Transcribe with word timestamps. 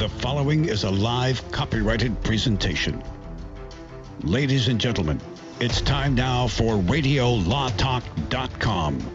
The 0.00 0.08
following 0.08 0.64
is 0.64 0.82
a 0.84 0.90
live 0.90 1.52
copyrighted 1.52 2.22
presentation. 2.22 3.04
Ladies 4.22 4.68
and 4.68 4.80
gentlemen, 4.80 5.20
it's 5.60 5.82
time 5.82 6.14
now 6.14 6.48
for 6.48 6.76
RadioLawTalk.com 6.76 9.10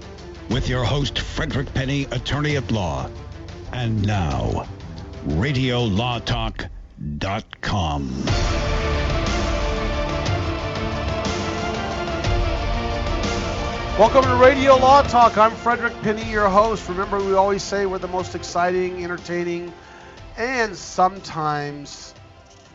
with 0.51 0.69
your 0.69 0.83
host, 0.83 1.17
Frederick 1.17 1.73
Penny, 1.73 2.03
attorney 2.11 2.55
at 2.55 2.71
law. 2.71 3.09
And 3.73 4.05
now, 4.05 4.67
RadioLawTalk.com. 5.25 8.25
Welcome 13.97 14.23
to 14.25 14.35
Radio 14.35 14.75
Law 14.75 15.01
Talk. 15.01 15.39
I'm 15.39 15.55
Frederick 15.55 15.99
Penny, 16.03 16.29
your 16.29 16.47
host. 16.47 16.87
Remember, 16.89 17.17
we 17.17 17.33
always 17.33 17.63
say 17.63 17.87
we're 17.87 17.97
the 17.97 18.07
most 18.07 18.35
exciting, 18.35 19.03
entertaining, 19.03 19.73
and 20.37 20.75
sometimes, 20.75 22.13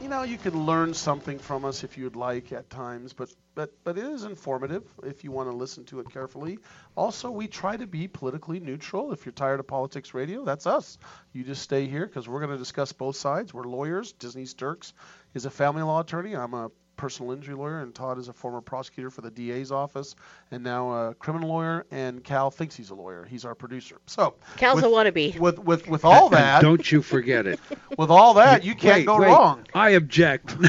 you 0.01 0.09
know, 0.09 0.23
you 0.23 0.39
can 0.39 0.65
learn 0.65 0.95
something 0.95 1.39
from 1.39 1.65
us 1.65 1.85
if 1.85 1.99
you'd 1.99 2.17
like 2.17 2.53
at 2.53 2.71
times, 2.71 3.13
but 3.13 3.31
but 3.55 3.73
but 3.85 3.99
it 3.99 4.05
is 4.05 4.25
informative 4.25 4.85
if 5.03 5.25
you 5.25 5.31
want 5.31 5.51
to 5.51 5.57
listen 5.57 5.85
to 5.87 6.01
it 6.01 6.11
carefully. 6.11 6.59
Also, 6.97 7.31
we 7.31 7.49
try 7.49 7.77
to 7.77 7.87
be 7.87 8.09
politically 8.09 8.61
neutral. 8.61 9.13
If 9.13 9.27
you're 9.27 9.33
tired 9.33 9.61
of 9.61 9.67
politics 9.67 10.15
radio, 10.15 10.45
that's 10.45 10.67
us. 10.67 10.97
You 11.33 11.45
just 11.45 11.63
stay 11.63 11.87
here 11.87 12.07
because 12.07 12.29
we're 12.29 12.41
going 12.41 12.53
to 12.53 12.59
discuss 12.59 12.93
both 12.93 13.17
sides. 13.17 13.53
We're 13.53 13.65
lawyers. 13.65 14.13
Denise 14.13 14.55
Dirks 14.55 14.95
is 15.35 15.45
a 15.45 15.51
family 15.51 15.83
law 15.83 16.01
attorney. 16.01 16.35
I'm 16.35 16.55
a 16.55 16.71
personal 17.01 17.33
injury 17.33 17.55
lawyer, 17.55 17.81
and 17.81 17.95
Todd 17.95 18.19
is 18.19 18.29
a 18.29 18.33
former 18.35 18.61
prosecutor 18.61 19.09
for 19.09 19.23
the 19.23 19.31
DA's 19.31 19.73
office, 19.73 20.15
and 20.51 20.63
now 20.63 20.93
a 20.93 21.15
criminal 21.15 21.49
lawyer. 21.49 21.87
And 21.91 22.23
Cal 22.23 22.51
thinks 22.51 22.77
he's 22.77 22.91
a 22.91 22.95
lawyer. 22.95 23.25
He's 23.25 23.47
our 23.47 23.55
producer. 23.55 23.97
So 24.05 24.35
Cal's 24.59 24.77
with, 24.77 24.85
a 24.85 24.89
wannabe. 24.89 25.39
With 25.39 25.59
with 25.59 25.89
with 25.89 26.05
all 26.05 26.29
that, 26.39 26.61
Don't 26.61 26.93
you 26.93 27.01
forget 27.01 27.47
it. 27.47 27.59
with 27.97 28.11
all 28.11 28.35
that, 28.35 28.65
you 28.65 28.75
can't 28.75 28.99
Wait, 28.99 29.07
go 29.07 29.19
wait. 29.19 29.29
wrong. 29.29 29.67
I 29.75 29.91
object. 29.91 30.55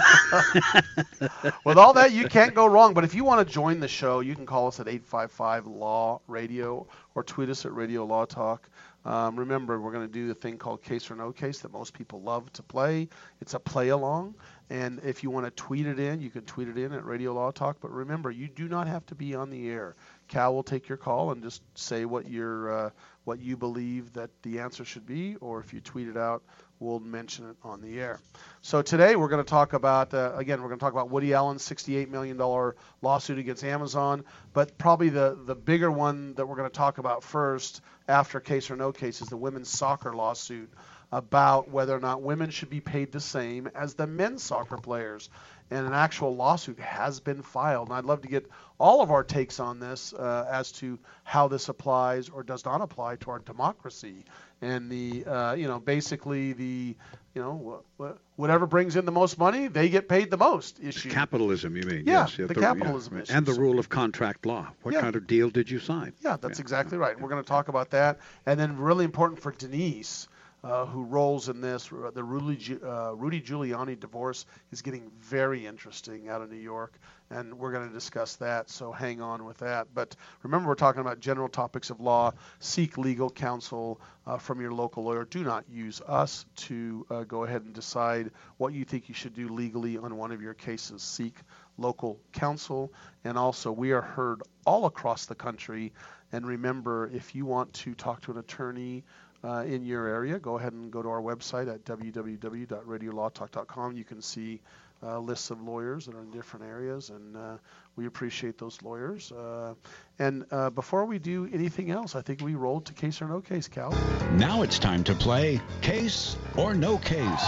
With 1.66 1.78
all 1.78 1.94
that, 1.94 2.12
you 2.12 2.28
can't 2.28 2.54
go 2.54 2.66
wrong. 2.66 2.94
But 2.94 3.04
if 3.04 3.14
you 3.14 3.24
want 3.24 3.46
to 3.46 3.54
join 3.54 3.80
the 3.80 3.88
show, 3.88 4.20
you 4.20 4.36
can 4.36 4.46
call 4.46 4.68
us 4.68 4.80
at 4.80 4.88
855 4.88 5.68
Law 5.68 6.22
Radio 6.28 6.88
or 7.16 7.24
tweet 7.24 7.50
us 7.50 7.66
at 7.66 7.74
Radio 7.74 8.06
Law 8.06 8.26
Talk. 8.26 8.70
Um, 9.04 9.38
remember, 9.38 9.80
we're 9.80 9.92
going 9.92 10.08
to 10.08 10.14
do 10.14 10.28
the 10.28 10.36
thing 10.36 10.58
called 10.58 10.84
Case 10.84 11.10
or 11.10 11.16
No 11.16 11.32
Case 11.32 11.60
that 11.60 11.72
most 11.72 11.94
people 11.94 12.22
love 12.22 12.52
to 12.54 12.64
play. 12.64 13.10
It's 13.42 13.54
a 13.56 13.60
play 13.60 13.90
along. 13.90 14.36
And 14.72 15.02
if 15.04 15.22
you 15.22 15.30
want 15.30 15.46
to 15.46 15.52
tweet 15.52 15.86
it 15.86 16.00
in, 16.00 16.22
you 16.22 16.30
can 16.30 16.44
tweet 16.44 16.70
it 16.70 16.78
in 16.78 16.94
at 16.94 17.04
Radio 17.04 17.34
Law 17.34 17.52
Talk. 17.52 17.82
But 17.82 17.92
remember, 17.92 18.32
you 18.32 18.48
do 18.48 18.70
not 18.70 18.88
have 18.88 19.06
to 19.08 19.16
be 19.16 19.36
on 19.36 19.50
the 19.50 19.68
air. 19.68 19.98
Cal 20.30 20.56
will 20.56 20.64
take 20.64 20.88
your 20.88 20.98
call 20.98 21.32
and 21.32 21.44
just 21.44 21.62
say 21.78 22.06
what 22.06 22.30
your 22.30 22.72
uh, 22.86 22.90
what 23.26 23.42
you 23.42 23.58
believe 23.58 24.14
that 24.14 24.30
the 24.44 24.60
answer 24.60 24.86
should 24.86 25.06
be, 25.06 25.36
or 25.42 25.60
if 25.60 25.74
you 25.74 25.82
tweet 25.82 26.08
it 26.08 26.16
out, 26.16 26.42
we'll 26.80 27.02
mention 27.02 27.50
it 27.50 27.58
on 27.64 27.82
the 27.82 28.00
air. 28.00 28.22
So 28.62 28.82
today 28.82 29.18
we're 29.18 29.28
going 29.28 29.44
to 29.44 29.50
talk 29.50 29.74
about 29.74 30.14
uh, 30.14 30.32
again 30.38 30.62
we're 30.62 30.70
going 30.70 30.80
to 30.80 30.86
talk 30.86 30.94
about 30.94 31.10
Woody 31.10 31.34
Allen's 31.34 31.64
68 31.64 32.10
million 32.10 32.38
dollar 32.38 32.78
lawsuit 33.02 33.40
against 33.40 33.66
Amazon, 33.66 34.24
but 34.54 34.78
probably 34.78 35.10
the 35.10 35.38
the 35.46 35.56
bigger 35.56 35.92
one 35.92 36.34
that 36.36 36.48
we're 36.48 36.56
going 36.56 36.70
to 36.70 36.78
talk 36.78 36.98
about 36.98 37.26
first 37.26 37.82
after 38.08 38.40
case 38.40 38.72
or 38.72 38.78
no 38.78 38.94
case 38.94 39.22
is 39.22 39.28
the 39.28 39.36
women's 39.36 39.68
soccer 39.68 40.14
lawsuit 40.14 40.72
about 41.12 41.70
whether 41.70 41.96
or 41.96 42.00
not 42.00 42.22
women 42.22 42.50
should 42.50 42.70
be 42.70 42.80
paid 42.80 43.12
the 43.12 43.20
same 43.20 43.68
as 43.76 43.96
the 43.96 44.08
men's 44.08 44.42
soccer 44.44 44.78
players. 44.78 45.30
And 45.70 45.88
an 45.88 45.94
actual 45.94 46.36
lawsuit 46.36 46.80
has 46.80 47.22
been 47.22 47.42
filed. 47.42 47.88
And 47.90 47.98
I'd 47.98 48.04
love 48.04 48.22
to 48.22 48.28
get 48.28 48.46
all 48.78 49.02
of 49.02 49.10
our 49.10 49.24
takes 49.24 49.60
on 49.60 49.80
this 49.80 50.14
uh, 50.14 50.46
as 50.52 50.72
to 50.74 51.00
how 51.24 51.48
this 51.48 51.70
applies 51.70 52.28
or 52.28 52.44
does 52.44 52.66
not 52.66 52.82
apply 52.82 53.16
to 53.18 53.32
our 53.32 53.40
democracy. 53.40 54.26
And 54.62 54.90
the, 54.90 55.26
uh, 55.26 55.54
you 55.54 55.68
know, 55.68 55.80
basically 55.80 56.52
the, 56.52 56.96
you 57.34 57.42
know, 57.42 57.84
wh- 57.98 58.04
wh- 58.04 58.40
whatever 58.40 58.66
brings 58.66 58.98
in 58.98 59.06
the 59.06 59.14
most 59.14 59.38
money, 59.38 59.68
they 59.70 59.88
get 59.88 60.10
paid 60.10 60.30
the 60.30 60.38
most 60.38 60.78
issue. 60.84 61.10
Capitalism, 61.10 61.78
you 61.78 61.84
mean? 61.84 62.04
Yeah, 62.06 62.22
yes, 62.22 62.38
yeah, 62.38 62.48
the 62.48 62.60
yeah, 62.60 62.74
capitalism 62.74 63.22
issue. 63.22 63.34
And 63.34 63.46
the 63.46 63.54
rule 63.54 63.80
of 63.80 63.88
contract 63.88 64.46
law. 64.46 64.68
What 64.82 64.94
Yeah. 64.94 65.02
kind 65.02 65.16
of 65.16 65.26
deal 65.26 65.50
did 65.50 65.72
you 65.72 65.80
sign? 65.80 66.14
Yeah, 66.22 66.36
that's 66.36 66.60
exactly 66.60 66.98
right. 66.98 67.20
We're 67.20 67.30
going 67.30 67.44
to 67.44 67.48
talk 67.48 67.70
about 67.70 67.92
that, 67.92 68.20
and 68.46 68.60
then 68.60 68.78
really 68.78 69.06
important 69.06 69.42
for 69.42 69.54
Denise, 69.54 70.28
uh, 70.64 70.86
who 70.86 71.04
rolls 71.04 71.50
in 71.50 71.62
this. 71.62 71.92
uh, 71.92 72.12
The 72.14 72.24
Rudy, 72.24 72.78
uh, 72.84 73.14
Rudy 73.14 73.42
Giuliani 73.42 74.00
divorce 74.00 74.46
is 74.72 74.82
getting 74.82 75.12
very 75.20 75.66
interesting 75.66 76.30
out 76.30 76.42
of 76.42 76.52
New 76.52 76.58
York, 76.58 77.00
and 77.30 77.58
we're 77.58 77.72
going 77.72 77.88
to 77.88 77.94
discuss 77.94 78.36
that. 78.38 78.70
So 78.70 78.92
hang 78.92 79.22
on 79.22 79.46
with 79.46 79.58
that. 79.60 79.88
But 79.94 80.16
remember, 80.44 80.68
we're 80.68 80.76
talking 80.76 81.02
about 81.02 81.20
general 81.20 81.50
topics 81.50 81.90
of 81.90 82.00
law. 82.00 82.34
Seek 82.60 82.98
legal 82.98 83.30
counsel 83.30 84.00
uh, 84.28 84.38
from 84.38 84.62
your 84.62 84.72
local 84.72 85.04
lawyer. 85.04 85.26
Do 85.26 85.44
not 85.44 85.66
use 85.70 86.02
us 86.08 86.46
to 86.58 87.06
uh, 87.10 87.24
go 87.24 87.44
ahead 87.44 87.64
and 87.64 87.74
decide 87.74 88.32
what 88.58 88.74
you 88.74 88.86
think 88.86 89.10
you 89.10 89.16
should 89.16 89.34
do 89.34 89.50
legally 89.50 89.98
on 89.98 90.16
one 90.16 90.32
of 90.32 90.42
your 90.42 90.54
cases. 90.54 91.02
Seek 91.02 91.36
local 91.78 92.20
counsel, 92.34 92.94
and 93.24 93.38
also 93.38 93.72
we 93.72 93.92
are 93.92 94.02
heard 94.02 94.44
all 94.66 94.86
across 94.86 95.26
the 95.26 95.36
country. 95.36 95.92
And 96.32 96.46
remember, 96.46 97.10
if 97.14 97.34
you 97.34 97.46
want 97.46 97.74
to 97.74 97.94
talk 97.96 98.22
to 98.22 98.32
an 98.32 98.38
attorney 98.38 99.04
uh, 99.44 99.64
in 99.68 99.84
your 99.84 100.08
area, 100.08 100.40
go 100.40 100.58
ahead 100.58 100.72
and 100.74 100.92
go 100.92 101.02
to 101.02 101.10
our 101.10 101.22
website 101.22 101.74
at 101.74 101.84
www.radiolawtalk.com. 101.86 103.98
You 103.98 104.04
can 104.04 104.22
see 104.22 104.62
uh, 105.04 105.20
lists 105.20 105.50
of 105.50 105.62
lawyers 105.62 106.06
that 106.06 106.16
are 106.16 106.22
in 106.22 106.32
different 106.32 106.66
areas, 106.66 107.10
and 107.10 107.36
uh, 107.36 107.58
we 107.96 108.06
appreciate 108.06 108.58
those 108.58 108.82
lawyers. 108.84 109.32
Uh, 109.32 109.74
and 110.20 110.46
uh, 110.52 110.70
before 110.70 111.06
we 111.06 111.18
do 111.18 111.50
anything 111.52 111.90
else, 111.90 112.16
I 112.16 112.22
think 112.22 112.42
we 112.42 112.56
rolled 112.56 112.86
to 112.86 112.94
case 112.94 113.22
or 113.22 113.28
no 113.28 113.42
case, 113.42 113.68
Cal. 113.68 113.92
Now 114.34 114.62
it's 114.62 114.80
time 114.80 115.04
to 115.06 115.16
play 115.16 115.60
Case 115.82 116.38
or 116.56 116.74
No 116.74 116.98
Case. 117.00 117.44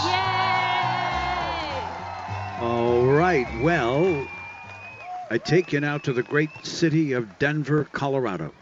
All 2.60 3.06
right. 3.06 3.48
Well, 3.62 4.28
I 5.30 5.38
take 5.38 5.74
you 5.74 5.80
now 5.80 5.98
to 6.00 6.14
the 6.14 6.24
great 6.24 6.50
city 6.64 7.14
of 7.14 7.40
Denver, 7.40 7.88
Colorado, 7.92 8.54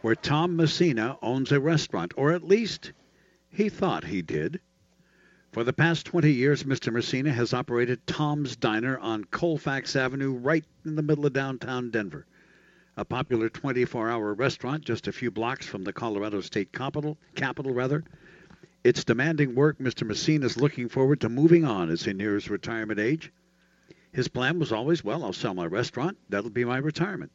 where 0.00 0.14
Tom 0.14 0.56
Messina 0.56 1.18
owns 1.22 1.50
a 1.50 1.60
restaurant, 1.60 2.14
or 2.16 2.32
at 2.32 2.44
least 2.44 2.92
he 3.50 3.68
thought 3.68 4.04
he 4.04 4.22
did. 4.22 4.60
For 5.52 5.64
the 5.64 5.72
past 5.72 6.06
20 6.06 6.30
years, 6.30 6.64
Mr. 6.64 6.92
Messina 6.92 7.32
has 7.32 7.54
operated 7.54 8.06
Tom's 8.06 8.54
Diner 8.54 8.98
on 8.98 9.24
Colfax 9.24 9.96
Avenue, 9.96 10.34
right 10.34 10.64
in 10.84 10.94
the 10.94 11.02
middle 11.02 11.26
of 11.26 11.32
downtown 11.32 11.90
Denver. 11.90 12.26
A 12.96 13.04
popular 13.04 13.48
24-hour 13.48 14.34
restaurant 14.34 14.84
just 14.84 15.08
a 15.08 15.12
few 15.12 15.30
blocks 15.30 15.66
from 15.66 15.84
the 15.84 15.92
Colorado 15.92 16.40
State 16.40 16.72
Capitol, 16.72 17.16
capital 17.34 17.72
rather. 17.72 18.04
It's 18.84 19.04
demanding 19.04 19.54
work. 19.54 19.78
Mr. 19.78 20.06
Messina 20.06 20.46
is 20.46 20.56
looking 20.56 20.88
forward 20.88 21.20
to 21.22 21.28
moving 21.28 21.64
on 21.64 21.90
as 21.90 22.04
he 22.04 22.12
nears 22.12 22.50
retirement 22.50 23.00
age. 23.00 23.32
His 24.12 24.28
plan 24.28 24.58
was 24.58 24.72
always, 24.72 25.02
well, 25.02 25.24
I'll 25.24 25.32
sell 25.32 25.54
my 25.54 25.66
restaurant. 25.66 26.18
That'll 26.28 26.50
be 26.50 26.64
my 26.64 26.78
retirement. 26.78 27.32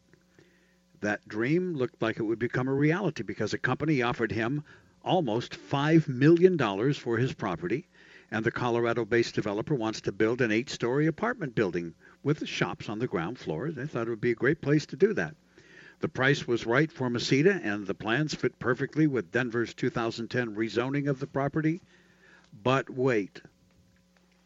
That 1.04 1.28
dream 1.28 1.74
looked 1.74 2.02
like 2.02 2.18
it 2.18 2.24
would 2.24 2.40
become 2.40 2.70
a 2.70 2.74
reality 2.74 3.24
because 3.24 3.54
a 3.54 3.58
company 3.58 4.02
offered 4.02 4.32
him 4.32 4.64
almost 5.04 5.52
$5 5.52 6.08
million 6.08 6.58
for 6.94 7.18
his 7.18 7.34
property, 7.34 7.90
and 8.32 8.46
the 8.46 8.54
Colorado 8.54 9.04
based 9.04 9.36
developer 9.36 9.76
wants 9.76 10.00
to 10.00 10.14
build 10.14 10.40
an 10.40 10.50
eight 10.50 10.70
story 10.70 11.06
apartment 11.06 11.56
building 11.56 11.94
with 12.24 12.48
shops 12.48 12.88
on 12.88 13.00
the 13.00 13.08
ground 13.08 13.38
floor. 13.38 13.70
They 13.70 13.86
thought 13.86 14.08
it 14.08 14.12
would 14.12 14.22
be 14.22 14.32
a 14.32 14.36
great 14.36 14.62
place 14.62 14.86
to 14.86 14.96
do 14.96 15.14
that. 15.16 15.36
The 16.00 16.08
price 16.08 16.48
was 16.48 16.66
right 16.66 16.90
for 16.90 17.10
Messina, 17.10 17.60
and 17.62 17.86
the 17.86 17.94
plans 17.94 18.34
fit 18.34 18.58
perfectly 18.58 19.06
with 19.06 19.30
Denver's 19.30 19.74
2010 19.74 20.56
rezoning 20.56 21.10
of 21.10 21.20
the 21.20 21.28
property. 21.28 21.82
But 22.64 22.90
wait. 22.90 23.42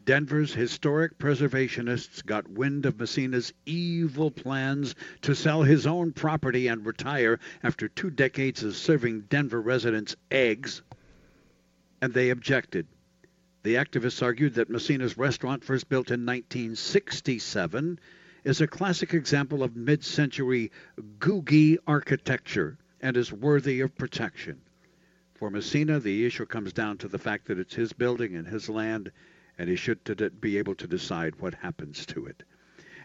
Denver's 0.08 0.54
historic 0.54 1.18
preservationists 1.18 2.26
got 2.26 2.50
wind 2.50 2.86
of 2.86 2.98
Messina's 2.98 3.52
evil 3.66 4.32
plans 4.32 4.96
to 5.24 5.36
sell 5.36 5.64
his 5.64 5.86
own 5.86 6.14
property 6.14 6.70
and 6.70 6.86
retire 6.86 7.42
after 7.62 7.90
two 7.90 8.10
decades 8.10 8.64
of 8.64 8.78
serving 8.78 9.26
Denver 9.30 9.62
residents 9.62 10.16
eggs, 10.32 10.82
and 12.02 12.14
they 12.14 12.30
objected. 12.30 12.88
The 13.64 13.76
activists 13.76 14.24
argued 14.24 14.54
that 14.54 14.70
Messina's 14.70 15.18
restaurant, 15.18 15.66
first 15.66 15.90
built 15.90 16.10
in 16.10 16.26
1967, 16.26 18.00
is 18.46 18.62
a 18.62 18.68
classic 18.68 19.14
example 19.14 19.62
of 19.62 19.76
mid 19.76 20.06
century 20.06 20.72
googie 21.20 21.80
architecture 21.86 22.78
and 23.02 23.18
is 23.18 23.34
worthy 23.34 23.82
of 23.82 23.98
protection. 23.98 24.62
For 25.34 25.50
Messina, 25.50 26.00
the 26.00 26.26
issue 26.26 26.46
comes 26.46 26.72
down 26.72 26.98
to 27.00 27.10
the 27.10 27.20
fact 27.20 27.48
that 27.48 27.60
it's 27.60 27.76
his 27.76 27.92
building 27.92 28.38
and 28.38 28.48
his 28.48 28.70
land, 28.70 29.12
and 29.58 29.70
he 29.70 29.76
should 29.76 30.40
be 30.40 30.58
able 30.58 30.76
to 30.76 30.88
decide 30.88 31.40
what 31.40 31.54
happens 31.54 32.06
to 32.08 32.26
it. 32.26 32.44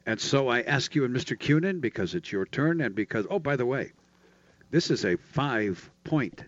And 0.04 0.20
so 0.20 0.48
I 0.48 0.62
ask 0.62 0.94
you 0.94 1.04
and 1.04 1.14
Mr. 1.14 1.38
Cunin, 1.38 1.80
because 1.80 2.14
it's 2.14 2.32
your 2.32 2.46
turn, 2.46 2.80
and 2.80 2.94
because, 2.94 3.26
oh, 3.30 3.38
by 3.38 3.56
the 3.56 3.66
way, 3.66 3.92
this 4.70 4.90
is 4.90 5.04
a 5.04 5.16
five 5.16 5.90
point 6.04 6.44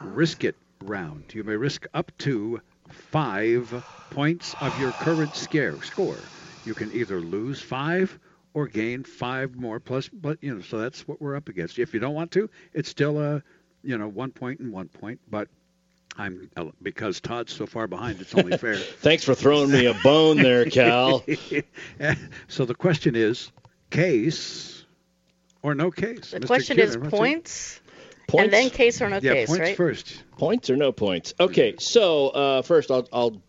risk 0.00 0.44
it 0.44 0.56
round. 0.82 1.24
You 1.34 1.44
may 1.44 1.56
risk 1.56 1.86
up 1.94 2.10
to 2.18 2.60
five 2.88 3.84
points 4.10 4.54
of 4.60 4.78
your 4.80 4.92
current 4.92 5.34
scare, 5.34 5.80
score. 5.82 6.16
You 6.64 6.74
can 6.74 6.92
either 6.92 7.20
lose 7.20 7.60
five 7.60 8.18
or 8.54 8.68
gain 8.68 9.02
five 9.02 9.56
more 9.56 9.80
plus, 9.80 10.08
but 10.08 10.38
you 10.42 10.54
know, 10.54 10.60
so 10.60 10.78
that's 10.78 11.06
what 11.08 11.20
we're 11.20 11.36
up 11.36 11.48
against. 11.48 11.78
If 11.78 11.92
you 11.92 12.00
don't 12.00 12.14
want 12.14 12.30
to, 12.32 12.48
it's 12.72 12.88
still 12.88 13.20
a, 13.20 13.42
you 13.82 13.98
know, 13.98 14.08
one 14.08 14.30
point 14.30 14.60
and 14.60 14.72
one 14.72 14.88
point, 14.88 15.20
but 15.28 15.48
I'm 16.16 16.50
uh, 16.56 16.66
because 16.82 17.20
Todd's 17.20 17.52
so 17.52 17.66
far 17.66 17.86
behind. 17.86 18.20
It's 18.20 18.34
only 18.34 18.56
fair. 18.56 18.76
Thanks 18.76 19.24
for 19.24 19.34
throwing 19.34 19.70
me 19.70 19.86
a 19.86 19.94
bone 20.04 20.36
there, 20.36 20.64
Cal. 20.66 21.24
so 22.48 22.64
the 22.64 22.74
question 22.74 23.16
is, 23.16 23.50
case 23.90 24.84
or 25.62 25.74
no 25.74 25.90
case? 25.90 26.30
The 26.30 26.40
Mr. 26.40 26.46
question 26.46 26.76
Kidder, 26.76 26.88
is 26.88 26.98
what's 26.98 27.10
points, 27.10 27.80
Points, 28.28 28.44
and 28.44 28.52
then 28.52 28.70
case 28.70 29.02
or 29.02 29.08
no 29.08 29.16
it? 29.16 29.22
Yeah, 29.24 29.32
case, 29.34 29.48
points 29.48 29.60
right? 29.60 29.76
first. 29.76 30.22
points 30.38 30.70
or 30.70 30.76
no 30.76 30.92
points? 30.92 31.34
Okay, 31.40 31.74
so 31.78 32.28
uh, 32.28 32.62
first 32.62 32.90
I'll 32.90 33.08
I'll 33.12 33.42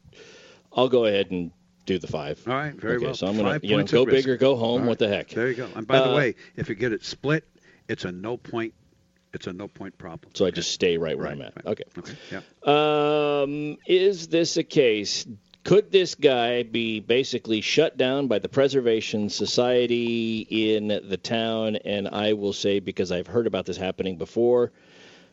I'll 0.74 0.90
go 0.90 1.06
ahead 1.06 1.30
and 1.32 1.52
do 1.86 2.00
the 2.00 2.08
five. 2.08 2.42
All 2.48 2.54
right, 2.54 2.74
very 2.74 2.96
okay, 2.98 3.06
well. 3.06 3.14
so 3.16 3.28
I'm 3.28 3.38
gonna 3.38 3.52
Five 3.52 3.64
you 3.64 3.78
know 3.78 3.84
go 3.84 4.02
at 4.02 4.08
risk. 4.08 4.26
big 4.26 4.34
or 4.34 4.38
go 4.38 4.56
home. 4.56 4.64
All 4.72 4.80
right. 4.80 4.88
What 4.88 5.00
the 5.00 5.08
heck? 5.08 5.30
There 5.30 5.48
you 5.50 5.56
go. 5.56 5.70
And 5.76 5.86
by 5.86 6.00
the 6.00 6.10
Uh, 6.12 6.16
way, 6.16 6.36
if 6.56 6.68
you 6.68 6.74
get 6.76 6.94
it 6.94 7.06
split, 7.06 7.44
it's 7.88 8.06
a 8.06 8.12
no 8.12 8.38
point. 8.38 8.74
It's 9.36 9.48
a 9.48 9.54
no 9.54 9.68
point 9.68 9.98
problem. 9.98 10.32
So 10.34 10.46
I 10.46 10.52
just 10.52 10.72
stay 10.72 10.98
right 10.98 11.18
where 11.18 11.26
Right, 11.28 11.34
I'm 11.34 11.42
at. 11.42 11.56
right. 11.58 11.66
Okay. 11.68 11.84
Okay. 11.98 12.14
Yeah. 12.32 13.42
Um, 13.42 13.78
is 13.86 14.28
this 14.28 14.58
a 14.58 14.64
case? 14.64 15.28
Could 15.66 15.92
this 15.92 16.16
guy 16.16 16.64
be 16.64 17.00
basically 17.00 17.62
shut 17.62 17.98
down 17.98 18.28
by 18.28 18.40
the 18.40 18.48
Preservation 18.50 19.30
Society 19.30 20.40
in 20.50 20.88
the 20.88 21.18
town? 21.18 21.76
And 21.78 22.08
I 22.08 22.34
will 22.34 22.54
say, 22.54 22.80
because 22.80 23.12
I've 23.12 23.28
heard 23.28 23.48
about 23.48 23.66
this 23.66 23.76
happening 23.78 24.18
before, 24.18 24.72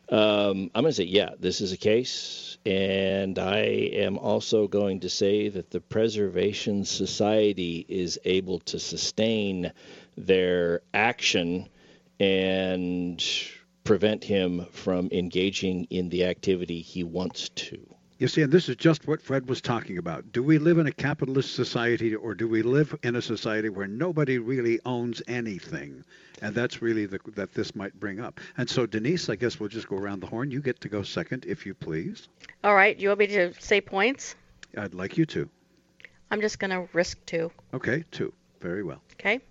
um, 0.09 0.71
I'm 0.75 0.81
going 0.83 0.85
to 0.85 0.93
say, 0.93 1.03
yeah, 1.03 1.29
this 1.39 1.61
is 1.61 1.71
a 1.71 1.77
case. 1.77 2.57
And 2.65 3.37
I 3.39 3.59
am 3.93 4.17
also 4.17 4.67
going 4.67 5.01
to 5.01 5.09
say 5.09 5.49
that 5.49 5.69
the 5.69 5.79
Preservation 5.81 6.83
Society 6.83 7.85
is 7.87 8.19
able 8.25 8.59
to 8.61 8.79
sustain 8.79 9.71
their 10.17 10.81
action 10.93 11.69
and 12.19 13.23
prevent 13.83 14.23
him 14.23 14.65
from 14.71 15.09
engaging 15.11 15.85
in 15.89 16.09
the 16.09 16.25
activity 16.25 16.81
he 16.81 17.03
wants 17.03 17.49
to. 17.49 17.79
You 18.19 18.27
see, 18.29 18.41
and 18.41 18.51
this 18.53 18.69
is 18.69 18.77
just 18.77 19.05
what 19.07 19.21
Fred 19.21 19.49
was 19.49 19.59
talking 19.59 19.97
about. 19.97 20.31
Do 20.31 20.41
we 20.43 20.57
live 20.57 20.77
in 20.77 20.87
a 20.87 20.91
capitalist 20.91 21.55
society 21.55 22.15
or 22.15 22.33
do 22.35 22.47
we 22.47 22.61
live 22.61 22.95
in 23.03 23.17
a 23.17 23.21
society 23.21 23.67
where 23.67 23.87
nobody 23.87 24.37
really 24.37 24.79
owns 24.85 25.21
anything? 25.27 26.05
And 26.41 26.55
that's 26.55 26.81
really 26.81 27.05
the, 27.05 27.19
that 27.35 27.53
this 27.53 27.75
might 27.75 27.99
bring 27.99 28.21
up. 28.21 28.39
And 28.57 28.69
so, 28.69 28.85
Denise, 28.85 29.29
I 29.29 29.35
guess 29.35 29.59
we'll 29.59 29.67
just 29.69 29.89
go 29.89 29.97
around 29.97 30.21
the 30.21 30.27
horn. 30.27 30.51
You 30.51 30.61
get 30.61 30.79
to 30.81 30.89
go 30.89 31.03
second, 31.03 31.45
if 31.45 31.65
you 31.65 31.73
please. 31.73 32.29
All 32.63 32.75
right, 32.75 32.97
you 32.97 33.09
want 33.09 33.19
me 33.19 33.27
to 33.27 33.53
say 33.59 33.81
points? 33.81 34.35
I'd 34.77 34.93
like 34.93 35.17
you 35.17 35.25
to. 35.27 35.49
I'm 36.31 36.39
just 36.39 36.59
going 36.59 36.71
to 36.71 36.87
risk 36.93 37.17
two, 37.25 37.51
Okay, 37.73 38.05
two. 38.11 38.31
Very 38.61 38.83
well. 38.83 39.01
okay? 39.19 39.41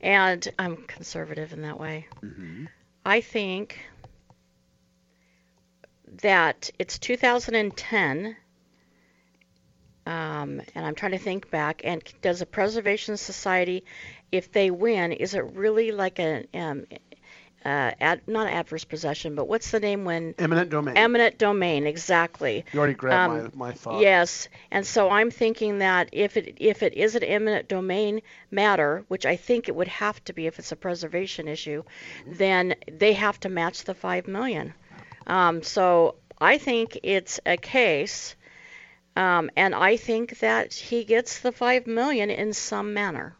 And 0.00 0.46
I'm 0.58 0.76
conservative 0.86 1.52
in 1.52 1.62
that 1.62 1.80
way. 1.80 2.06
hmm 2.20 2.66
I 3.08 3.22
think 3.22 3.78
that 6.20 6.68
it's 6.78 6.98
2010, 6.98 8.36
um, 10.04 10.60
and 10.74 10.86
I'm 10.86 10.94
trying 10.94 11.12
to 11.12 11.18
think 11.18 11.50
back. 11.50 11.80
And 11.84 12.04
does 12.20 12.42
a 12.42 12.46
preservation 12.46 13.16
society, 13.16 13.84
if 14.30 14.52
they 14.52 14.70
win, 14.70 15.12
is 15.12 15.32
it 15.32 15.42
really 15.54 15.90
like 15.90 16.18
a 16.18 16.44
um, 16.52 16.84
uh, 17.64 17.92
ad, 18.00 18.20
not 18.26 18.46
adverse 18.46 18.84
possession, 18.84 19.34
but 19.34 19.48
what's 19.48 19.70
the 19.70 19.80
name 19.80 20.04
when 20.04 20.34
Eminent 20.38 20.70
domain. 20.70 20.96
eminent 20.96 21.38
domain? 21.38 21.86
Exactly. 21.86 22.64
you 22.72 22.78
already 22.78 22.94
grabbed 22.94 23.32
um, 23.32 23.50
my, 23.54 23.68
my 23.68 23.72
thought. 23.72 24.00
Yes, 24.00 24.48
and 24.70 24.86
so 24.86 25.10
I'm 25.10 25.30
thinking 25.30 25.78
that 25.78 26.08
if 26.12 26.36
it 26.36 26.56
if 26.58 26.82
it 26.82 26.94
is 26.94 27.14
an 27.16 27.24
eminent 27.24 27.68
domain 27.68 28.22
matter, 28.50 29.04
which 29.08 29.26
I 29.26 29.36
think 29.36 29.68
it 29.68 29.74
would 29.74 29.88
have 29.88 30.22
to 30.24 30.32
be 30.32 30.46
if 30.46 30.58
it's 30.58 30.72
a 30.72 30.76
preservation 30.76 31.48
issue, 31.48 31.82
then 32.26 32.74
they 32.90 33.12
have 33.14 33.40
to 33.40 33.48
match 33.48 33.84
the 33.84 33.94
five 33.94 34.28
million. 34.28 34.72
Um, 35.26 35.62
so 35.62 36.14
I 36.40 36.58
think 36.58 36.98
it's 37.02 37.40
a 37.44 37.56
case, 37.56 38.36
um, 39.16 39.50
and 39.56 39.74
I 39.74 39.96
think 39.96 40.38
that 40.38 40.72
he 40.72 41.04
gets 41.04 41.40
the 41.40 41.52
five 41.52 41.86
million 41.86 42.30
in 42.30 42.52
some 42.52 42.94
manner. 42.94 43.34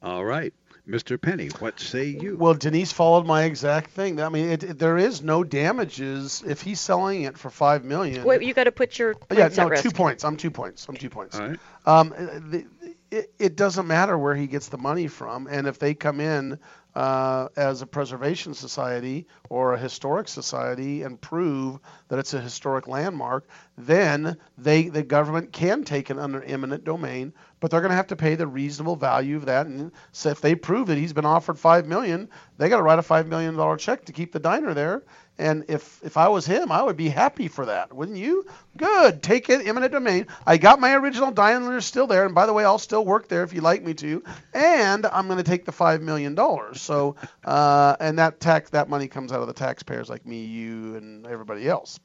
All 0.00 0.24
right. 0.24 0.52
Mr. 0.88 1.20
Penny, 1.20 1.48
what 1.58 1.78
say 1.78 2.04
you? 2.06 2.34
Well, 2.36 2.54
Denise 2.54 2.92
followed 2.92 3.26
my 3.26 3.42
exact 3.44 3.90
thing. 3.90 4.22
I 4.22 4.30
mean, 4.30 4.48
it, 4.48 4.62
it- 4.64 4.78
there 4.78 4.96
is 4.96 5.20
no 5.22 5.44
damages 5.44 6.42
if 6.46 6.62
he's 6.62 6.80
selling 6.80 7.22
it 7.22 7.36
for 7.36 7.50
five 7.50 7.84
million. 7.84 8.24
Wait, 8.24 8.42
you 8.42 8.54
got 8.54 8.64
to 8.64 8.72
put 8.72 8.98
your 8.98 9.10
yeah, 9.30 9.36
points 9.44 9.58
at 9.58 9.62
no, 9.64 9.68
risk. 9.68 9.82
two 9.82 9.90
points. 9.90 10.24
I'm 10.24 10.36
two 10.36 10.50
points. 10.50 10.88
I'm 10.88 10.96
two 10.96 11.10
points. 11.10 11.38
All 11.38 11.48
right. 11.48 11.58
Um, 11.84 12.08
the, 12.10 12.64
it, 13.10 13.32
it 13.38 13.56
doesn't 13.56 13.86
matter 13.86 14.18
where 14.18 14.34
he 14.34 14.46
gets 14.46 14.68
the 14.68 14.78
money 14.78 15.08
from, 15.08 15.46
and 15.46 15.66
if 15.66 15.78
they 15.78 15.94
come 15.94 16.20
in 16.20 16.58
uh, 16.94 17.48
as 17.56 17.80
a 17.80 17.86
preservation 17.86 18.54
society 18.54 19.26
or 19.48 19.74
a 19.74 19.78
historic 19.78 20.26
society 20.26 21.02
and 21.02 21.20
prove 21.20 21.78
that 22.08 22.18
it's 22.18 22.34
a 22.34 22.40
historic 22.40 22.88
landmark, 22.88 23.46
then 23.76 24.36
they 24.56 24.88
the 24.88 25.02
government 25.02 25.52
can 25.52 25.84
take 25.84 26.10
it 26.10 26.18
under 26.18 26.42
eminent 26.42 26.84
domain, 26.84 27.32
but 27.60 27.70
they're 27.70 27.80
going 27.80 27.90
to 27.90 27.96
have 27.96 28.08
to 28.08 28.16
pay 28.16 28.34
the 28.34 28.46
reasonable 28.46 28.96
value 28.96 29.36
of 29.36 29.46
that. 29.46 29.66
And 29.66 29.92
so 30.12 30.30
if 30.30 30.40
they 30.40 30.54
prove 30.54 30.88
that 30.88 30.98
he's 30.98 31.12
been 31.12 31.24
offered 31.24 31.58
five 31.58 31.86
million, 31.86 32.28
they 32.56 32.68
got 32.68 32.78
to 32.78 32.82
write 32.82 32.98
a 32.98 33.02
five 33.02 33.28
million 33.28 33.54
dollar 33.54 33.76
check 33.76 34.04
to 34.06 34.12
keep 34.12 34.32
the 34.32 34.40
diner 34.40 34.74
there. 34.74 35.04
And 35.38 35.66
if 35.68 36.00
if 36.02 36.16
I 36.16 36.28
was 36.28 36.46
him, 36.46 36.72
I 36.72 36.82
would 36.82 36.96
be 36.96 37.08
happy 37.08 37.46
for 37.46 37.66
that, 37.66 37.94
wouldn't 37.94 38.18
you? 38.18 38.44
Good, 38.76 39.22
take 39.22 39.48
it, 39.48 39.66
eminent 39.66 39.92
domain. 39.92 40.26
I 40.44 40.56
got 40.56 40.80
my 40.80 40.94
original 40.94 41.30
diner 41.30 41.80
still 41.80 42.08
there, 42.08 42.26
and 42.26 42.34
by 42.34 42.46
the 42.46 42.52
way, 42.52 42.64
I'll 42.64 42.78
still 42.78 43.04
work 43.04 43.28
there 43.28 43.44
if 43.44 43.52
you'd 43.52 43.62
like 43.62 43.84
me 43.84 43.94
to. 43.94 44.24
And 44.52 45.06
I'm 45.06 45.26
going 45.26 45.38
to 45.38 45.44
take 45.44 45.64
the 45.64 45.72
five 45.72 46.02
million 46.02 46.34
dollars. 46.34 46.80
So, 46.80 47.14
uh, 47.44 47.96
and 48.00 48.18
that 48.18 48.40
tax, 48.40 48.70
that 48.70 48.88
money 48.88 49.06
comes 49.06 49.32
out 49.32 49.40
of 49.40 49.46
the 49.46 49.54
taxpayers 49.54 50.08
like 50.08 50.26
me, 50.26 50.44
you, 50.44 50.96
and 50.96 51.26
everybody 51.26 51.68
else. 51.68 52.00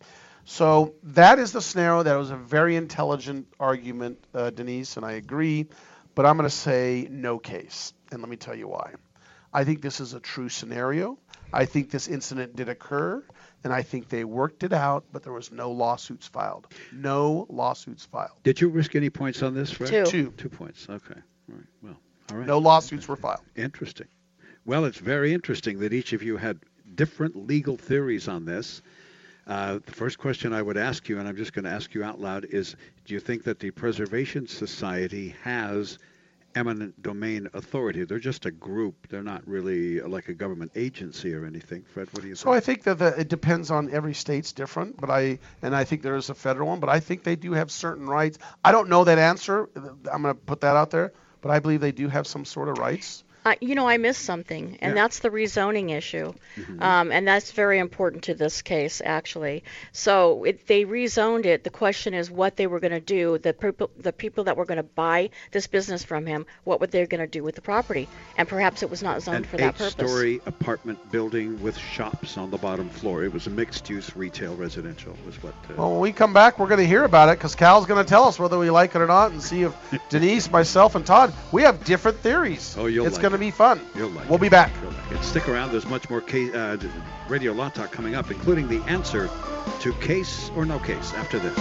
So 0.45 0.93
that 1.03 1.39
is 1.39 1.53
the 1.53 1.61
scenario. 1.61 2.03
That 2.03 2.15
was 2.15 2.29
a 2.29 2.35
very 2.35 2.75
intelligent 2.75 3.47
argument, 3.59 4.23
uh, 4.33 4.51
Denise, 4.51 4.97
and 4.97 5.05
I 5.05 5.13
agree. 5.13 5.67
But 6.15 6.27
I'm 6.27 6.37
going 6.37 6.49
to 6.49 6.55
say 6.55 7.07
no 7.09 7.39
case, 7.39 7.93
and 8.11 8.21
let 8.21 8.29
me 8.29 8.35
tell 8.35 8.55
you 8.55 8.67
why. 8.67 8.93
I 9.53 9.63
think 9.63 9.81
this 9.81 9.99
is 9.99 10.13
a 10.13 10.19
true 10.19 10.49
scenario. 10.49 11.17
I 11.53 11.65
think 11.65 11.91
this 11.91 12.07
incident 12.07 12.55
did 12.55 12.67
occur, 12.67 13.23
and 13.63 13.71
I 13.71 13.83
think 13.83 14.09
they 14.09 14.23
worked 14.23 14.63
it 14.63 14.73
out, 14.73 15.05
but 15.11 15.21
there 15.21 15.33
was 15.33 15.51
no 15.51 15.71
lawsuits 15.71 16.27
filed. 16.27 16.67
No 16.91 17.45
lawsuits 17.49 18.05
filed. 18.05 18.41
Did 18.41 18.59
you 18.59 18.69
risk 18.69 18.95
any 18.95 19.11
points 19.11 19.43
on 19.43 19.53
this, 19.53 19.69
Fred? 19.71 19.89
Two. 19.89 20.05
Two. 20.05 20.31
Two 20.31 20.49
points. 20.49 20.87
Okay. 20.89 21.19
All 21.49 21.55
right. 21.55 21.65
Well, 21.83 21.97
all 22.31 22.37
right. 22.37 22.47
No 22.47 22.57
lawsuits 22.57 23.07
were 23.07 23.15
filed. 23.15 23.41
Interesting. 23.55 24.07
Well, 24.65 24.85
it's 24.85 24.97
very 24.97 25.33
interesting 25.33 25.79
that 25.79 25.93
each 25.93 26.13
of 26.13 26.23
you 26.23 26.37
had 26.37 26.59
different 26.95 27.35
legal 27.35 27.77
theories 27.77 28.27
on 28.27 28.45
this. 28.45 28.81
Uh, 29.45 29.79
the 29.85 29.91
first 29.91 30.17
question 30.17 30.53
I 30.53 30.61
would 30.61 30.77
ask 30.77 31.09
you, 31.09 31.19
and 31.19 31.27
I'm 31.27 31.35
just 31.35 31.53
going 31.53 31.65
to 31.65 31.71
ask 31.71 31.93
you 31.93 32.03
out 32.03 32.19
loud, 32.19 32.45
is 32.45 32.75
do 33.05 33.13
you 33.13 33.19
think 33.19 33.43
that 33.43 33.59
the 33.59 33.71
Preservation 33.71 34.47
Society 34.47 35.35
has 35.43 35.99
eminent 36.55 37.01
domain 37.01 37.49
authority? 37.53 38.03
They're 38.05 38.19
just 38.19 38.45
a 38.45 38.51
group. 38.51 39.07
They're 39.09 39.23
not 39.23 39.47
really 39.47 40.01
uh, 40.01 40.07
like 40.07 40.29
a 40.29 40.33
government 40.33 40.71
agency 40.75 41.33
or 41.33 41.45
anything. 41.45 41.83
Fred, 41.83 42.09
what 42.13 42.21
do 42.23 42.29
you 42.29 42.35
So 42.35 42.51
I 42.51 42.59
think? 42.59 42.59
think 42.59 42.83
that 42.83 42.99
the, 42.99 43.19
it 43.19 43.27
depends 43.29 43.71
on 43.71 43.89
every 43.91 44.13
state's 44.13 44.51
different, 44.53 44.99
but 44.99 45.09
I 45.09 45.39
and 45.61 45.75
I 45.75 45.83
think 45.83 46.01
there 46.03 46.15
is 46.15 46.29
a 46.29 46.35
federal 46.35 46.67
one, 46.69 46.79
but 46.79 46.89
I 46.89 46.99
think 46.99 47.23
they 47.23 47.35
do 47.35 47.53
have 47.53 47.71
certain 47.71 48.07
rights. 48.07 48.37
I 48.63 48.71
don't 48.71 48.89
know 48.89 49.03
that 49.05 49.17
answer. 49.19 49.69
I'm 50.11 50.21
going 50.21 50.33
to 50.35 50.41
put 50.41 50.61
that 50.61 50.75
out 50.75 50.91
there, 50.91 51.13
but 51.41 51.51
I 51.51 51.59
believe 51.59 51.81
they 51.81 51.91
do 51.91 52.07
have 52.09 52.27
some 52.27 52.45
sort 52.45 52.69
of 52.69 52.77
rights. 52.77 53.22
Uh, 53.45 53.55
you 53.59 53.75
know, 53.75 53.87
I 53.87 53.97
missed 53.97 54.21
something, 54.23 54.77
and 54.81 54.95
Yeah. 54.95 55.01
that's 55.03 55.19
the 55.19 55.29
rezoning 55.29 55.91
issue, 55.91 56.33
Mm-hmm. 56.55 56.81
um, 56.81 57.11
and 57.11 57.27
that's 57.27 57.51
very 57.51 57.79
important 57.79 58.23
to 58.25 58.33
this 58.33 58.61
case, 58.61 59.01
actually. 59.03 59.63
So 59.91 60.43
it, 60.45 60.65
they 60.67 60.85
rezoned 60.85 61.45
it. 61.45 61.63
The 61.63 61.69
question 61.69 62.13
is 62.13 62.31
what 62.31 62.55
they 62.55 62.67
were 62.67 62.79
going 62.79 62.91
to 62.93 62.99
do. 62.99 63.37
The 63.37 63.53
people, 63.53 63.89
the 63.99 64.13
people 64.13 64.45
that 64.45 64.55
were 64.57 64.65
going 64.65 64.77
to 64.77 64.83
buy 64.83 65.29
this 65.51 65.67
business 65.67 66.03
from 66.03 66.25
him, 66.25 66.45
what 66.63 66.79
were 66.79 66.87
they 66.87 67.05
going 67.05 67.21
to 67.21 67.27
do 67.27 67.43
with 67.43 67.55
the 67.55 67.61
property? 67.61 68.07
And 68.37 68.47
perhaps 68.47 68.81
it 68.83 68.89
was 68.89 69.03
not 69.03 69.21
zoned 69.21 69.37
An 69.37 69.43
for 69.43 69.57
that 69.57 69.75
purpose. 69.75 69.95
eight-story 69.99 70.41
apartment 70.45 71.11
building 71.11 71.61
with 71.61 71.77
shops 71.77 72.37
on 72.37 72.49
the 72.51 72.57
bottom 72.57 72.89
floor. 72.89 73.23
It 73.23 73.33
was 73.33 73.47
a 73.47 73.49
mixed-use 73.49 74.15
retail 74.15 74.55
residential, 74.55 75.15
was 75.25 75.41
what. 75.43 75.53
Uh, 75.69 75.73
Well, 75.77 75.91
when 75.91 75.99
we 75.99 76.11
come 76.11 76.33
back, 76.33 76.59
we're 76.59 76.67
going 76.67 76.79
to 76.79 76.87
hear 76.87 77.03
about 77.03 77.29
it 77.29 77.37
because 77.39 77.55
Cal's 77.55 77.85
going 77.85 78.03
to 78.03 78.07
tell 78.09 78.23
us 78.25 78.39
whether 78.39 78.57
we 78.57 78.69
like 78.69 78.95
it 78.95 79.01
or 79.01 79.07
not, 79.07 79.31
and 79.31 79.41
see 79.43 79.63
if 79.63 79.73
Denise, 80.09 80.49
myself, 80.51 80.95
and 80.95 81.05
Todd 81.05 81.33
we 81.51 81.63
have 81.63 81.83
different 81.83 82.19
theories. 82.19 82.75
Oh, 82.77 82.85
you'll 82.85 83.05
It's 83.07 83.15
like 83.17 83.32
going 83.33 83.41
to 83.41 83.47
be 83.47 83.51
fun. 83.51 83.81
You'll 83.95 84.09
like 84.11 84.29
We'll 84.29 84.37
it. 84.37 84.41
be 84.41 84.49
back. 84.49 84.71
You'll 84.81 84.91
like 84.91 85.11
it. 85.11 85.23
Stick 85.23 85.49
around. 85.49 85.71
There's 85.71 85.87
much 85.87 86.07
more 86.09 86.21
case, 86.21 86.53
uh, 86.53 86.77
radio 87.27 87.51
law 87.51 87.69
talk 87.69 87.91
coming 87.91 88.13
up, 88.15 88.29
including 88.29 88.67
the 88.67 88.81
answer 88.83 89.27
to 89.81 89.93
case 89.93 90.51
or 90.55 90.65
no 90.65 90.77
case 90.79 91.13
after 91.13 91.39
this. 91.39 91.57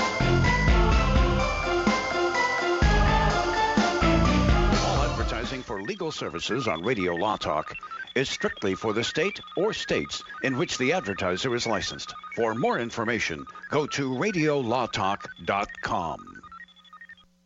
All 4.85 5.03
advertising 5.03 5.63
for 5.63 5.81
legal 5.83 6.13
services 6.13 6.69
on 6.69 6.83
Radio 6.83 7.15
Law 7.15 7.37
Talk 7.37 7.75
is 8.15 8.29
strictly 8.29 8.75
for 8.75 8.93
the 8.93 9.03
state 9.05 9.41
or 9.57 9.73
states 9.73 10.23
in 10.43 10.59
which 10.59 10.77
the 10.77 10.93
advertiser 10.93 11.55
is 11.55 11.67
licensed. 11.67 12.13
For 12.37 12.55
more 12.55 12.79
information, 12.79 13.47
go 13.71 13.87
to 13.87 14.11
radiolawtalk.com. 14.11 16.32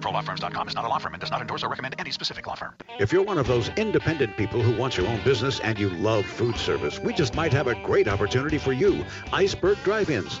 ProLawFirms.com 0.00 0.68
is 0.68 0.74
not 0.74 0.84
a 0.84 0.88
law 0.88 0.98
firm 0.98 1.14
and 1.14 1.20
does 1.20 1.30
not 1.30 1.40
endorse 1.40 1.62
or 1.62 1.68
recommend 1.68 1.94
any 1.98 2.10
specific 2.10 2.46
law 2.46 2.54
firm. 2.54 2.74
If 2.98 3.12
you're 3.12 3.22
one 3.22 3.38
of 3.38 3.46
those 3.46 3.68
independent 3.70 4.36
people 4.36 4.62
who 4.62 4.76
wants 4.76 4.96
your 4.96 5.06
own 5.06 5.20
business 5.24 5.60
and 5.60 5.78
you 5.78 5.90
love 5.90 6.26
food 6.26 6.56
service, 6.56 6.98
we 6.98 7.12
just 7.12 7.34
might 7.34 7.52
have 7.52 7.66
a 7.66 7.74
great 7.82 8.08
opportunity 8.08 8.58
for 8.58 8.72
you. 8.72 9.04
Iceberg 9.32 9.78
Drive-Ins. 9.84 10.40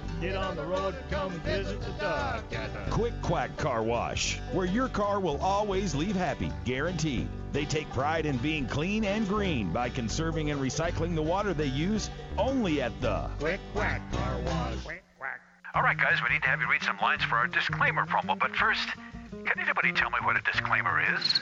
Get 0.21 0.35
on 0.35 0.55
the 0.55 0.63
road, 0.63 0.93
come 1.09 1.31
visit 1.39 1.81
the 1.81 1.91
duck 1.93 2.43
at 2.53 2.71
the 2.73 2.91
Quick 2.91 3.19
Quack 3.23 3.57
Car 3.57 3.81
Wash, 3.81 4.37
where 4.51 4.67
your 4.67 4.87
car 4.87 5.19
will 5.19 5.41
always 5.41 5.95
leave 5.95 6.15
happy, 6.15 6.51
guaranteed. 6.63 7.27
They 7.51 7.65
take 7.65 7.89
pride 7.89 8.27
in 8.27 8.37
being 8.37 8.67
clean 8.67 9.03
and 9.03 9.27
green 9.27 9.73
by 9.73 9.89
conserving 9.89 10.51
and 10.51 10.61
recycling 10.61 11.15
the 11.15 11.23
water 11.23 11.55
they 11.55 11.65
use 11.65 12.11
only 12.37 12.83
at 12.83 12.91
the 13.01 13.31
Quick 13.39 13.59
Quack 13.73 14.11
Car 14.11 14.39
Wash. 14.45 14.83
Quick 14.83 15.03
Quack. 15.17 15.41
All 15.73 15.81
right, 15.81 15.97
guys, 15.97 16.19
we 16.21 16.31
need 16.31 16.43
to 16.43 16.49
have 16.49 16.61
you 16.61 16.69
read 16.69 16.83
some 16.83 16.99
lines 17.01 17.23
for 17.23 17.37
our 17.37 17.47
disclaimer 17.47 18.05
promo. 18.05 18.37
But 18.37 18.55
first, 18.55 18.87
can 19.31 19.59
anybody 19.59 19.91
tell 19.91 20.11
me 20.11 20.17
what 20.21 20.37
a 20.37 20.41
disclaimer 20.41 21.01
is? 21.15 21.41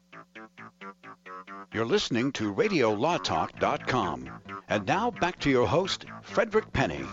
You're 1.73 1.85
listening 1.85 2.31
to 2.33 2.53
RadioLawTalk.com. 2.53 4.29
And 4.67 4.85
now 4.85 5.11
back 5.11 5.39
to 5.39 5.49
your 5.49 5.67
host, 5.67 6.05
Frederick 6.21 6.73
Penny. 6.73 7.05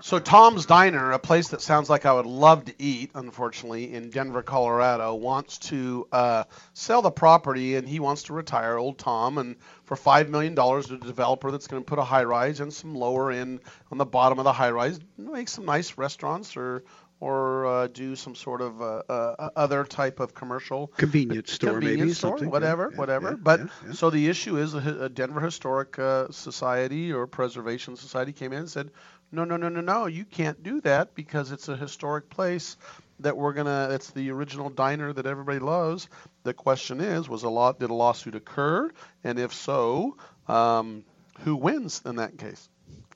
So 0.00 0.18
Tom's 0.18 0.66
Diner, 0.66 1.12
a 1.12 1.18
place 1.18 1.48
that 1.48 1.62
sounds 1.62 1.88
like 1.88 2.04
I 2.04 2.12
would 2.12 2.26
love 2.26 2.66
to 2.66 2.74
eat, 2.78 3.10
unfortunately, 3.14 3.94
in 3.94 4.10
Denver, 4.10 4.42
Colorado, 4.42 5.14
wants 5.14 5.58
to 5.58 6.06
uh, 6.12 6.44
sell 6.72 7.00
the 7.02 7.10
property 7.10 7.76
and 7.76 7.88
he 7.88 8.00
wants 8.00 8.24
to 8.24 8.34
retire 8.34 8.76
old 8.76 8.98
Tom 8.98 9.38
and 9.38 9.56
for 9.84 9.96
five 9.96 10.28
million 10.28 10.54
dollars 10.54 10.86
to 10.86 10.94
a 10.94 10.98
developer 10.98 11.50
that's 11.50 11.66
going 11.66 11.82
to 11.82 11.86
put 11.86 11.98
a 11.98 12.04
high 12.04 12.24
rise 12.24 12.60
and 12.60 12.72
some 12.72 12.94
lower 12.94 13.30
end 13.30 13.60
on 13.90 13.98
the 13.98 14.04
bottom 14.04 14.38
of 14.38 14.44
the 14.44 14.52
high 14.52 14.70
rise, 14.70 15.00
make 15.16 15.48
some 15.48 15.64
nice 15.64 15.96
restaurants 15.96 16.56
or 16.56 16.84
or 17.24 17.66
uh, 17.66 17.86
do 17.88 18.14
some 18.16 18.34
sort 18.34 18.60
of 18.60 18.82
uh, 18.82 19.02
uh, 19.08 19.48
other 19.56 19.84
type 19.84 20.20
of 20.20 20.34
commercial 20.34 20.88
Convenience 20.98 21.52
store, 21.52 21.72
convenience 21.72 22.00
maybe 22.00 22.12
store, 22.12 22.30
something. 22.32 22.50
whatever, 22.50 22.90
Yeah, 22.92 22.98
whatever. 22.98 23.30
yeah, 23.30 23.36
but 23.40 23.60
yeah, 23.60 23.92
so 23.92 24.10
the 24.10 24.28
issue 24.28 24.58
is 24.58 24.74
a, 24.74 25.08
Denver 25.08 25.40
Historic 25.40 25.98
uh, 25.98 26.30
Society 26.30 27.12
or 27.12 27.26
Preservation 27.26 27.96
Society 27.96 28.32
came 28.32 28.52
in 28.52 28.58
and 28.60 28.68
said, 28.68 28.90
no, 29.32 29.44
no, 29.44 29.56
no, 29.56 29.68
no, 29.68 29.80
no, 29.80 30.06
you 30.06 30.24
can't 30.24 30.62
do 30.62 30.80
that 30.82 31.14
because 31.14 31.50
it's 31.50 31.68
a 31.68 31.76
historic 31.76 32.28
place 32.28 32.76
that 33.20 33.36
we're 33.36 33.52
gonna. 33.54 33.88
It's 33.92 34.10
the 34.10 34.30
original 34.30 34.68
diner 34.70 35.12
that 35.12 35.26
everybody 35.26 35.60
loves. 35.60 36.08
The 36.42 36.52
question 36.52 37.00
is, 37.00 37.28
was 37.28 37.42
a 37.42 37.48
lot 37.48 37.80
did 37.80 37.90
a 37.90 37.94
lawsuit 37.94 38.34
occur, 38.34 38.90
and 39.24 39.38
if 39.38 39.54
so, 39.54 40.16
um, 40.46 41.04
who 41.40 41.56
wins 41.56 42.02
in 42.04 42.16
that 42.16 42.36
case? 42.38 42.68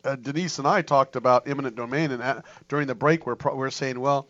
Uh, 0.09 0.17
Denise 0.17 0.59
and 0.59 0.67
I 0.67 0.83
talked 0.83 1.17
about 1.17 1.49
eminent 1.49 1.77
domain, 1.77 2.11
and 2.11 2.23
uh, 2.23 2.41
during 2.69 2.87
the 2.87 2.95
break, 2.95 3.27
we're 3.27 3.37
pro- 3.37 3.55
we're 3.55 3.71
saying, 3.71 4.01
well, 4.01 4.29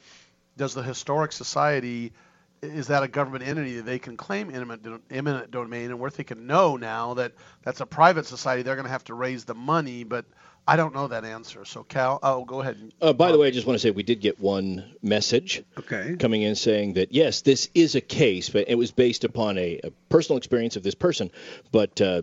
does 0.56 0.74
the 0.74 0.82
historic 0.82 1.32
society 1.32 2.12
is 2.60 2.88
that 2.88 3.04
a 3.04 3.08
government 3.08 3.46
entity 3.46 3.76
that 3.76 3.86
they 3.86 4.00
can 4.00 4.16
claim 4.16 4.52
eminent, 4.52 4.82
do- 4.82 5.00
eminent 5.10 5.50
domain? 5.52 5.90
And 5.90 6.00
we're 6.00 6.10
thinking 6.10 6.46
no 6.46 6.76
now 6.76 7.14
that 7.14 7.32
that's 7.62 7.80
a 7.80 7.86
private 7.86 8.26
society. 8.26 8.62
They're 8.62 8.74
going 8.74 8.86
to 8.86 8.90
have 8.90 9.04
to 9.04 9.14
raise 9.14 9.44
the 9.44 9.54
money, 9.54 10.02
but 10.02 10.24
I 10.66 10.76
don't 10.76 10.92
know 10.92 11.06
that 11.06 11.24
answer. 11.24 11.64
So 11.64 11.84
Cal, 11.84 12.18
oh, 12.22 12.44
go 12.44 12.60
ahead. 12.60 12.92
Uh, 13.00 13.12
by 13.12 13.30
the 13.30 13.38
way, 13.38 13.46
I 13.46 13.50
just 13.50 13.66
want 13.66 13.76
to 13.76 13.78
say 13.78 13.92
we 13.92 14.02
did 14.02 14.20
get 14.20 14.40
one 14.40 14.92
message 15.02 15.62
okay. 15.78 16.16
coming 16.18 16.42
in 16.42 16.56
saying 16.56 16.94
that 16.94 17.12
yes, 17.12 17.42
this 17.42 17.70
is 17.74 17.94
a 17.94 18.00
case, 18.00 18.50
but 18.50 18.68
it 18.68 18.74
was 18.74 18.90
based 18.90 19.22
upon 19.22 19.56
a, 19.56 19.80
a 19.84 19.90
personal 20.08 20.36
experience 20.36 20.74
of 20.74 20.82
this 20.82 20.96
person. 20.96 21.30
But 21.70 22.00
uh, 22.00 22.22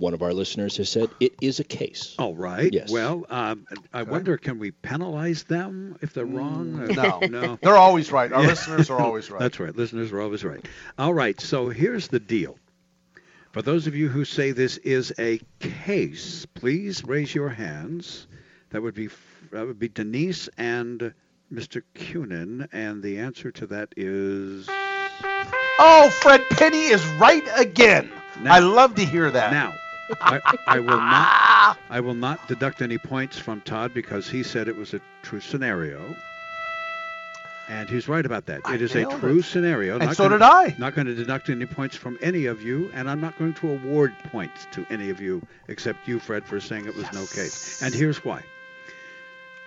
one 0.00 0.14
of 0.14 0.22
our 0.22 0.32
listeners 0.32 0.76
has 0.78 0.88
said 0.88 1.08
it 1.20 1.34
is 1.40 1.60
a 1.60 1.64
case. 1.64 2.16
All 2.18 2.34
right. 2.34 2.72
Yes. 2.72 2.90
Well, 2.90 3.24
um, 3.30 3.66
I 3.92 4.02
wonder, 4.02 4.36
can 4.38 4.58
we 4.58 4.70
penalize 4.72 5.44
them 5.44 5.96
if 6.02 6.12
they're 6.14 6.24
wrong? 6.24 6.72
Mm, 6.88 6.96
no. 7.30 7.40
no. 7.40 7.58
They're 7.62 7.76
always 7.76 8.10
right. 8.10 8.32
Our 8.32 8.42
Yeah. 8.42 8.48
listeners 8.48 8.90
are 8.90 8.98
always 9.00 9.30
right. 9.30 9.38
That's 9.40 9.60
right. 9.60 9.76
Listeners 9.76 10.10
are 10.12 10.20
always 10.20 10.42
right. 10.44 10.66
All 10.98 11.14
right. 11.14 11.40
So 11.40 11.68
here's 11.68 12.08
the 12.08 12.18
deal. 12.18 12.58
For 13.52 13.62
those 13.62 13.86
of 13.86 13.94
you 13.94 14.08
who 14.08 14.24
say 14.24 14.52
this 14.52 14.76
is 14.78 15.12
a 15.18 15.40
case, 15.58 16.46
please 16.54 17.04
raise 17.04 17.34
your 17.34 17.48
hands. 17.50 18.26
That 18.70 18.82
would 18.82 18.94
be 18.94 19.08
that 19.52 19.66
would 19.66 19.78
be 19.78 19.88
Denise 19.88 20.48
and 20.56 21.12
Mr. 21.52 21.82
Cunin, 21.94 22.68
and 22.72 23.02
the 23.02 23.18
answer 23.18 23.50
to 23.50 23.66
that 23.66 23.92
is 23.96 24.68
Oh, 25.82 26.10
Fred 26.22 26.42
Penny 26.50 26.84
is 26.86 27.04
right 27.18 27.42
again. 27.56 28.10
Now- 28.40 28.54
I 28.54 28.58
love 28.60 28.94
to 28.94 29.04
hear 29.04 29.30
that. 29.30 29.52
now. 29.52 29.74
I, 30.20 30.40
I 30.66 30.80
will 30.80 30.96
not. 30.96 31.28
Ah! 31.32 31.78
I 31.88 32.00
will 32.00 32.14
not 32.14 32.46
deduct 32.48 32.82
any 32.82 32.98
points 32.98 33.38
from 33.38 33.60
Todd 33.62 33.92
because 33.94 34.28
he 34.28 34.42
said 34.42 34.68
it 34.68 34.76
was 34.76 34.94
a 34.94 35.00
true 35.22 35.40
scenario, 35.40 36.16
and 37.68 37.88
he's 37.88 38.08
right 38.08 38.24
about 38.24 38.46
that. 38.46 38.60
I 38.64 38.74
it 38.74 38.82
is 38.82 38.94
a 38.96 39.04
true 39.18 39.38
it. 39.38 39.44
scenario. 39.44 39.96
And 39.96 40.06
Not 40.06 40.16
so 40.16 40.24
gonna- 40.24 40.36
did 40.38 40.42
I. 40.42 40.74
Not 40.78 40.94
going 40.94 41.06
to 41.06 41.14
deduct 41.14 41.48
any 41.50 41.66
points 41.66 41.96
from 41.96 42.18
any 42.22 42.46
of 42.46 42.62
you, 42.62 42.90
and 42.94 43.08
I'm 43.08 43.20
not 43.20 43.38
going 43.38 43.54
to 43.54 43.70
award 43.70 44.14
points 44.30 44.66
to 44.72 44.86
any 44.90 45.10
of 45.10 45.20
you 45.20 45.42
except 45.68 46.06
you, 46.08 46.18
Fred, 46.18 46.44
for 46.44 46.60
saying 46.60 46.86
it 46.86 46.96
was 46.96 47.12
no 47.12 47.26
case. 47.26 47.80
And 47.82 47.94
here's 47.94 48.24
why. 48.24 48.42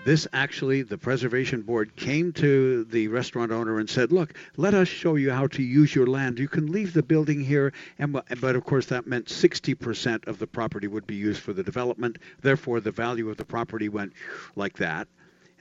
This 0.03 0.27
actually, 0.33 0.81
the 0.81 0.97
preservation 0.97 1.61
board 1.61 1.95
came 1.95 2.33
to 2.33 2.83
the 2.83 3.07
restaurant 3.07 3.53
owner 3.53 3.79
and 3.79 3.89
said, 3.89 4.11
"Look, 4.11 4.33
let 4.57 4.73
us 4.73 4.89
show 4.89 5.15
you 5.15 5.31
how 5.31 5.47
to 5.47 5.63
use 5.63 5.95
your 5.95 6.07
land. 6.07 6.39
You 6.39 6.49
can 6.49 6.69
leave 6.71 6.91
the 6.91 7.03
building 7.03 7.39
here, 7.39 7.71
and 7.97 8.11
but 8.11 8.55
of 8.55 8.65
course 8.65 8.87
that 8.87 9.07
meant 9.07 9.29
60% 9.29 10.27
of 10.27 10.39
the 10.39 10.47
property 10.47 10.87
would 10.87 11.07
be 11.07 11.15
used 11.15 11.41
for 11.41 11.53
the 11.53 11.63
development. 11.63 12.17
Therefore, 12.41 12.81
the 12.81 12.91
value 12.91 13.29
of 13.29 13.37
the 13.37 13.45
property 13.45 13.87
went 13.87 14.11
like 14.57 14.77
that." 14.77 15.07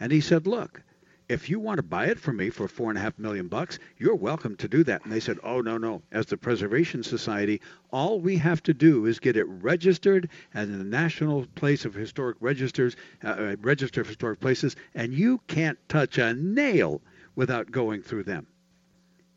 And 0.00 0.10
he 0.10 0.20
said, 0.20 0.48
"Look, 0.48 0.82
if 1.28 1.48
you 1.48 1.60
want 1.60 1.78
to 1.78 1.82
buy 1.82 2.06
it 2.06 2.18
from 2.18 2.36
me 2.36 2.50
for 2.50 2.68
four 2.68 2.90
and 2.90 2.98
a 2.98 3.00
half 3.00 3.18
million 3.18 3.48
bucks, 3.48 3.78
you're 3.96 4.14
welcome 4.14 4.56
to 4.56 4.68
do 4.68 4.84
that. 4.84 5.04
And 5.04 5.12
they 5.12 5.20
said, 5.20 5.38
oh, 5.42 5.60
no, 5.60 5.78
no. 5.78 6.02
As 6.10 6.26
the 6.26 6.36
Preservation 6.36 7.02
Society, 7.02 7.60
all 7.90 8.20
we 8.20 8.36
have 8.38 8.62
to 8.64 8.74
do 8.74 9.06
is 9.06 9.18
get 9.18 9.36
it 9.36 9.44
registered 9.44 10.28
as 10.52 10.68
the 10.68 10.84
National 10.84 11.46
Place 11.54 11.84
of 11.84 11.94
Historic 11.94 12.36
Registers, 12.40 12.96
uh, 13.24 13.28
uh, 13.28 13.56
Register 13.60 14.00
of 14.00 14.08
Historic 14.08 14.40
Places, 14.40 14.76
and 14.94 15.12
you 15.14 15.40
can't 15.46 15.78
touch 15.88 16.18
a 16.18 16.34
nail 16.34 17.00
without 17.34 17.70
going 17.70 18.02
through 18.02 18.24
them. 18.24 18.46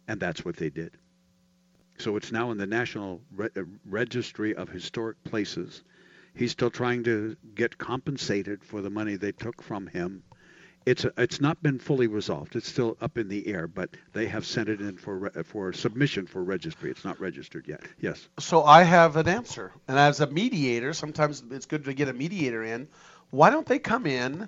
And 0.08 0.20
that's 0.20 0.44
what 0.44 0.58
they 0.58 0.70
did. 0.70 0.98
So 1.98 2.18
it's 2.18 2.32
now 2.32 2.52
in 2.52 2.58
the 2.58 2.68
National 2.68 3.22
Re- 3.36 3.50
uh, 3.56 3.62
Registry 3.86 4.54
of 4.56 4.70
Historic 4.70 5.24
Places. 5.24 5.84
He's 6.34 6.52
still 6.52 6.70
trying 6.70 7.04
to 7.06 7.38
get 7.54 7.78
compensated 7.78 8.64
for 8.64 8.82
the 8.82 8.90
money 8.90 9.16
they 9.16 9.32
took 9.32 9.62
from 9.62 9.88
him 9.88 10.24
it's 10.86 11.06
it's 11.18 11.42
not 11.42 11.62
been 11.64 11.80
fully 11.80 12.08
resolved. 12.08 12.56
It's 12.56 12.68
still 12.68 12.98
up 13.02 13.18
in 13.18 13.28
the 13.28 13.48
air, 13.48 13.68
but 13.68 13.90
they 14.14 14.28
have 14.28 14.46
sent 14.46 14.70
it 14.70 14.82
in 14.82 14.98
for 14.98 15.32
for 15.44 15.74
submission 15.74 16.28
for 16.28 16.44
registry. 16.44 16.92
It's 16.92 17.04
not 17.04 17.20
registered 17.20 17.68
yet. 17.68 17.82
Yes. 18.00 18.28
So 18.40 18.64
I 18.64 18.84
have 18.84 19.16
an 19.16 19.28
answer. 19.28 19.72
And 19.88 19.98
as 19.98 20.22
a 20.22 20.28
mediator, 20.28 20.94
sometimes 20.94 21.44
it's 21.52 21.66
good 21.66 21.86
to 21.86 21.94
get 21.94 22.08
a 22.08 22.14
mediator 22.14 22.64
in. 22.64 22.88
Why 23.32 23.50
don't 23.50 23.66
they 23.66 23.80
come 23.80 24.06
in 24.06 24.48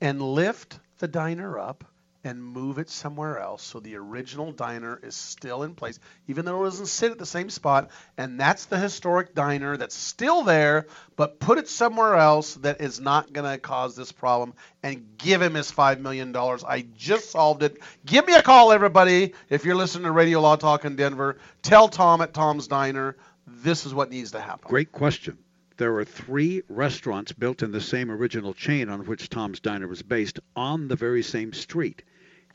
and 0.00 0.20
lift 0.20 0.78
the 0.98 1.08
diner 1.08 1.58
up 1.58 1.84
and 2.26 2.42
move 2.42 2.78
it 2.78 2.90
somewhere 2.90 3.38
else 3.38 3.62
so 3.62 3.78
the 3.78 3.94
original 3.94 4.50
diner 4.50 4.98
is 5.00 5.14
still 5.14 5.62
in 5.62 5.74
place, 5.74 6.00
even 6.26 6.44
though 6.44 6.62
it 6.62 6.66
doesn't 6.66 6.86
sit 6.86 7.12
at 7.12 7.18
the 7.18 7.26
same 7.26 7.48
spot? 7.48 7.90
And 8.18 8.40
that's 8.40 8.66
the 8.66 8.78
historic 8.78 9.34
diner 9.34 9.76
that's 9.76 9.94
still 9.94 10.42
there, 10.42 10.86
but 11.14 11.38
put 11.38 11.58
it 11.58 11.68
somewhere 11.68 12.16
else 12.16 12.54
that 12.56 12.80
is 12.80 13.00
not 13.00 13.32
going 13.32 13.48
to 13.48 13.58
cause 13.58 13.94
this 13.94 14.10
problem 14.10 14.54
and 14.82 15.06
give 15.18 15.40
him 15.40 15.54
his 15.54 15.70
$5 15.70 16.00
million. 16.00 16.36
I 16.36 16.84
just 16.96 17.30
solved 17.30 17.62
it. 17.62 17.78
Give 18.04 18.26
me 18.26 18.34
a 18.34 18.42
call, 18.42 18.72
everybody. 18.72 19.34
If 19.48 19.64
you're 19.64 19.76
listening 19.76 20.04
to 20.04 20.12
Radio 20.12 20.40
Law 20.40 20.56
Talk 20.56 20.84
in 20.84 20.96
Denver, 20.96 21.38
tell 21.62 21.88
Tom 21.88 22.20
at 22.22 22.34
Tom's 22.34 22.66
Diner 22.66 23.16
this 23.46 23.86
is 23.86 23.94
what 23.94 24.10
needs 24.10 24.32
to 24.32 24.40
happen. 24.40 24.68
Great 24.68 24.90
question. 24.90 25.38
There 25.76 25.94
are 25.96 26.04
three 26.04 26.62
restaurants 26.68 27.32
built 27.32 27.62
in 27.62 27.70
the 27.70 27.82
same 27.82 28.10
original 28.10 28.54
chain 28.54 28.88
on 28.88 29.04
which 29.04 29.28
Tom's 29.28 29.60
Diner 29.60 29.86
was 29.86 30.02
based 30.02 30.40
on 30.56 30.88
the 30.88 30.96
very 30.96 31.22
same 31.22 31.52
street. 31.52 32.02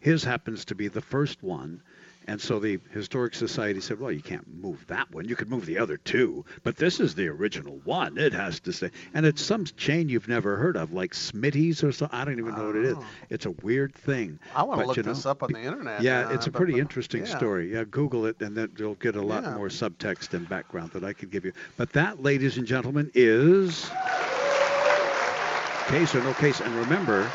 His 0.02 0.24
happens 0.24 0.66
to 0.66 0.76
be 0.76 0.90
the 0.90 1.02
first 1.02 1.42
one. 1.42 1.82
And 2.28 2.40
so 2.40 2.60
the 2.60 2.80
Historic 2.92 3.34
Society 3.34 3.82
said, 3.82 4.00
well, 4.00 4.12
you 4.12 4.22
can't 4.22 4.48
move 4.62 4.86
that 4.88 5.12
one. 5.12 5.28
You 5.28 5.36
could 5.36 5.50
move 5.50 5.66
the 5.66 5.80
other 5.80 5.98
two. 5.98 6.46
But 6.64 6.78
this 6.78 7.00
is 7.00 7.16
the 7.16 7.28
original 7.30 7.82
one. 7.84 8.20
It 8.20 8.32
has 8.34 8.60
to 8.62 8.74
stay. 8.74 8.92
And 9.16 9.26
it's 9.26 9.42
some 9.42 9.66
chain 9.66 10.08
you've 10.08 10.28
never 10.28 10.56
heard 10.56 10.78
of, 10.78 10.94
like 10.94 11.14
Smitty's 11.14 11.84
or 11.84 11.92
something. 11.92 12.18
I 12.18 12.24
don't 12.24 12.38
even 12.38 12.56
know 12.56 12.68
what 12.68 12.76
it 12.76 12.86
is. 12.86 12.98
It's 13.32 13.48
a 13.48 13.52
weird 13.52 13.96
thing. 13.96 14.38
I 14.56 14.62
want 14.62 14.82
to 14.82 14.86
look 14.88 14.98
you 14.98 15.04
know, 15.04 15.14
this 15.14 15.26
up 15.26 15.42
on 15.42 15.52
the 15.52 15.62
internet. 15.62 16.04
yeah, 16.04 16.28
uh, 16.28 16.34
it's 16.34 16.46
a 16.46 16.52
but- 16.52 16.58
pretty 16.60 16.74
but- 16.74 16.82
interesting 16.82 17.26
yeah. 17.26 17.38
story. 17.38 17.74
Yeah, 17.74 17.86
Google 17.90 18.28
it, 18.28 18.40
and 18.40 18.56
then 18.56 18.72
you'll 18.78 18.96
get 18.96 19.16
a 19.16 19.22
lot 19.22 19.44
Yeah. 19.44 19.56
more 19.56 19.70
subtext 19.70 20.36
and 20.36 20.48
background 20.48 20.92
that 20.92 21.04
I 21.04 21.14
could 21.14 21.32
give 21.32 21.44
you. 21.44 21.54
But 21.76 21.92
that, 21.94 22.22
ladies 22.22 22.58
and 22.58 22.68
gentlemen, 22.68 23.10
is 23.16 23.90
case 25.88 26.14
or 26.16 26.24
no 26.24 26.34
case. 26.36 26.62
And 26.62 26.74
remember, 26.76 27.30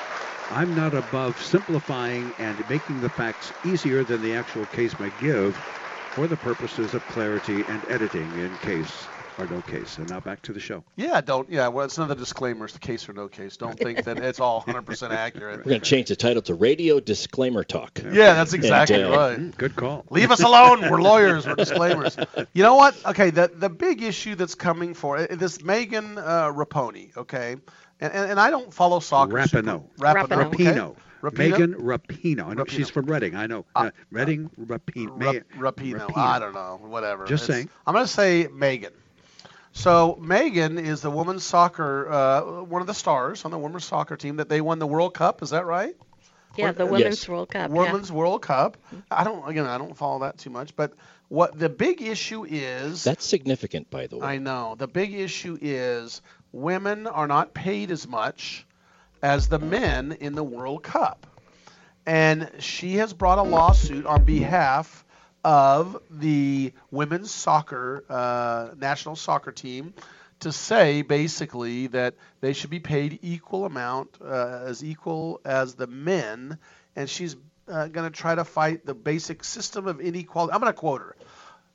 I'm 0.50 0.74
not 0.76 0.94
above 0.94 1.40
simplifying 1.42 2.32
and 2.38 2.56
making 2.70 3.00
the 3.00 3.08
facts 3.08 3.52
easier 3.64 4.04
than 4.04 4.22
the 4.22 4.34
actual 4.34 4.64
case 4.66 4.98
may 4.98 5.10
give 5.20 5.56
for 6.12 6.26
the 6.26 6.36
purposes 6.36 6.94
of 6.94 7.04
clarity 7.06 7.64
and 7.68 7.82
editing 7.88 8.30
in 8.38 8.56
case 8.58 9.06
or 9.38 9.46
no 9.46 9.60
case. 9.62 9.98
And 9.98 10.08
now 10.08 10.20
back 10.20 10.42
to 10.42 10.52
the 10.52 10.60
show. 10.60 10.82
Yeah, 10.96 11.20
don't. 11.20 11.50
Yeah, 11.50 11.68
well, 11.68 11.84
it's 11.84 11.98
another 11.98 12.14
disclaimer. 12.14 12.64
It's 12.64 12.74
the 12.74 12.80
case 12.80 13.08
or 13.08 13.12
no 13.12 13.28
case. 13.28 13.56
Don't 13.56 13.78
think 13.78 14.04
that 14.04 14.18
it's 14.18 14.40
all 14.40 14.62
100% 14.62 15.10
accurate. 15.14 15.58
We're 15.58 15.70
going 15.70 15.80
to 15.80 15.86
change 15.86 16.08
the 16.08 16.16
title 16.16 16.42
to 16.42 16.54
Radio 16.54 17.00
Disclaimer 17.00 17.64
Talk. 17.64 18.00
Yeah, 18.02 18.34
that's 18.34 18.52
exactly 18.54 19.02
And, 19.02 19.14
uh, 19.14 19.18
right. 19.18 19.56
Good 19.56 19.76
call. 19.76 20.04
Leave 20.10 20.30
us 20.30 20.42
alone. 20.42 20.90
We're 20.90 21.02
lawyers. 21.02 21.46
We're 21.46 21.54
disclaimers. 21.56 22.16
You 22.54 22.62
know 22.62 22.76
what? 22.76 22.96
Okay, 23.04 23.30
the 23.30 23.50
the 23.52 23.68
big 23.68 24.02
issue 24.02 24.34
that's 24.34 24.54
coming 24.54 24.94
for 24.94 25.18
uh, 25.18 25.26
this 25.30 25.62
Megan 25.62 26.18
uh, 26.18 26.50
Raponi. 26.52 27.14
Okay, 27.16 27.56
and, 28.00 28.12
and 28.12 28.30
and 28.32 28.40
I 28.40 28.50
don't 28.50 28.72
follow 28.72 29.00
soccer. 29.00 29.42
super- 29.46 29.62
Rapinoe. 29.62 29.84
Rapinoe. 29.98 30.44
okay? 30.46 30.64
Rapino. 30.64 30.96
Rapino? 31.22 31.38
Megan 31.38 31.74
Rapino. 31.74 32.46
I 32.46 32.54
know 32.54 32.64
Rapino. 32.64 32.68
she's 32.70 32.90
from 32.90 33.06
Redding. 33.06 33.34
I 33.34 33.46
know. 33.46 33.64
Uh, 33.74 33.90
Redding 34.12 34.50
Rapino. 34.60 35.22
Rap- 35.22 35.76
Rapino. 35.76 36.16
I 36.16 36.38
don't 36.38 36.54
know. 36.54 36.78
Whatever. 36.82 37.24
Just 37.26 37.44
It's- 37.44 37.56
saying. 37.56 37.70
I'm 37.86 37.94
going 37.94 38.04
to 38.06 38.12
say 38.12 38.48
Megan. 38.52 38.92
So 39.72 40.16
Megan 40.20 40.78
is 40.78 41.02
the 41.02 41.10
women's 41.10 41.44
soccer, 41.44 42.10
uh, 42.10 42.62
one 42.62 42.80
of 42.80 42.86
the 42.86 42.94
stars 42.94 43.44
on 43.44 43.50
the 43.50 43.58
women's 43.58 43.84
soccer 43.84 44.16
team 44.16 44.36
that 44.36 44.48
they 44.48 44.60
won 44.60 44.78
the 44.78 44.86
World 44.86 45.12
Cup. 45.14 45.42
Is 45.42 45.50
that 45.50 45.66
right? 45.66 45.94
Yeah, 46.56 46.72
the 46.72 46.86
Women's 46.86 47.28
World 47.28 47.50
Cup. 47.50 47.68
yeah. 47.70 47.76
Women's 47.76 48.10
World 48.10 48.40
Cup. 48.40 48.78
I 49.10 49.24
don't 49.24 49.46
again. 49.46 49.66
I 49.66 49.76
don't 49.76 49.94
follow 49.94 50.20
that 50.20 50.38
too 50.38 50.48
much, 50.48 50.74
but 50.74 50.94
what 51.28 51.58
the 51.58 51.68
big 51.68 52.00
issue 52.00 52.46
is. 52.48 53.04
That's 53.04 53.26
significant, 53.26 53.90
by 53.90 54.06
the 54.06 54.16
way. 54.16 54.26
I 54.26 54.38
know. 54.38 54.74
The 54.78 54.88
big 54.88 55.12
issue 55.12 55.58
is 55.60 56.22
women 56.56 57.06
are 57.06 57.26
not 57.26 57.52
paid 57.54 57.90
as 57.90 58.08
much 58.08 58.66
as 59.22 59.48
the 59.48 59.58
men 59.58 60.12
in 60.20 60.34
the 60.34 60.42
World 60.44 60.82
Cup. 60.82 61.26
And 62.06 62.50
she 62.60 62.96
has 62.96 63.12
brought 63.12 63.38
a 63.38 63.42
lawsuit 63.42 64.06
on 64.06 64.24
behalf 64.24 65.04
of 65.44 66.00
the 66.10 66.72
women's 66.90 67.30
soccer, 67.30 68.04
uh, 68.08 68.70
national 68.78 69.16
soccer 69.16 69.52
team, 69.52 69.92
to 70.40 70.52
say 70.52 71.02
basically 71.02 71.88
that 71.88 72.14
they 72.40 72.52
should 72.52 72.70
be 72.70 72.80
paid 72.80 73.18
equal 73.22 73.64
amount, 73.64 74.16
uh, 74.24 74.62
as 74.64 74.84
equal 74.84 75.40
as 75.44 75.74
the 75.74 75.86
men. 75.86 76.58
And 76.94 77.08
she's 77.08 77.36
uh, 77.68 77.88
going 77.88 78.10
to 78.10 78.16
try 78.16 78.34
to 78.34 78.44
fight 78.44 78.86
the 78.86 78.94
basic 78.94 79.44
system 79.44 79.86
of 79.86 80.00
inequality. 80.00 80.54
I'm 80.54 80.60
going 80.60 80.72
to 80.72 80.78
quote 80.78 81.00
her. 81.00 81.16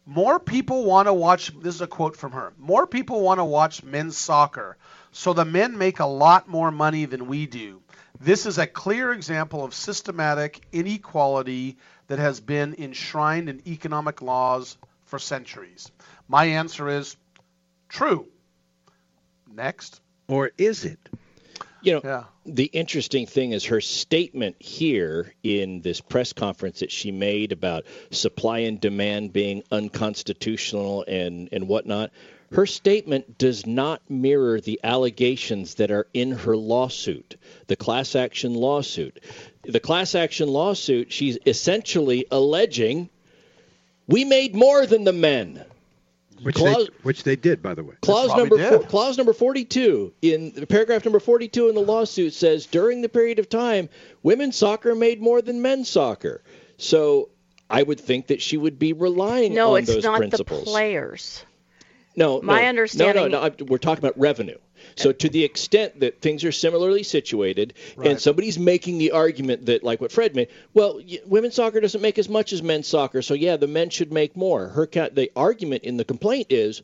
More 0.06 0.40
people 0.40 0.86
want 0.86 1.08
to 1.08 1.14
watch, 1.14 1.52
this 1.62 1.76
is 1.76 1.82
a 1.82 1.88
quote 1.88 2.16
from 2.16 2.32
her. 2.32 2.54
More 2.58 2.88
people 2.88 3.22
want 3.22 3.40
to 3.40 3.46
watch 3.46 3.84
men's 3.84 4.18
soccer, 4.18 4.78
so 5.12 5.34
the 5.34 5.46
men 5.46 5.78
make 5.78 6.00
a 6.00 6.06
lot 6.06 6.48
more 6.48 6.72
money 6.72 7.06
than 7.06 7.28
we 7.28 7.46
do. 7.46 7.82
This 8.20 8.46
is 8.46 8.58
a 8.58 8.68
clear 8.68 9.14
example 9.14 9.64
of 9.64 9.74
systematic 9.74 10.62
inequality 10.72 11.78
that 12.08 12.20
has 12.20 12.40
been 12.40 12.76
enshrined 12.78 13.48
in 13.48 13.62
economic 13.68 14.22
laws 14.22 14.78
for 15.06 15.20
centuries. 15.20 15.92
My 16.28 16.46
answer 16.46 16.90
is 16.90 17.16
true. 17.88 18.28
Next. 19.54 20.02
Or 20.28 20.52
is 20.58 20.86
it? 20.86 21.00
You 21.84 21.94
know, 21.94 22.02
Yeah. 22.04 22.24
the 22.46 22.66
interesting 22.66 23.26
thing 23.26 23.52
is 23.52 23.66
her 23.66 23.82
statement 23.82 24.56
here 24.60 25.34
in 25.44 25.82
this 25.82 26.02
press 26.02 26.34
conference 26.34 26.80
that 26.80 26.92
she 26.92 27.12
made 27.12 27.52
about 27.52 27.86
supply 28.12 28.60
and 28.60 28.80
demand 28.80 29.34
being 29.34 29.64
unconstitutional 29.72 31.04
and, 31.08 31.50
and 31.52 31.68
whatnot. 31.68 32.12
Her 32.52 32.66
statement 32.66 33.38
does 33.38 33.66
not 33.66 34.02
mirror 34.10 34.60
the 34.60 34.80
allegations 34.84 35.76
that 35.76 35.90
are 35.90 36.08
in 36.14 36.32
her 36.32 36.58
lawsuit, 36.58 37.38
the 37.68 37.78
class 37.78 38.16
action 38.16 38.54
lawsuit. 38.54 39.22
The 39.64 39.80
class 39.80 40.16
action 40.16 40.50
lawsuit, 40.50 41.14
she's 41.14 41.38
essentially 41.46 42.26
alleging 42.30 43.10
we 44.08 44.26
made 44.26 44.54
more 44.54 44.86
than 44.86 45.06
the 45.06 45.14
men. 45.14 45.64
Which 46.44 46.56
Clause- 46.56 46.88
they, 46.88 46.94
which 47.04 47.24
they 47.24 47.36
did, 47.36 47.62
by 47.62 47.74
the 47.74 47.84
way. 47.84 47.96
Clause 48.02 48.36
number 48.36 48.58
four, 48.58 48.84
clause 48.84 49.18
number 49.18 49.34
42 49.34 50.14
in 50.22 50.66
paragraph 50.68 51.06
number 51.06 51.20
42 51.20 51.70
in 51.70 51.76
the 51.76 51.82
lawsuit 51.82 52.34
says 52.34 52.66
during 52.66 53.02
the 53.02 53.10
period 53.10 53.40
of 53.40 53.50
time 53.50 53.90
women's 54.24 54.56
soccer 54.56 54.96
made 54.96 55.22
more 55.22 55.42
than 55.42 55.62
men's 55.62 55.90
soccer. 55.90 56.42
So 56.78 57.30
I 57.70 57.84
would 57.84 58.00
think 58.00 58.28
that 58.28 58.42
she 58.42 58.58
would 58.58 58.80
be 58.80 58.94
relying 58.94 59.54
No, 59.54 59.76
on 59.76 59.84
it's 59.84 60.04
not 60.04 60.30
the 60.32 60.44
players. 60.44 61.46
No, 62.16 62.42
My 62.42 62.62
no, 62.62 62.68
understanding- 62.68 63.32
No, 63.32 63.42
no, 63.42 63.54
no. 63.60 63.66
We're 63.66 63.78
talking 63.78 64.04
about 64.04 64.20
revenue. 64.20 64.58
So 64.96 65.12
to 65.12 65.30
the 65.30 65.44
extent 65.44 66.00
that 66.00 66.22
things 66.22 66.44
are 66.44 66.52
similarly 66.52 67.04
situated, 67.04 67.74
and 68.04 68.20
somebody's 68.20 68.58
making 68.58 68.98
the 68.98 69.12
argument 69.12 69.68
that, 69.68 69.84
like 69.84 70.02
what 70.02 70.12
Fred 70.12 70.36
made, 70.36 70.48
well, 70.74 71.00
women's 71.26 71.56
soccer 71.56 71.80
doesn't 71.80 72.02
make 72.02 72.18
as 72.18 72.28
much 72.28 72.52
as 72.52 72.64
men's 72.64 72.88
soccer, 72.88 73.22
so 73.22 73.34
yeah, 73.34 73.58
the 73.58 73.68
men 73.68 73.90
should 73.90 74.12
make 74.12 74.36
more. 74.36 74.70
Her 74.70 74.88
the 74.88 75.32
argument 75.36 75.84
in 75.84 75.98
the 75.98 76.06
complaint 76.06 76.48
is. 76.50 76.82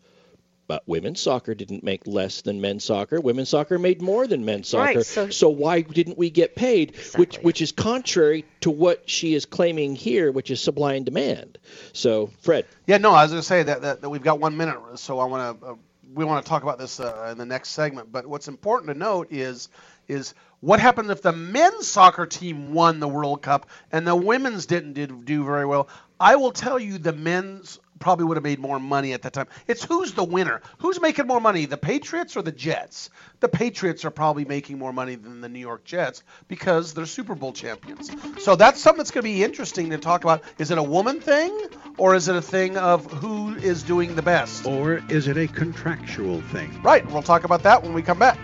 But 0.67 0.83
women's 0.85 1.21
soccer 1.21 1.55
didn't 1.55 1.83
make 1.83 2.05
less 2.05 2.41
than 2.41 2.59
men's 2.59 2.83
soccer. 2.83 3.21
Women's 3.21 3.49
soccer 3.49 3.79
made 3.79 4.01
more 4.01 4.27
than 4.27 4.43
men's 4.43 4.67
soccer. 4.67 4.97
Right, 4.97 5.05
soccer. 5.05 5.31
so- 5.31 5.49
why 5.49 5.81
didn't 5.81 6.17
we 6.17 6.29
get 6.29 6.55
paid? 6.55 6.95
Which 7.15 7.37
which 7.37 7.61
is 7.61 7.71
contrary 7.71 8.45
to 8.61 8.69
what 8.69 9.09
she 9.09 9.33
is 9.33 9.45
claiming 9.45 9.95
here, 9.95 10.31
which 10.31 10.51
is 10.51 10.59
supply 10.59 10.95
and 10.95 11.05
demand. 11.05 11.57
So, 11.93 12.27
Fred. 12.41 12.65
Yeah, 12.85 12.97
no, 12.97 13.11
I 13.11 13.23
was 13.23 13.31
going 13.31 13.41
to 13.41 13.47
say 13.47 13.63
that, 13.63 13.81
that, 13.81 14.01
that 14.01 14.09
we've 14.09 14.21
got 14.21 14.39
one 14.39 14.57
minute, 14.57 14.77
so 14.95 15.19
I 15.19 15.25
want 15.25 15.61
to 15.61 15.67
uh, 15.67 15.75
we 16.13 16.25
want 16.25 16.43
to 16.43 16.49
talk 16.49 16.63
about 16.63 16.77
this 16.77 16.99
uh, 16.99 17.29
in 17.31 17.37
the 17.37 17.45
next 17.45 17.69
segment. 17.69 18.11
But 18.11 18.27
what's 18.27 18.47
important 18.47 18.91
to 18.91 18.97
note 18.97 19.27
is 19.31 19.69
is 20.07 20.33
what 20.59 20.79
happened 20.79 21.11
if 21.11 21.21
the 21.21 21.31
men's 21.33 21.87
soccer 21.87 22.25
team 22.25 22.73
won 22.73 22.99
the 22.99 23.07
World 23.07 23.41
Cup 23.41 23.67
and 23.91 24.07
the 24.07 24.15
women's 24.15 24.65
didn't 24.65 24.93
did, 24.93 25.25
do 25.25 25.45
very 25.45 25.65
well? 25.65 25.87
I 26.19 26.35
will 26.37 26.51
tell 26.51 26.79
you, 26.79 26.97
the 26.97 27.13
men's 27.13 27.79
probably 27.99 28.25
would 28.25 28.37
have 28.37 28.43
made 28.43 28.59
more 28.59 28.79
money 28.79 29.13
at 29.13 29.21
that 29.23 29.33
time. 29.33 29.47
It's 29.67 29.83
who's 29.83 30.13
the 30.13 30.23
winner? 30.23 30.61
Who's 30.79 31.01
making 31.01 31.27
more 31.27 31.41
money, 31.41 31.65
the 31.65 31.77
Patriots 31.77 32.37
or 32.37 32.41
the 32.41 32.51
Jets? 32.51 33.09
The 33.39 33.47
Patriots 33.47 34.05
are 34.05 34.11
probably 34.11 34.45
making 34.45 34.77
more 34.77 34.93
money 34.93 35.15
than 35.15 35.41
the 35.41 35.49
New 35.49 35.59
York 35.59 35.83
Jets 35.83 36.23
because 36.47 36.93
they're 36.93 37.05
Super 37.05 37.35
Bowl 37.35 37.53
champions. 37.53 38.11
So 38.43 38.55
that's 38.55 38.79
something 38.79 38.97
that's 38.97 39.11
going 39.11 39.23
to 39.23 39.29
be 39.29 39.43
interesting 39.43 39.89
to 39.91 39.97
talk 39.97 40.23
about. 40.23 40.43
Is 40.57 40.71
it 40.71 40.77
a 40.77 40.83
woman 40.83 41.19
thing 41.19 41.57
or 41.97 42.15
is 42.15 42.27
it 42.27 42.35
a 42.35 42.41
thing 42.41 42.77
of 42.77 43.11
who 43.11 43.55
is 43.55 43.83
doing 43.83 44.15
the 44.15 44.21
best? 44.21 44.65
Or 44.65 45.01
is 45.09 45.27
it 45.27 45.37
a 45.37 45.47
contractual 45.47 46.41
thing? 46.41 46.81
Right. 46.81 47.05
We'll 47.11 47.23
talk 47.23 47.43
about 47.43 47.63
that 47.63 47.83
when 47.83 47.93
we 47.93 48.01
come 48.01 48.19
back. 48.19 48.37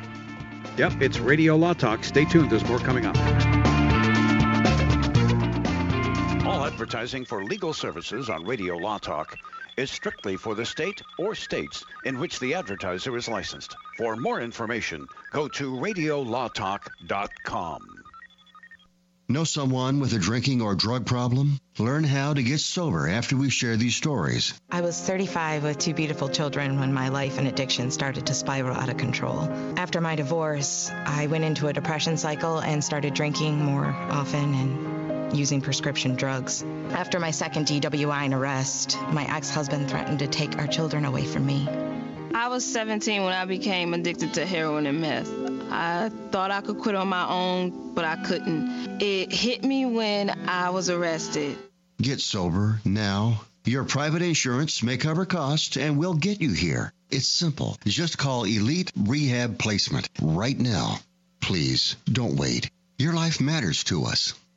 Yep, 0.78 1.02
it's 1.02 1.20
Radio 1.20 1.56
Law 1.56 1.74
Talk. 1.74 2.04
Stay 2.04 2.26
tuned. 2.26 2.50
There's 2.50 2.66
more 2.68 2.80
coming 2.80 3.06
up. 3.06 3.53
All 6.64 6.70
advertising 6.70 7.26
for 7.26 7.44
legal 7.44 7.74
services 7.74 8.30
on 8.30 8.46
Radio 8.46 8.78
Law 8.78 8.98
Talk 8.98 9.36
is 9.76 9.92
strictly 9.92 10.38
for 10.38 10.56
the 10.56 10.66
state 10.66 11.02
or 11.20 11.36
states 11.36 11.84
in 12.06 12.20
which 12.20 12.40
the 12.40 12.54
advertiser 12.54 13.18
is 13.18 13.28
licensed. 13.28 13.76
For 13.98 14.16
more 14.16 14.40
information, 14.40 15.06
go 15.34 15.50
to 15.50 15.74
radiolawtalk.com. 15.74 17.82
Know 19.28 19.44
someone 19.44 20.00
with 20.00 20.14
a 20.14 20.20
drinking 20.20 20.62
or 20.62 20.74
drug 20.74 21.06
problem? 21.06 21.60
Learn 21.80 22.06
how 22.06 22.34
to 22.34 22.42
get 22.42 22.62
sober 22.62 23.10
after 23.10 23.36
we 23.36 23.50
share 23.50 23.76
these 23.76 23.98
stories. 23.98 24.54
I 24.72 24.80
was 24.80 24.98
35 24.98 25.64
with 25.64 25.80
two 25.80 25.94
beautiful 25.94 26.30
children 26.30 26.80
when 26.80 26.94
my 26.94 27.10
life 27.10 27.40
and 27.40 27.48
addiction 27.50 27.92
started 27.92 28.28
to 28.28 28.34
spiral 28.34 28.78
out 28.78 28.88
of 28.88 28.96
control. 28.96 29.50
After 29.76 30.00
my 30.00 30.16
divorce, 30.16 30.90
I 31.06 31.28
went 31.28 31.44
into 31.44 31.68
a 31.68 31.74
depression 31.74 32.16
cycle 32.16 32.60
and 32.60 32.82
started 32.82 33.16
drinking 33.16 33.58
more 33.58 33.88
often 33.88 34.54
and 34.54 35.03
using 35.34 35.62
prescription 35.62 36.16
drugs. 36.16 36.64
After 36.92 37.20
my 37.20 37.32
second 37.32 37.68
DWI 37.68 38.26
and 38.26 38.34
arrest, 38.34 38.98
my 39.12 39.26
ex 39.36 39.50
husband 39.50 39.90
threatened 39.90 40.20
to 40.20 40.28
take 40.28 40.58
our 40.58 40.68
children 40.68 41.06
away 41.06 41.26
from 41.26 41.46
me. 41.46 41.68
I 42.36 42.48
was 42.48 42.66
17 42.66 43.24
when 43.24 43.34
I 43.34 43.46
became 43.46 43.94
addicted 43.94 44.34
to 44.36 44.46
heroin 44.46 44.86
and 44.88 45.02
meth. 45.02 45.30
I 45.72 46.10
thought 46.32 46.52
I 46.52 46.62
could 46.62 46.80
quit 46.80 46.96
on 46.96 47.08
my 47.08 47.28
own, 47.28 47.94
but 47.94 48.06
I 48.06 48.16
couldn't. 48.18 49.02
It 49.02 49.32
hit 49.32 49.64
me 49.64 49.86
when 49.86 50.30
I 50.50 50.70
was 50.72 50.90
arrested. 50.90 51.58
Get 52.02 52.22
sober 52.22 52.80
now. 52.86 53.42
Your 53.66 53.84
private 53.86 54.22
insurance 54.22 54.84
may 54.84 54.98
cover 54.98 55.26
costs 55.26 55.78
and 55.78 55.98
we'll 55.98 56.16
get 56.16 56.42
you 56.42 56.52
here. 56.52 56.92
It's 57.10 57.28
simple. 57.28 57.78
Just 57.86 58.18
call 58.18 58.44
Elite 58.44 58.92
Rehab 58.98 59.58
Placement 59.58 60.10
right 60.22 60.60
now. 60.60 61.00
Please 61.40 61.96
don't 62.12 62.36
wait. 62.36 62.70
Your 62.98 63.14
life 63.14 63.40
matters 63.40 63.84
to 63.86 64.04
us. 64.06 64.34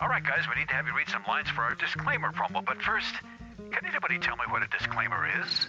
All 0.00 0.08
right, 0.08 0.22
guys, 0.22 0.46
we 0.48 0.60
need 0.60 0.68
to 0.68 0.74
have 0.74 0.86
you 0.86 0.94
read 0.96 1.08
some 1.08 1.24
lines 1.26 1.48
for 1.48 1.62
our 1.62 1.74
disclaimer 1.74 2.30
promo, 2.30 2.64
but 2.64 2.80
first, 2.80 3.12
can 3.72 3.84
anybody 3.84 4.16
tell 4.20 4.36
me 4.36 4.44
what 4.48 4.62
a 4.62 4.68
disclaimer 4.68 5.26
is? 5.42 5.68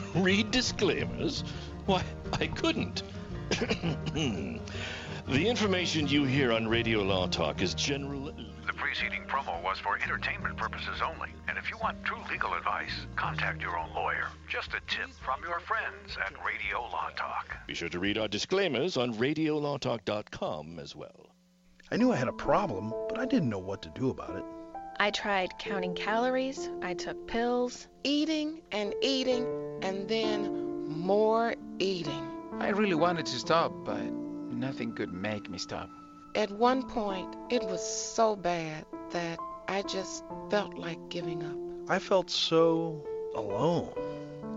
Read 0.14 0.50
disclaimers? 0.50 1.44
Why, 1.86 2.02
I 2.32 2.46
couldn't. 2.46 3.02
the 3.50 4.58
information 5.28 6.08
you 6.08 6.24
hear 6.24 6.52
on 6.52 6.68
Radio 6.68 7.02
Law 7.02 7.26
Talk 7.26 7.60
is 7.62 7.74
general. 7.74 8.32
The 8.66 8.72
preceding 8.74 9.24
promo 9.24 9.62
was 9.62 9.78
for 9.78 9.98
entertainment 9.98 10.56
purposes 10.56 11.00
only. 11.04 11.30
And 11.48 11.58
if 11.58 11.68
you 11.68 11.76
want 11.82 12.02
true 12.04 12.18
legal 12.30 12.54
advice, 12.54 12.92
contact 13.16 13.60
your 13.60 13.78
own 13.78 13.92
lawyer. 13.94 14.28
Just 14.48 14.68
a 14.68 14.80
tip 14.86 15.10
from 15.24 15.42
your 15.42 15.60
friends 15.60 16.16
at 16.24 16.32
Radio 16.44 16.80
Law 16.80 17.10
Talk. 17.16 17.56
Be 17.66 17.74
sure 17.74 17.88
to 17.88 17.98
read 17.98 18.18
our 18.18 18.28
disclaimers 18.28 18.96
on 18.96 19.14
RadioLawTalk.com 19.14 20.78
as 20.78 20.96
well. 20.96 21.30
I 21.90 21.96
knew 21.96 22.12
I 22.12 22.16
had 22.16 22.28
a 22.28 22.32
problem, 22.32 22.94
but 23.08 23.18
I 23.18 23.26
didn't 23.26 23.50
know 23.50 23.58
what 23.58 23.82
to 23.82 23.90
do 23.90 24.10
about 24.10 24.36
it. 24.36 24.44
I 24.98 25.10
tried 25.10 25.58
counting 25.58 25.94
calories, 25.94 26.70
I 26.82 26.94
took 26.94 27.26
pills, 27.26 27.88
eating 28.04 28.62
and 28.70 28.94
eating, 29.02 29.46
and 29.82 30.08
then 30.08 30.88
more 30.88 31.54
eating. 31.78 32.28
I 32.58 32.68
really 32.68 32.94
wanted 32.94 33.26
to 33.26 33.38
stop, 33.38 33.72
but 33.84 34.02
nothing 34.02 34.92
could 34.92 35.12
make 35.12 35.50
me 35.50 35.58
stop. 35.58 35.88
At 36.34 36.50
one 36.50 36.82
point, 36.84 37.34
it 37.50 37.62
was 37.64 37.82
so 37.82 38.36
bad 38.36 38.86
that 39.10 39.38
I 39.68 39.82
just 39.82 40.24
felt 40.50 40.74
like 40.74 41.08
giving 41.08 41.42
up. 41.42 41.90
I 41.90 41.98
felt 41.98 42.30
so 42.30 43.04
alone. 43.34 43.92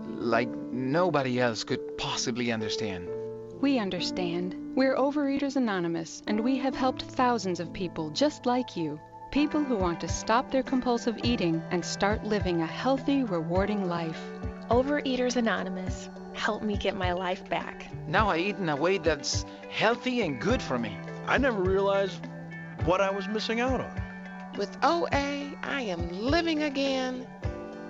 Like 0.06 0.48
nobody 0.70 1.40
else 1.40 1.64
could 1.64 1.98
possibly 1.98 2.52
understand. 2.52 3.08
We 3.60 3.78
understand. 3.78 4.54
We're 4.76 4.96
Overeaters 4.96 5.56
Anonymous, 5.56 6.22
and 6.26 6.40
we 6.40 6.58
have 6.58 6.74
helped 6.74 7.02
thousands 7.02 7.58
of 7.58 7.72
people 7.72 8.10
just 8.10 8.46
like 8.46 8.76
you. 8.76 9.00
People 9.30 9.62
who 9.62 9.76
want 9.76 10.00
to 10.00 10.08
stop 10.08 10.50
their 10.50 10.62
compulsive 10.62 11.18
eating 11.22 11.62
and 11.70 11.84
start 11.84 12.24
living 12.24 12.62
a 12.62 12.66
healthy, 12.66 13.24
rewarding 13.24 13.88
life. 13.88 14.20
Overeaters 14.70 15.36
Anonymous, 15.36 16.08
help 16.32 16.62
me 16.62 16.76
get 16.76 16.96
my 16.96 17.12
life 17.12 17.46
back. 17.48 17.88
Now 18.08 18.28
I 18.28 18.38
eat 18.38 18.56
in 18.56 18.68
a 18.68 18.76
way 18.76 18.98
that's 18.98 19.44
healthy 19.70 20.22
and 20.22 20.40
good 20.40 20.62
for 20.62 20.78
me. 20.78 20.96
I 21.26 21.38
never 21.38 21.60
realized 21.60 22.26
what 22.84 23.00
I 23.00 23.10
was 23.10 23.28
missing 23.28 23.60
out 23.60 23.80
on. 23.80 24.02
With 24.56 24.76
OA, 24.82 25.52
I 25.62 25.82
am 25.82 26.08
living 26.08 26.62
again 26.62 27.26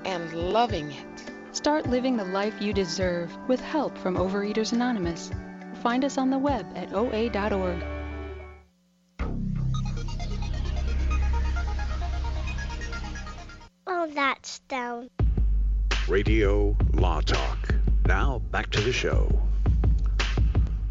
and 0.05 0.33
loving 0.33 0.91
it. 0.91 1.31
Start 1.53 1.87
living 1.87 2.17
the 2.17 2.25
life 2.25 2.61
you 2.61 2.73
deserve 2.73 3.37
with 3.47 3.61
help 3.61 3.97
from 3.99 4.17
Overeaters 4.17 4.73
Anonymous. 4.73 5.31
Find 5.83 6.05
us 6.05 6.19
on 6.19 6.31
the 6.31 6.39
web 6.39 6.67
at 6.75 6.93
oa.org. 6.93 7.96
Oh, 13.99 14.07
that's 14.09 14.59
down. 14.69 15.09
Radio 16.07 16.77
Law 16.93 17.23
Talk. 17.23 17.75
Now 18.05 18.41
back 18.51 18.69
to 18.73 18.83
the 18.83 18.93
show. 18.93 19.41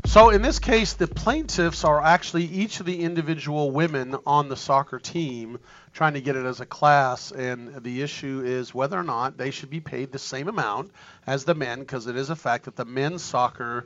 So 0.06 0.32
in 0.32 0.42
this 0.42 0.58
case, 0.58 0.94
the 0.94 1.06
plaintiffs 1.06 1.84
are 1.84 2.02
actually 2.02 2.46
each 2.46 2.80
of 2.80 2.88
the 2.88 3.02
individual 3.02 3.70
women 3.70 4.16
on 4.26 4.50
the 4.50 4.58
soccer 4.58 4.98
team 4.98 5.60
trying 5.94 6.16
to 6.16 6.22
get 6.22 6.36
it 6.36 6.48
as 6.48 6.62
a 6.62 6.66
class, 6.66 7.32
and 7.32 7.84
the 7.84 8.02
issue 8.02 8.42
is 8.44 8.74
whether 8.74 8.98
or 8.98 9.04
not 9.04 9.38
they 9.38 9.52
should 9.52 9.70
be 9.70 9.82
paid 9.82 10.12
the 10.12 10.18
same 10.18 10.48
amount 10.48 10.90
as 11.28 11.46
the 11.46 11.54
men, 11.54 11.82
because 11.82 12.08
it 12.08 12.16
is 12.16 12.32
a 12.32 12.36
fact 12.36 12.66
that 12.66 12.76
the 12.76 12.86
men's 12.86 13.22
soccer 13.22 13.86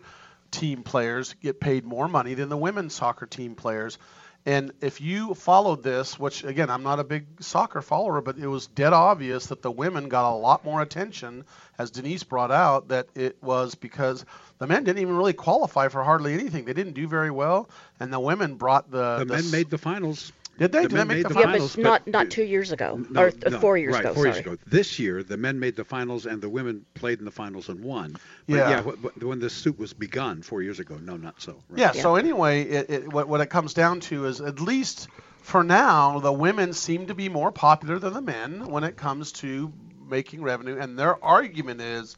team 0.49 0.82
players 0.82 1.36
get 1.43 1.60
paid 1.60 1.84
more 1.84 2.08
money 2.08 2.36
than 2.36 2.47
the 2.47 2.58
women's 2.58 2.93
soccer 2.93 3.25
team 3.25 3.55
players. 3.55 3.97
And 4.45 4.71
if 4.82 5.02
you 5.02 5.34
followed 5.36 5.84
this, 5.84 6.17
which 6.17 6.43
again, 6.43 6.69
I'm 6.69 6.84
not 6.84 6.99
a 6.99 7.04
big 7.04 7.25
soccer 7.41 7.82
follower, 7.82 8.21
but 8.21 8.38
it 8.38 8.47
was 8.47 8.67
dead 8.67 8.93
obvious 8.93 9.47
that 9.47 9.62
the 9.62 9.71
women 9.71 10.10
got 10.10 10.32
a 10.32 10.34
lot 10.34 10.63
more 10.63 10.82
attention, 10.82 11.43
as 11.78 11.91
Denise 11.91 12.23
brought 12.23 12.52
out, 12.52 12.88
that 12.88 13.08
it 13.15 13.38
was 13.43 13.75
because 13.75 14.25
the 14.58 14.67
men 14.67 14.84
didn't 14.84 15.02
even 15.02 15.15
really 15.15 15.34
qualify 15.34 15.89
for 15.89 16.04
hardly 16.04 16.34
anything. 16.34 16.65
They 16.65 16.73
didn't 16.73 16.93
do 16.93 17.08
very 17.08 17.32
well, 17.32 17.69
and 17.99 18.12
the 18.13 18.19
women 18.19 18.56
brought 18.56 18.89
the. 18.89 19.17
The 19.19 19.25
men 19.25 19.52
made 19.52 19.69
the 19.69 19.78
finals. 19.78 20.32
Did 20.60 20.72
they? 20.72 20.84
The 20.84 20.89
Did 20.89 20.91
men 20.91 21.08
they 21.08 21.15
make 21.15 21.17
made 21.17 21.24
the 21.24 21.34
the 21.34 21.39
yeah, 21.39 21.45
finals, 21.45 21.76
but 21.76 21.84
not 21.84 22.08
not 22.08 22.30
two 22.30 22.43
years 22.43 22.72
ago 22.72 23.02
No, 23.10 23.22
or 23.22 23.32
th- 23.32 23.52
no, 23.52 23.60
four 23.60 23.78
years 23.78 23.93
right, 23.93 24.02
ago. 24.02 24.13
Four 24.13 24.24
sorry. 24.24 24.36
years 24.36 24.39
ago. 24.45 24.58
This 24.67 25.00
year, 25.00 25.24
the 25.24 25.38
men 25.38 25.60
made 25.60 25.76
the 25.76 25.86
finals 25.86 26.26
and 26.26 26.41
the 26.41 26.50
women 26.50 26.86
played 26.93 27.19
in 27.19 27.26
the 27.26 27.32
finals 27.32 27.69
and 27.69 27.82
won. 27.84 28.15
But 28.48 28.58
Yeah. 28.58 28.69
yeah, 28.69 28.82
wh- 28.82 28.98
wh- 29.02 29.24
when 29.24 29.39
this 29.39 29.54
suit 29.54 29.80
was 29.80 29.93
begun 29.93 30.41
four 30.41 30.62
years 30.62 30.80
ago, 30.80 30.98
no, 31.02 31.17
not 31.17 31.41
so. 31.41 31.63
Right. 31.69 31.80
Yeah, 31.80 31.91
So 31.91 32.15
anyway, 32.15 32.63
it, 32.63 32.89
it, 32.89 33.13
what 33.13 33.28
what 33.28 33.41
it 33.41 33.48
comes 33.50 33.74
down 33.74 34.02
to 34.02 34.26
is 34.26 34.41
at 34.41 34.60
least 34.60 35.08
for 35.41 35.63
now, 35.63 36.19
the 36.19 36.34
women 36.34 36.74
seem 36.74 37.08
to 37.08 37.15
be 37.15 37.30
more 37.30 37.52
popular 37.52 37.98
than 38.00 38.13
the 38.13 38.22
men 38.22 38.67
when 38.67 38.84
it 38.84 38.98
comes 38.98 39.32
to 39.34 39.72
making 40.10 40.41
revenue, 40.43 40.78
and 40.80 40.98
their 40.98 41.24
argument 41.24 41.82
is 41.82 42.17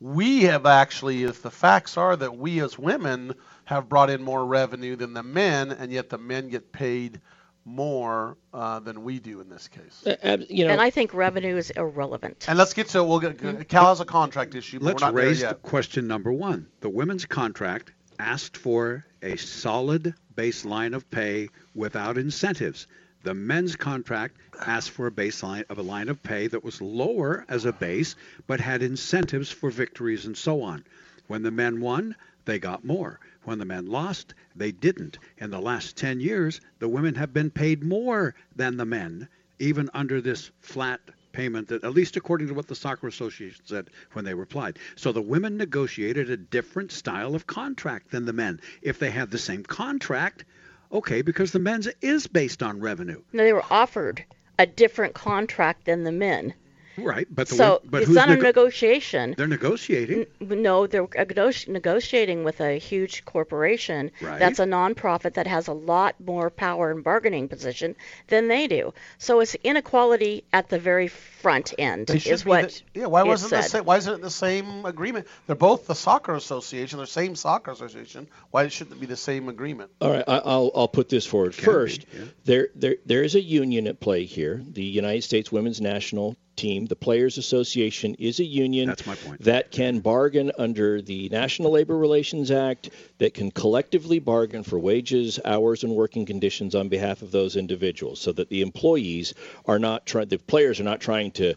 we 0.00 0.42
have 0.44 0.66
actually, 0.66 1.24
if 1.24 1.42
the 1.42 1.50
facts 1.50 1.96
are 1.96 2.16
that 2.16 2.36
we 2.36 2.60
as 2.60 2.78
women 2.78 3.34
have 3.64 3.88
brought 3.88 4.10
in 4.10 4.22
more 4.22 4.44
revenue 4.44 4.96
than 4.96 5.14
the 5.14 5.22
men, 5.22 5.70
and 5.72 5.92
yet 5.92 6.10
the 6.10 6.18
men 6.18 6.48
get 6.48 6.72
paid 6.72 7.20
more 7.64 8.36
uh, 8.52 8.80
than 8.80 9.04
we 9.04 9.18
do 9.18 9.40
in 9.40 9.48
this 9.48 9.68
case. 9.68 10.06
Uh, 10.06 10.38
you 10.48 10.66
know, 10.66 10.72
and 10.72 10.80
I 10.80 10.90
think 10.90 11.14
revenue 11.14 11.56
is 11.56 11.70
irrelevant. 11.70 12.44
And 12.48 12.58
let's 12.58 12.74
get 12.74 12.88
to 12.88 13.02
we'll 13.02 13.20
get 13.20 13.68
Cal 13.68 13.86
has 13.86 14.00
a 14.00 14.04
contract 14.04 14.54
issue, 14.54 14.78
but 14.78 14.86
Let's 14.86 15.02
we're 15.02 15.08
not 15.08 15.14
raise 15.14 15.40
there 15.40 15.50
the 15.50 15.54
yet. 15.56 15.62
question 15.62 16.06
number 16.06 16.32
one. 16.32 16.66
The 16.80 16.90
women's 16.90 17.24
contract 17.24 17.92
asked 18.18 18.56
for 18.56 19.04
a 19.22 19.36
solid 19.36 20.14
baseline 20.34 20.94
of 20.94 21.10
pay 21.10 21.48
without 21.74 22.18
incentives. 22.18 22.86
The 23.22 23.34
men's 23.34 23.74
contract 23.76 24.36
asked 24.60 24.90
for 24.90 25.06
a 25.06 25.10
baseline 25.10 25.64
of 25.70 25.78
a 25.78 25.82
line 25.82 26.10
of 26.10 26.22
pay 26.22 26.46
that 26.48 26.62
was 26.62 26.82
lower 26.82 27.46
as 27.48 27.64
a 27.64 27.72
base, 27.72 28.16
but 28.46 28.60
had 28.60 28.82
incentives 28.82 29.50
for 29.50 29.70
victories 29.70 30.26
and 30.26 30.36
so 30.36 30.60
on. 30.60 30.84
When 31.26 31.42
the 31.42 31.50
men 31.50 31.80
won, 31.80 32.16
they 32.44 32.58
got 32.58 32.84
more. 32.84 33.18
When 33.44 33.58
the 33.58 33.64
men 33.64 33.86
lost, 33.86 34.34
they 34.56 34.72
didn't. 34.72 35.18
In 35.38 35.50
the 35.50 35.60
last 35.60 35.96
10 35.96 36.20
years, 36.20 36.60
the 36.78 36.88
women 36.88 37.14
have 37.14 37.32
been 37.32 37.50
paid 37.50 37.84
more 37.84 38.34
than 38.56 38.76
the 38.76 38.86
men, 38.86 39.28
even 39.58 39.90
under 39.92 40.20
this 40.20 40.50
flat 40.60 41.00
payment 41.32 41.68
that, 41.68 41.84
at 41.84 41.92
least 41.92 42.16
according 42.16 42.48
to 42.48 42.54
what 42.54 42.68
the 42.68 42.74
Soccer 42.74 43.06
Association 43.06 43.60
said 43.66 43.90
when 44.12 44.24
they 44.24 44.34
replied. 44.34 44.78
So 44.96 45.12
the 45.12 45.20
women 45.20 45.56
negotiated 45.56 46.30
a 46.30 46.36
different 46.36 46.92
style 46.92 47.34
of 47.34 47.46
contract 47.46 48.10
than 48.10 48.24
the 48.24 48.32
men. 48.32 48.60
If 48.80 48.98
they 48.98 49.10
had 49.10 49.30
the 49.30 49.38
same 49.38 49.64
contract, 49.64 50.44
okay, 50.90 51.20
because 51.20 51.52
the 51.52 51.58
men's 51.58 51.88
is 52.00 52.26
based 52.26 52.62
on 52.62 52.80
revenue. 52.80 53.22
No, 53.32 53.44
they 53.44 53.52
were 53.52 53.64
offered 53.70 54.24
a 54.58 54.66
different 54.66 55.14
contract 55.14 55.84
than 55.84 56.04
the 56.04 56.12
men. 56.12 56.54
Right, 56.96 57.26
but 57.30 57.48
the 57.48 57.54
so 57.56 57.70
one- 57.70 57.78
but 57.84 57.98
it's 58.02 58.08
who's 58.08 58.16
not 58.16 58.28
a 58.28 58.32
nego- 58.34 58.42
negotiation. 58.46 59.34
They're 59.36 59.46
negotiating. 59.46 60.26
No, 60.40 60.86
they're 60.86 61.08
nego- 61.16 61.50
negotiating 61.68 62.44
with 62.44 62.60
a 62.60 62.78
huge 62.78 63.24
corporation 63.24 64.10
Right. 64.20 64.38
that's 64.38 64.58
a 64.58 64.64
nonprofit 64.64 65.34
that 65.34 65.46
has 65.46 65.66
a 65.68 65.72
lot 65.72 66.14
more 66.24 66.50
power 66.50 66.90
and 66.90 67.02
bargaining 67.02 67.48
position 67.48 67.96
than 68.28 68.48
they 68.48 68.66
do. 68.66 68.94
So 69.18 69.40
it's 69.40 69.54
inequality 69.64 70.44
at 70.52 70.68
the 70.68 70.78
very 70.78 71.08
front 71.08 71.74
end 71.78 72.10
is 72.10 72.44
what 72.44 72.70
the, 72.94 73.00
yeah. 73.00 73.06
Why 73.06 73.22
wasn't 73.22 73.50
the 73.50 73.62
same, 73.62 73.84
Why 73.84 73.96
isn't 73.98 74.14
it 74.14 74.22
the 74.22 74.30
same 74.30 74.84
agreement? 74.86 75.26
They're 75.46 75.56
both 75.56 75.86
the 75.86 75.94
soccer 75.94 76.34
association. 76.34 76.98
They're 76.98 77.06
same 77.06 77.36
soccer 77.36 77.70
association. 77.72 78.28
Why 78.50 78.68
shouldn't 78.68 78.96
it 78.96 79.00
be 79.00 79.06
the 79.06 79.16
same 79.16 79.48
agreement? 79.48 79.90
All 80.00 80.10
right, 80.10 80.24
I, 80.26 80.38
I'll 80.38 80.70
I'll 80.74 80.88
put 80.88 81.08
this 81.08 81.26
forward 81.26 81.52
Can 81.54 81.60
be, 81.62 81.64
first. 81.64 82.06
yeah. 82.12 82.20
There 82.44 82.68
there 82.74 82.96
there 83.04 83.22
is 83.22 83.34
a 83.34 83.40
union 83.40 83.86
at 83.86 84.00
play 84.00 84.24
here. 84.24 84.62
The 84.66 84.82
United 84.84 85.22
States 85.22 85.52
Women's 85.52 85.80
National 85.80 86.36
Team, 86.56 86.86
the 86.86 86.96
Players 86.96 87.38
Association, 87.38 88.14
is 88.14 88.40
a 88.40 88.44
union. 88.44 88.88
That's 88.88 89.06
my 89.06 89.14
point. 89.14 89.42
That 89.42 89.70
can 89.70 90.00
bargain 90.00 90.52
under 90.58 91.02
the 91.02 91.28
National 91.30 91.72
Labor 91.72 91.96
Relations 91.96 92.50
Act. 92.50 92.90
That 93.18 93.34
can 93.34 93.50
collectively 93.50 94.18
bargain 94.18 94.62
for 94.62 94.78
wages, 94.78 95.38
hours, 95.44 95.84
and 95.84 95.94
working 95.94 96.26
conditions 96.26 96.74
on 96.74 96.88
behalf 96.88 97.22
of 97.22 97.30
those 97.30 97.56
individuals, 97.56 98.20
so 98.20 98.32
that 98.32 98.48
the 98.48 98.62
employees 98.62 99.34
are 99.66 99.78
not 99.78 100.06
trying. 100.06 100.28
The 100.28 100.38
players 100.38 100.80
are 100.80 100.84
not 100.84 101.00
trying 101.00 101.30
to 101.32 101.54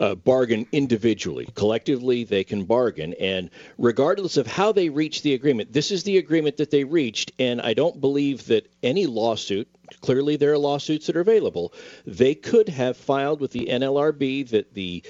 uh, 0.00 0.14
bargain 0.14 0.66
individually. 0.72 1.46
Collectively, 1.54 2.24
they 2.24 2.42
can 2.42 2.64
bargain. 2.64 3.14
And 3.20 3.50
regardless 3.78 4.36
of 4.36 4.46
how 4.46 4.72
they 4.72 4.88
reach 4.88 5.22
the 5.22 5.34
agreement, 5.34 5.72
this 5.72 5.90
is 5.90 6.02
the 6.02 6.18
agreement 6.18 6.56
that 6.56 6.70
they 6.70 6.84
reached. 6.84 7.32
And 7.38 7.60
I 7.60 7.74
don't 7.74 8.00
believe 8.00 8.46
that 8.46 8.66
any 8.82 9.06
lawsuit, 9.06 9.68
clearly 10.00 10.36
there 10.36 10.52
are 10.52 10.58
lawsuits 10.58 11.06
that 11.06 11.16
are 11.16 11.20
available, 11.20 11.74
they 12.06 12.34
could 12.34 12.68
have 12.68 12.96
filed 12.96 13.40
with 13.40 13.52
the 13.52 13.66
NLRB 13.66 14.48
that 14.48 14.74
the 14.74 15.04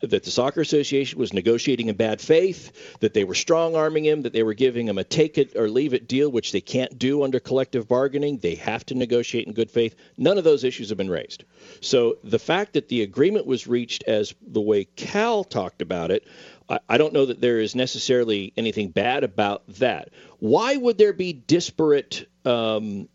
that 0.00 0.22
the 0.22 0.30
soccer 0.30 0.60
association 0.60 1.18
was 1.18 1.32
negotiating 1.32 1.88
in 1.88 1.96
bad 1.96 2.20
faith, 2.20 2.98
that 3.00 3.14
they 3.14 3.24
were 3.24 3.34
strong 3.34 3.74
arming 3.76 4.04
him, 4.04 4.22
that 4.22 4.32
they 4.32 4.42
were 4.42 4.54
giving 4.54 4.88
him 4.88 4.98
a 4.98 5.04
take 5.04 5.38
it 5.38 5.56
or 5.56 5.68
leave 5.68 5.94
it 5.94 6.08
deal, 6.08 6.30
which 6.30 6.52
they 6.52 6.60
can't 6.60 6.98
do 6.98 7.22
under 7.22 7.40
collective 7.40 7.88
bargaining. 7.88 8.38
They 8.38 8.54
have 8.56 8.84
to 8.86 8.94
negotiate 8.94 9.46
in 9.46 9.52
good 9.52 9.70
faith. 9.70 9.96
None 10.16 10.38
of 10.38 10.44
those 10.44 10.64
issues 10.64 10.88
have 10.90 10.98
been 10.98 11.10
raised. 11.10 11.44
So 11.80 12.18
the 12.24 12.38
fact 12.38 12.74
that 12.74 12.88
the 12.88 13.02
agreement 13.02 13.46
was 13.46 13.66
reached 13.66 14.04
as 14.04 14.34
the 14.46 14.60
way 14.60 14.84
Cal 14.84 15.44
talked 15.44 15.82
about 15.82 16.10
it, 16.10 16.26
I, 16.68 16.78
I 16.88 16.98
don't 16.98 17.12
know 17.12 17.26
that 17.26 17.40
there 17.40 17.60
is 17.60 17.74
necessarily 17.74 18.52
anything 18.56 18.90
bad 18.90 19.24
about 19.24 19.62
that. 19.78 20.10
Why 20.38 20.76
would 20.76 20.98
there 20.98 21.12
be 21.12 21.32
disparate 21.32 22.28
um, 22.44 23.08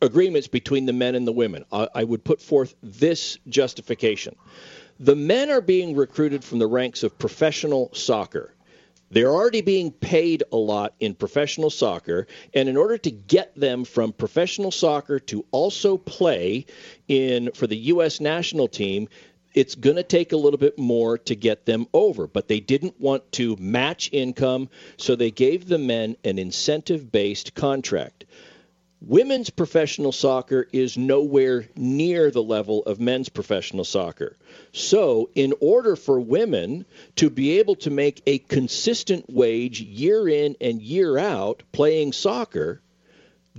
agreements 0.00 0.48
between 0.48 0.86
the 0.86 0.92
men 0.92 1.14
and 1.14 1.26
the 1.26 1.32
women? 1.32 1.64
I, 1.72 1.88
I 1.94 2.04
would 2.04 2.24
put 2.24 2.40
forth 2.40 2.74
this 2.82 3.38
justification. 3.48 4.36
The 4.98 5.16
men 5.16 5.50
are 5.50 5.60
being 5.60 5.94
recruited 5.94 6.42
from 6.42 6.58
the 6.58 6.66
ranks 6.66 7.02
of 7.02 7.18
professional 7.18 7.90
soccer. 7.92 8.54
They're 9.10 9.32
already 9.32 9.60
being 9.60 9.92
paid 9.92 10.42
a 10.50 10.56
lot 10.56 10.94
in 10.98 11.14
professional 11.14 11.70
soccer, 11.70 12.26
and 12.54 12.68
in 12.68 12.76
order 12.76 12.96
to 12.98 13.10
get 13.10 13.54
them 13.54 13.84
from 13.84 14.12
professional 14.12 14.70
soccer 14.70 15.20
to 15.20 15.44
also 15.52 15.96
play 15.98 16.66
in 17.08 17.52
for 17.52 17.66
the 17.66 17.76
U.S. 17.76 18.20
national 18.20 18.68
team, 18.68 19.08
it's 19.54 19.74
going 19.74 19.96
to 19.96 20.02
take 20.02 20.32
a 20.32 20.36
little 20.36 20.58
bit 20.58 20.78
more 20.78 21.18
to 21.18 21.36
get 21.36 21.66
them 21.66 21.86
over. 21.92 22.26
But 22.26 22.48
they 22.48 22.60
didn't 22.60 23.00
want 23.00 23.30
to 23.32 23.56
match 23.56 24.08
income, 24.12 24.70
so 24.96 25.14
they 25.14 25.30
gave 25.30 25.68
the 25.68 25.78
men 25.78 26.16
an 26.24 26.38
incentive 26.38 27.12
based 27.12 27.54
contract. 27.54 28.24
Women's 29.02 29.50
professional 29.50 30.10
soccer 30.10 30.66
is 30.72 30.96
nowhere 30.96 31.68
near 31.76 32.30
the 32.30 32.42
level 32.42 32.82
of 32.84 32.98
men's 32.98 33.28
professional 33.28 33.84
soccer. 33.84 34.36
So, 34.72 35.28
in 35.34 35.52
order 35.60 35.96
for 35.96 36.18
women 36.18 36.86
to 37.16 37.28
be 37.28 37.58
able 37.58 37.76
to 37.76 37.90
make 37.90 38.22
a 38.26 38.38
consistent 38.38 39.26
wage 39.28 39.82
year 39.82 40.26
in 40.28 40.56
and 40.62 40.80
year 40.80 41.18
out 41.18 41.62
playing 41.72 42.14
soccer, 42.14 42.80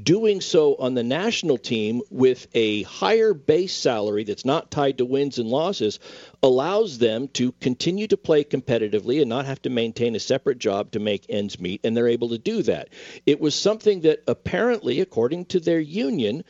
doing 0.01 0.41
so 0.41 0.75
on 0.75 0.93
the 0.93 1.03
national 1.03 1.57
team 1.57 2.01
with 2.09 2.47
a 2.53 2.83
higher 2.83 3.33
base 3.33 3.73
salary 3.73 4.23
that's 4.23 4.45
not 4.45 4.69
tied 4.69 4.97
to 4.97 5.05
wins 5.05 5.39
and 5.39 5.49
losses 5.49 5.99
allows 6.43 6.97
them 6.99 7.27
to 7.29 7.51
continue 7.53 8.07
to 8.07 8.17
play 8.17 8.43
competitively 8.43 9.19
and 9.19 9.29
not 9.29 9.45
have 9.45 9.61
to 9.61 9.69
maintain 9.69 10.15
a 10.15 10.19
separate 10.19 10.59
job 10.59 10.91
to 10.91 10.99
make 10.99 11.25
ends 11.29 11.59
meet, 11.59 11.81
and 11.83 11.95
they're 11.95 12.07
able 12.07 12.29
to 12.29 12.37
do 12.37 12.61
that. 12.63 12.89
It 13.25 13.39
was 13.39 13.55
something 13.55 14.01
that 14.01 14.23
apparently, 14.27 15.01
according 15.01 15.45
to 15.45 15.59
their 15.59 15.79
union, 15.79 16.43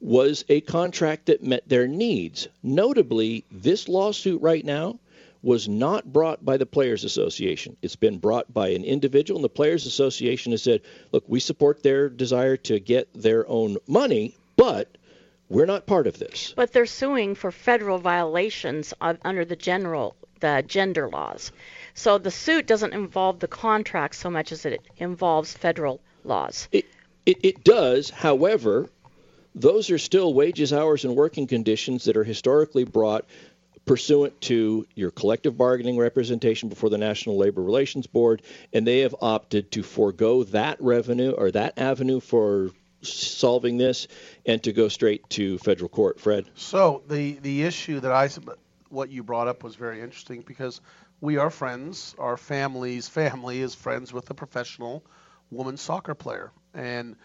was 0.00 0.44
a 0.48 0.60
contract 0.62 1.26
that 1.26 1.42
met 1.42 1.68
their 1.68 1.88
needs. 1.88 2.48
Notably, 2.62 3.44
this 3.50 3.88
lawsuit 3.88 4.40
right 4.42 4.64
now 4.64 4.98
was 5.44 5.68
not 5.68 6.10
brought 6.10 6.44
by 6.44 6.56
the 6.56 6.66
Players 6.66 7.04
Association. 7.04 7.76
It's 7.82 7.96
been 7.96 8.18
brought 8.18 8.52
by 8.52 8.68
an 8.68 8.82
individual, 8.82 9.38
and 9.38 9.44
the 9.44 9.50
Players 9.50 9.84
Association 9.84 10.52
has 10.52 10.62
said, 10.62 10.80
look, 11.12 11.24
we 11.28 11.38
support 11.38 11.82
their 11.82 12.08
desire 12.08 12.56
to 12.56 12.80
get 12.80 13.12
their 13.12 13.46
own 13.46 13.76
money, 13.86 14.34
but 14.56 14.96
we're 15.50 15.66
not 15.66 15.86
part 15.86 16.06
of 16.06 16.18
this. 16.18 16.54
But 16.56 16.72
they're 16.72 16.86
suing 16.86 17.34
for 17.34 17.52
federal 17.52 17.98
violations 17.98 18.94
of, 19.02 19.18
under 19.22 19.44
the 19.44 19.56
general 19.56 20.16
the 20.40 20.64
gender 20.66 21.08
laws. 21.08 21.52
So 21.94 22.18
the 22.18 22.30
suit 22.30 22.66
doesn't 22.66 22.92
involve 22.92 23.38
the 23.38 23.48
contract 23.48 24.14
so 24.16 24.30
much 24.30 24.50
as 24.50 24.64
it 24.64 24.80
involves 24.96 25.52
federal 25.52 26.00
laws. 26.24 26.68
It, 26.72 26.86
it, 27.26 27.38
it 27.42 27.64
does, 27.64 28.10
however, 28.10 28.88
those 29.54 29.90
are 29.90 29.98
still 29.98 30.34
wages, 30.34 30.72
hours, 30.72 31.04
and 31.04 31.14
working 31.14 31.46
conditions 31.46 32.04
that 32.04 32.16
are 32.16 32.24
historically 32.24 32.84
brought 32.84 33.24
pursuant 33.84 34.40
to 34.42 34.86
your 34.94 35.10
collective 35.10 35.56
bargaining 35.56 35.98
representation 35.98 36.68
before 36.68 36.90
the 36.90 36.98
National 36.98 37.36
Labor 37.36 37.62
Relations 37.62 38.06
Board, 38.06 38.42
and 38.72 38.86
they 38.86 39.00
have 39.00 39.14
opted 39.20 39.70
to 39.72 39.82
forego 39.82 40.44
that 40.44 40.80
revenue 40.80 41.32
or 41.32 41.50
that 41.50 41.78
avenue 41.78 42.20
for 42.20 42.70
solving 43.02 43.76
this 43.76 44.08
and 44.46 44.62
to 44.62 44.72
go 44.72 44.88
straight 44.88 45.28
to 45.30 45.58
federal 45.58 45.88
court. 45.88 46.20
Fred? 46.20 46.46
So 46.54 47.02
the 47.08 47.34
the 47.34 47.62
issue 47.62 48.00
that 48.00 48.12
I 48.12 48.28
what 48.88 49.10
you 49.10 49.22
brought 49.22 49.48
up 49.48 49.62
was 49.62 49.74
very 49.74 50.00
interesting 50.00 50.42
because 50.42 50.80
we 51.20 51.36
are 51.36 51.50
friends. 51.50 52.14
Our 52.18 52.36
family's 52.36 53.08
family 53.08 53.60
is 53.60 53.74
friends 53.74 54.12
with 54.12 54.30
a 54.30 54.34
professional 54.34 55.04
woman 55.50 55.76
soccer 55.76 56.14
player, 56.14 56.50
and 56.72 57.16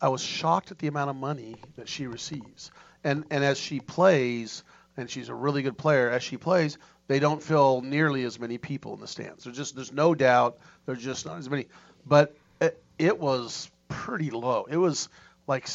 I 0.00 0.08
was 0.08 0.22
shocked 0.22 0.70
at 0.70 0.78
the 0.78 0.86
amount 0.86 1.10
of 1.10 1.16
money 1.16 1.56
that 1.76 1.88
she 1.88 2.06
receives. 2.06 2.70
And 3.02 3.24
and 3.30 3.44
as 3.44 3.58
she 3.58 3.80
plays, 3.80 4.62
and 4.96 5.10
she's 5.10 5.28
a 5.28 5.34
really 5.34 5.62
good 5.62 5.76
player, 5.78 6.10
as 6.10 6.22
she 6.22 6.36
plays, 6.36 6.78
they 7.06 7.18
don't 7.18 7.42
fill 7.42 7.80
nearly 7.82 8.24
as 8.24 8.38
many 8.38 8.58
people 8.58 8.94
in 8.94 9.00
the 9.00 9.06
stands. 9.08 9.44
There's 9.44 9.56
just 9.56 9.74
there's 9.74 9.92
no 9.92 10.14
doubt 10.14 10.58
there's 10.86 11.02
just 11.02 11.26
not 11.26 11.38
as 11.38 11.48
many. 11.50 11.66
But 12.06 12.34
it, 12.60 12.82
it 12.98 13.18
was 13.18 13.70
pretty 13.88 14.30
low. 14.30 14.66
It 14.70 14.76
was 14.76 15.08
like 15.46 15.66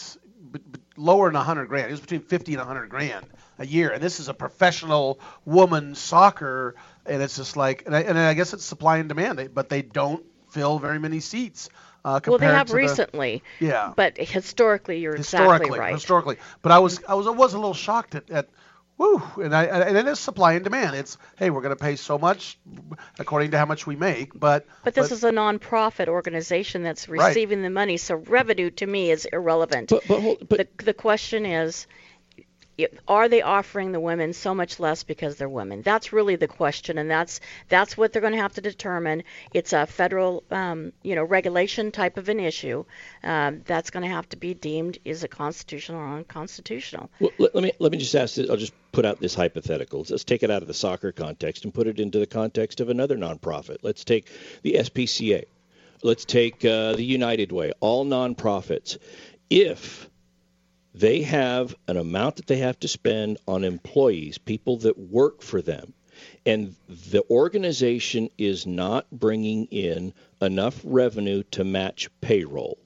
b- 0.51 0.59
b- 0.71 0.79
lower 0.97 1.27
than 1.27 1.35
100 1.35 1.65
grand. 1.67 1.87
It 1.87 1.91
was 1.91 1.99
between 2.01 2.21
50 2.21 2.53
and 2.53 2.59
100 2.59 2.89
grand 2.89 3.25
a 3.59 3.65
year. 3.65 3.89
And 3.91 4.01
this 4.01 4.19
is 4.19 4.29
a 4.29 4.33
professional 4.33 5.19
woman 5.45 5.95
soccer, 5.95 6.75
and 7.05 7.21
it's 7.21 7.35
just 7.35 7.57
like, 7.57 7.83
and 7.85 7.95
I, 7.95 8.01
and 8.01 8.17
I 8.17 8.33
guess 8.33 8.53
it's 8.53 8.63
supply 8.63 8.97
and 8.97 9.09
demand. 9.09 9.37
They, 9.37 9.47
but 9.47 9.69
they 9.69 9.81
don't 9.81 10.23
fill 10.49 10.79
very 10.79 10.99
many 10.99 11.19
seats. 11.19 11.69
Uh, 12.05 12.19
Well, 12.25 12.37
they 12.37 12.45
have 12.45 12.67
to 12.67 12.71
the- 12.71 12.77
recently. 12.77 13.43
yeah. 13.59 13.91
But 13.95 14.17
historically, 14.17 14.99
you're 14.99 15.15
historically, 15.15 15.55
exactly 15.67 15.79
right. 15.79 15.93
historically. 15.93 16.37
But 16.61 16.71
I 16.71 16.79
was 16.79 17.01
I 17.07 17.13
was 17.15 17.27
I 17.27 17.31
was 17.31 17.53
a 17.53 17.57
little 17.57 17.73
shocked 17.73 18.15
at, 18.15 18.29
at 18.31 18.49
woo, 18.99 19.23
and 19.41 19.55
I 19.55 19.63
and 19.63 19.97
it 19.97 20.05
is 20.07 20.19
supply 20.19 20.53
and 20.53 20.63
demand. 20.63 20.95
It's 20.95 21.17
hey, 21.37 21.49
we're 21.49 21.61
going 21.61 21.75
to 21.75 21.81
pay 21.81 21.95
so 21.95 22.19
much 22.19 22.59
according 23.17 23.49
to 23.51 23.57
how 23.57 23.65
much 23.65 23.87
we 23.87 23.95
make, 23.95 24.37
but 24.39 24.67
But 24.83 24.93
this 24.93 25.11
is 25.11 25.23
a 25.23 25.31
nonprofit 25.31 26.07
organization 26.07 26.83
that's 26.83 27.09
Right. 27.09 27.29
receiving 27.29 27.63
the 27.63 27.69
money, 27.71 27.97
so 27.97 28.15
revenue 28.15 28.69
to 28.71 28.85
me 28.85 29.09
is 29.09 29.25
irrelevant. 29.25 29.89
But, 29.89 30.03
but, 30.07 30.49
the, 30.49 30.67
the 30.83 30.93
question 30.93 31.45
is, 31.47 31.87
i- 31.87 32.08
are 33.07 33.29
they 33.29 33.41
offering 33.41 33.91
the 33.91 33.99
women 33.99 34.33
so 34.33 34.53
much 34.53 34.79
less 34.79 35.03
because 35.03 35.35
they're 35.35 35.49
women? 35.49 35.81
That's 35.81 36.13
really 36.13 36.35
the 36.35 36.47
question, 36.47 36.97
and 36.97 37.09
that's 37.09 37.39
that's 37.67 37.97
what 37.97 38.13
they're 38.13 38.21
going 38.21 38.33
to 38.33 38.41
have 38.41 38.53
to 38.53 38.61
determine. 38.61 39.23
It's 39.53 39.73
a 39.73 39.85
federal, 39.85 40.43
um, 40.51 40.93
you 41.03 41.15
know, 41.15 41.23
regulation 41.23 41.91
type 41.91 42.17
of 42.17 42.29
an 42.29 42.39
issue. 42.39 42.85
Um, 43.23 43.61
that's 43.65 43.89
going 43.89 44.03
to 44.03 44.09
have 44.09 44.27
to 44.29 44.37
be 44.37 44.53
deemed 44.53 44.99
is 45.05 45.23
it 45.23 45.31
constitutional 45.31 45.99
or 45.99 46.17
unconstitutional. 46.17 47.09
Well, 47.19 47.31
let, 47.37 47.55
let 47.55 47.63
me 47.63 47.71
let 47.79 47.91
me 47.91 47.97
just 47.97 48.15
ask 48.15 48.35
this. 48.35 48.49
I'll 48.49 48.57
just 48.57 48.73
put 48.91 49.05
out 49.05 49.19
this 49.19 49.35
hypothetical. 49.35 50.05
Let's 50.09 50.23
take 50.23 50.43
it 50.43 50.51
out 50.51 50.61
of 50.61 50.67
the 50.67 50.73
soccer 50.73 51.11
context 51.11 51.63
and 51.63 51.73
put 51.73 51.87
it 51.87 51.99
into 51.99 52.19
the 52.19 52.27
context 52.27 52.79
of 52.79 52.89
another 52.89 53.17
nonprofit. 53.17 53.77
Let's 53.81 54.03
take 54.03 54.27
the 54.63 54.73
SPCA. 54.73 55.45
Let's 56.01 56.25
take 56.25 56.63
uh, 56.63 56.93
the 56.93 57.03
United 57.03 57.51
Way. 57.51 57.73
All 57.81 58.05
nonprofits. 58.05 58.97
If 59.49 60.08
they 60.93 61.21
have 61.21 61.75
an 61.87 61.97
amount 61.97 62.37
that 62.37 62.47
they 62.47 62.57
have 62.57 62.79
to 62.79 62.87
spend 62.87 63.37
on 63.47 63.63
employees, 63.63 64.37
people 64.37 64.77
that 64.77 64.97
work 64.97 65.41
for 65.41 65.61
them, 65.61 65.93
and 66.45 66.75
the 66.87 67.23
organization 67.29 68.29
is 68.37 68.65
not 68.65 69.09
bringing 69.11 69.65
in 69.65 70.13
enough 70.41 70.81
revenue 70.83 71.43
to 71.51 71.63
match 71.63 72.09
payroll, 72.21 72.77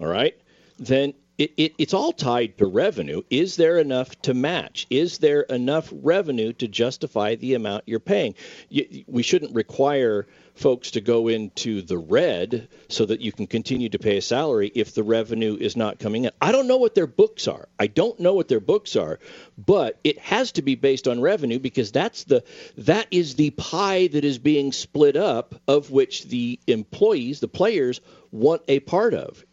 all 0.00 0.06
right, 0.06 0.36
then 0.78 1.14
it, 1.38 1.52
it, 1.56 1.74
it's 1.78 1.94
all 1.94 2.12
tied 2.12 2.58
to 2.58 2.66
revenue. 2.66 3.22
Is 3.30 3.54
there 3.54 3.78
enough 3.78 4.20
to 4.22 4.34
match? 4.34 4.86
Is 4.90 5.18
there 5.18 5.42
enough 5.42 5.88
revenue 5.92 6.52
to 6.54 6.66
justify 6.66 7.36
the 7.36 7.54
amount 7.54 7.84
you're 7.86 8.00
paying? 8.00 8.34
You, 8.68 9.04
we 9.06 9.22
shouldn't 9.22 9.54
require 9.54 10.26
folks 10.56 10.90
to 10.90 11.00
go 11.00 11.28
into 11.28 11.80
the 11.82 11.96
red 11.96 12.66
so 12.88 13.06
that 13.06 13.20
you 13.20 13.30
can 13.30 13.46
continue 13.46 13.88
to 13.88 13.98
pay 14.00 14.16
a 14.16 14.22
salary 14.22 14.72
if 14.74 14.92
the 14.92 15.04
revenue 15.04 15.56
is 15.58 15.76
not 15.76 16.00
coming 16.00 16.24
in. 16.24 16.32
I 16.40 16.50
don't 16.50 16.66
know 16.66 16.78
what 16.78 16.96
their 16.96 17.06
books 17.06 17.46
are. 17.46 17.68
I 17.78 17.86
don't 17.86 18.18
know 18.18 18.34
what 18.34 18.48
their 18.48 18.58
books 18.58 18.96
are, 18.96 19.20
but 19.56 20.00
it 20.02 20.18
has 20.18 20.50
to 20.52 20.62
be 20.62 20.74
based 20.74 21.06
on 21.06 21.20
revenue 21.20 21.60
because 21.60 21.92
that's 21.92 22.24
the 22.24 22.42
that 22.78 23.06
is 23.12 23.36
the 23.36 23.50
pie 23.50 24.08
that 24.08 24.24
is 24.24 24.38
being 24.38 24.72
split 24.72 25.14
up 25.14 25.54
of 25.68 25.92
which 25.92 26.24
the 26.24 26.58
employees, 26.66 27.38
the 27.38 27.46
players 27.46 28.00
want 28.32 28.62
a 28.66 28.80
part 28.80 29.14
of. 29.14 29.44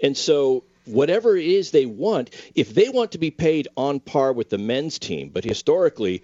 And 0.00 0.16
so 0.16 0.64
whatever 0.86 1.36
it 1.36 1.46
is 1.46 1.70
they 1.70 1.86
want, 1.86 2.30
if 2.54 2.74
they 2.74 2.88
want 2.88 3.12
to 3.12 3.18
be 3.18 3.30
paid 3.30 3.68
on 3.76 4.00
par 4.00 4.32
with 4.32 4.48
the 4.50 4.58
men's 4.58 4.98
team, 4.98 5.30
but 5.32 5.44
historically 5.44 6.22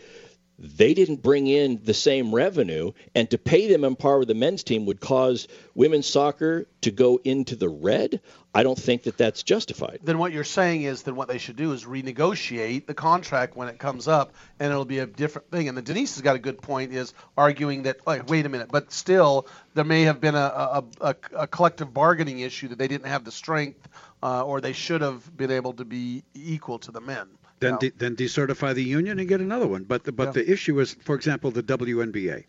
they 0.63 0.95
didn't 0.95 1.23
bring 1.23 1.49
in 1.49 1.81
the 1.83 1.93
same 1.93 2.33
revenue, 2.33 2.93
and 3.17 3.29
to 3.31 3.39
pay 3.39 3.67
them 3.67 3.85
on 3.85 3.97
par 3.97 4.21
with 4.21 4.29
the 4.29 4.35
men's 4.35 4.63
team 4.63 4.87
would 4.87 5.01
cause 5.01 5.49
women's 5.75 6.07
soccer 6.07 6.67
to 6.83 6.93
go 6.93 7.21
into 7.25 7.57
the 7.57 7.69
red. 7.69 8.21
I 8.55 8.63
don't 8.63 8.79
think 8.79 9.05
that 9.05 9.17
that's 9.19 9.43
justified. 9.43 10.01
Then 10.05 10.19
what 10.19 10.33
you're 10.33 10.45
saying 10.45 10.83
is 10.83 11.03
that 11.05 11.15
what 11.15 11.27
they 11.27 11.39
should 11.39 11.57
do 11.57 11.73
is 11.73 11.85
renegotiate 11.85 12.87
the 12.87 12.95
contract 12.95 13.57
when 13.57 13.69
it 13.69 13.79
comes 13.79 14.07
up, 14.07 14.35
and 14.61 14.71
it'll 14.71 14.85
be 14.85 15.01
a 15.01 15.07
different 15.07 15.51
thing. 15.51 15.69
And 15.69 15.77
then 15.77 15.85
Denise 15.85 16.15
has 16.15 16.23
got 16.23 16.37
a 16.37 16.39
good 16.39 16.63
point, 16.63 16.93
is 16.93 17.13
arguing 17.37 17.85
that, 17.85 18.07
like, 18.07 18.29
wait 18.29 18.47
a 18.47 18.49
minute, 18.49 18.69
but 18.71 18.93
still 18.93 19.49
there 19.75 19.85
may 19.85 20.03
have 20.03 20.21
been 20.21 20.37
a, 20.37 20.39
a, 20.39 20.85
a, 21.01 21.17
a 21.35 21.47
collective 21.47 21.93
bargaining 21.93 22.39
issue 22.39 22.69
that 22.69 22.79
they 22.79 22.89
didn't 22.89 23.09
have 23.09 23.25
the 23.25 23.33
strength, 23.33 23.89
uh, 24.23 24.45
or 24.45 24.61
they 24.61 24.75
should 24.75 25.01
have 25.01 25.37
been 25.37 25.51
able 25.51 25.73
to 25.73 25.85
be 25.85 26.23
equal 26.35 26.79
to 26.79 26.93
the 26.93 27.01
men. 27.01 27.27
Then, 27.63 27.73
No. 27.73 27.79
de- 27.79 27.93
then 27.97 28.17
decertify 28.17 28.75
the 28.75 28.83
union 28.85 29.19
and 29.19 29.29
get 29.29 29.41
another 29.41 29.67
one. 29.67 29.85
But 29.85 30.05
the, 30.05 30.13
but 30.13 30.29
Yeah. 30.29 30.43
the 30.43 30.51
issue 30.53 30.79
is, 30.81 30.95
for 31.01 31.15
example, 31.15 31.51
the 31.51 31.63
WNBA. 31.63 32.45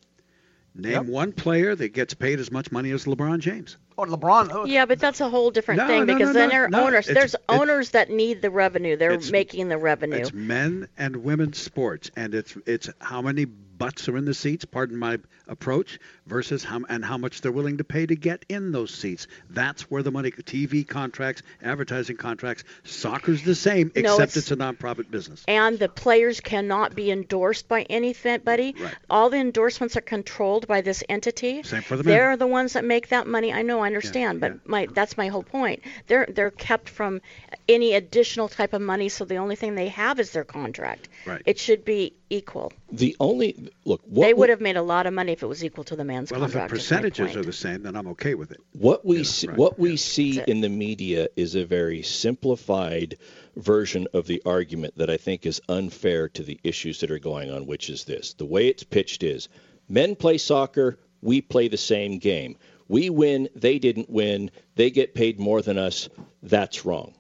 Name 0.76 0.92
Yep. 0.92 1.06
one 1.06 1.32
player 1.34 1.76
that 1.76 1.90
gets 1.94 2.16
paid 2.16 2.40
as 2.40 2.52
much 2.52 2.72
money 2.72 2.90
as 2.90 3.06
LeBron 3.06 3.38
James. 3.40 3.78
Oh, 3.96 4.06
LeBron. 4.06 4.50
Oh, 4.52 4.66
Yeah, 4.66 4.86
but 4.88 4.98
that's 5.00 5.22
a 5.22 5.30
whole 5.30 5.52
different 5.52 5.78
No, 5.82 5.86
thing 5.88 6.08
no, 6.08 6.14
because 6.16 6.30
no, 6.30 6.34
then 6.34 6.50
no, 6.50 6.52
there 6.52 6.66
are 6.66 6.70
no, 6.70 6.88
owners. 6.88 7.08
it's- 7.08 7.14
There's 7.22 7.34
it's- 7.36 7.60
owners 7.60 7.92
that 7.92 8.10
need 8.10 8.42
the 8.42 8.50
revenue. 8.50 8.98
They're 8.98 9.20
making 9.32 9.68
the 9.70 9.78
revenue. 9.78 10.16
It's 10.18 10.34
men 10.34 10.88
and 10.98 11.18
women's 11.18 11.60
sports, 11.60 12.10
and 12.16 12.34
it's 12.34 12.58
it's 12.66 12.90
how 13.00 13.22
many 13.22 13.46
butts 13.84 14.08
are 14.08 14.16
in 14.16 14.24
the 14.24 14.34
seats. 14.34 14.64
Pardon 14.64 14.98
my 14.98 15.20
approach. 15.48 16.00
Versus 16.26 16.64
how 16.64 16.80
and 16.88 17.04
how 17.04 17.18
much 17.18 17.42
they're 17.42 17.52
willing 17.52 17.80
to 17.80 17.84
pay 17.84 18.06
to 18.06 18.16
get 18.16 18.46
in 18.48 18.72
those 18.72 18.94
seats. 18.94 19.28
That's 19.50 19.92
where 19.92 20.02
the 20.02 20.10
money. 20.12 20.32
TV 20.32 20.88
contracts, 20.88 21.42
advertising 21.62 22.16
contracts. 22.16 22.64
Soccer's 22.86 23.44
the 23.44 23.54
same, 23.56 23.92
No, 23.94 24.00
except 24.00 24.38
it's- 24.38 24.38
it's, 24.38 24.52
a 24.52 24.56
nonprofit 24.56 25.12
business. 25.12 25.44
and 25.50 25.78
the 25.78 25.90
players 25.90 26.40
cannot 26.40 26.96
be 26.96 27.12
endorsed 27.12 27.68
by 27.68 27.82
anybody. 27.90 28.74
Right. 28.80 28.96
All 29.10 29.30
the 29.30 29.38
endorsements 29.38 29.98
are 29.98 30.02
controlled 30.02 30.66
by 30.66 30.80
this 30.80 31.04
entity. 31.10 31.64
Same 31.64 31.82
for 31.82 31.98
the 31.98 32.04
men. 32.04 32.14
They're 32.14 32.38
the 32.38 32.48
ones 32.48 32.74
that 32.74 32.86
make 32.86 33.10
that 33.10 33.28
money. 33.28 33.52
I 33.52 33.64
know, 33.64 33.82
I 33.82 33.88
understand, 33.88 34.40
but 34.40 34.66
my 34.66 34.88
that's 34.94 35.18
my 35.18 35.28
whole 35.28 35.44
point. 35.44 35.82
They're 36.08 36.28
they're 36.30 36.52
kept 36.52 36.88
from 36.88 37.20
any 37.68 37.96
additional 37.96 38.48
type 38.48 38.72
of 38.72 38.82
money, 38.82 39.10
so 39.10 39.26
the 39.26 39.38
only 39.38 39.58
thing 39.58 39.76
they 39.76 39.90
have 39.90 40.22
is 40.22 40.32
their 40.32 40.46
contract. 40.46 41.10
Right. 41.26 41.42
It 41.46 41.60
should 41.60 41.84
be 41.84 42.14
equal. 42.34 42.72
The 42.92 43.16
only 43.20 43.70
look 43.86 44.02
what 44.06 44.26
they 44.26 44.34
we- 44.34 44.40
would 44.40 44.50
have 44.50 44.62
made 44.62 44.76
a 44.78 44.82
lot 44.82 45.06
of 45.06 45.14
money 45.14 45.32
if 45.32 45.44
it 45.44 45.48
was 45.48 45.64
equal 45.64 45.84
to 45.86 45.96
the 45.96 46.04
man's 46.04 46.32
Well, 46.32 46.44
if 46.44 46.52
the 46.52 46.60
contract. 46.60 46.82
is 46.82 46.92
my 46.92 46.98
percentages 46.98 47.36
are 47.38 47.44
the 47.44 47.54
same, 47.54 47.84
then 47.84 47.96
I'm 47.96 48.08
okay 48.10 48.34
with 48.36 48.52
it. 48.52 48.60
What 48.74 49.06
we 49.06 49.24
see, 49.24 49.48
what 49.48 49.78
we 49.80 49.98
see 49.98 50.42
in 50.48 50.62
the 50.62 50.70
media 50.70 51.28
is 51.36 51.56
a 51.56 51.64
very 51.66 52.02
simplified 52.02 53.18
version 53.56 54.08
of 54.14 54.28
the 54.28 54.42
argument 54.46 54.98
that 54.98 55.10
I 55.10 55.18
think 55.18 55.46
is 55.46 55.62
unfair 55.70 56.28
to 56.30 56.44
the 56.44 56.60
issues 56.64 57.00
that 57.02 57.12
are 57.12 57.20
going 57.20 57.52
on, 57.52 57.66
which 57.68 57.90
is 57.90 58.04
this: 58.06 58.34
the 58.34 58.46
way 58.46 58.68
it's 58.68 58.84
pitched 58.84 59.24
is, 59.24 59.48
men 59.88 60.16
play 60.16 60.38
soccer, 60.38 60.98
we 61.22 61.42
play 61.42 61.68
the 61.68 61.78
same 61.78 62.18
game. 62.18 62.58
We 62.90 63.10
win, 63.10 63.48
they 63.56 63.80
didn't 63.80 64.10
win, 64.10 64.52
they 64.76 64.90
get 64.92 65.16
paid 65.16 65.40
more 65.40 65.62
than 65.62 65.78
us. 65.78 66.10
That's 66.42 66.84
wrong. 66.86 67.14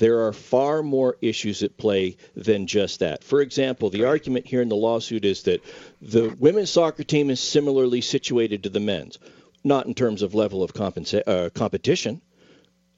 There 0.00 0.26
are 0.26 0.32
far 0.32 0.82
more 0.82 1.18
issues 1.20 1.62
at 1.62 1.76
play 1.76 2.16
than 2.34 2.66
just 2.66 3.00
that. 3.00 3.22
For 3.22 3.42
example, 3.42 3.90
the 3.90 4.04
argument 4.04 4.46
here 4.46 4.62
in 4.62 4.70
the 4.70 4.74
lawsuit 4.74 5.26
is 5.26 5.42
that 5.42 5.62
the 6.00 6.34
women's 6.38 6.70
soccer 6.70 7.04
team 7.04 7.28
is 7.28 7.38
similarly 7.38 8.00
situated 8.00 8.62
to 8.62 8.70
the 8.70 8.80
men's, 8.80 9.18
not 9.62 9.84
in 9.84 9.92
terms 9.92 10.22
of 10.22 10.34
level 10.34 10.62
of 10.62 10.72
compensa- 10.72 11.22
uh, 11.26 11.50
competition. 11.50 12.22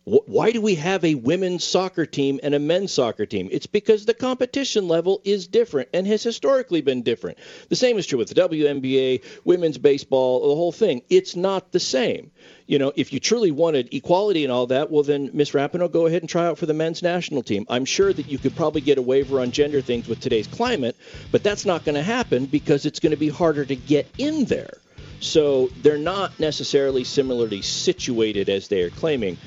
Wh- 0.05 0.29
Why 0.29 0.51
do 0.51 0.61
we 0.61 0.75
have 0.77 1.05
a 1.05 1.15
women's 1.15 1.65
soccer 1.65 2.07
team 2.07 2.41
and 2.43 2.55
a 2.55 2.59
men's 2.59 2.93
soccer 2.93 3.27
team? 3.27 3.49
It's 3.53 3.67
because 3.67 4.05
the 4.05 4.15
competition 4.15 4.89
level 4.89 5.21
is 5.25 5.47
different 5.47 5.91
and 5.93 6.07
has 6.07 6.23
historically 6.23 6.81
been 6.81 7.03
different. 7.03 7.39
The 7.69 7.77
same 7.77 7.99
is 7.99 8.07
true 8.07 8.19
with 8.19 8.29
the 8.29 8.35
WNBA, 8.35 9.23
women's 9.45 9.79
baseball, 9.79 10.41
the 10.49 10.55
whole 10.55 10.73
thing. 10.73 11.03
It's 11.09 11.37
not 11.37 11.73
the 11.73 11.81
same. 11.81 12.31
You 12.67 12.79
know, 12.79 12.93
if 12.97 13.13
you 13.13 13.21
truly 13.21 13.51
wanted 13.51 13.93
equality 13.95 14.45
and 14.45 14.53
all 14.53 14.67
that, 14.69 14.91
well, 14.91 15.03
then 15.03 15.31
Miss 15.33 15.51
Rapinoe, 15.51 15.93
go 15.93 16.07
ahead 16.07 16.23
and 16.23 16.29
try 16.29 16.47
out 16.47 16.59
for 16.59 16.67
the 16.67 16.75
men's 16.75 17.03
national 17.03 17.43
team. 17.43 17.67
I'm 17.69 17.85
sure 17.85 18.13
that 18.13 18.29
you 18.29 18.39
could 18.39 18.57
probably 18.57 18.81
get 18.81 18.99
a 18.99 19.03
waiver 19.03 19.41
on 19.41 19.51
gender 19.51 19.81
things 19.81 20.09
with 20.09 20.21
today's 20.21 20.47
climate, 20.47 20.97
but 21.31 21.43
that's 21.43 21.65
not 21.65 21.85
going 21.85 21.95
to 21.97 22.03
happen 22.03 22.47
because 22.47 22.87
it's 22.87 22.99
going 22.99 23.13
to 23.13 23.17
be 23.17 23.29
harder 23.29 23.65
to 23.65 23.77
get 23.77 24.09
in 24.19 24.47
there. 24.47 24.79
So 25.21 25.69
they're 25.83 25.99
not 25.99 26.39
necessarily 26.41 27.05
similarly 27.05 27.63
situated 27.63 28.49
as 28.49 28.67
they 28.67 28.83
are 28.83 28.91
claiming 28.91 29.39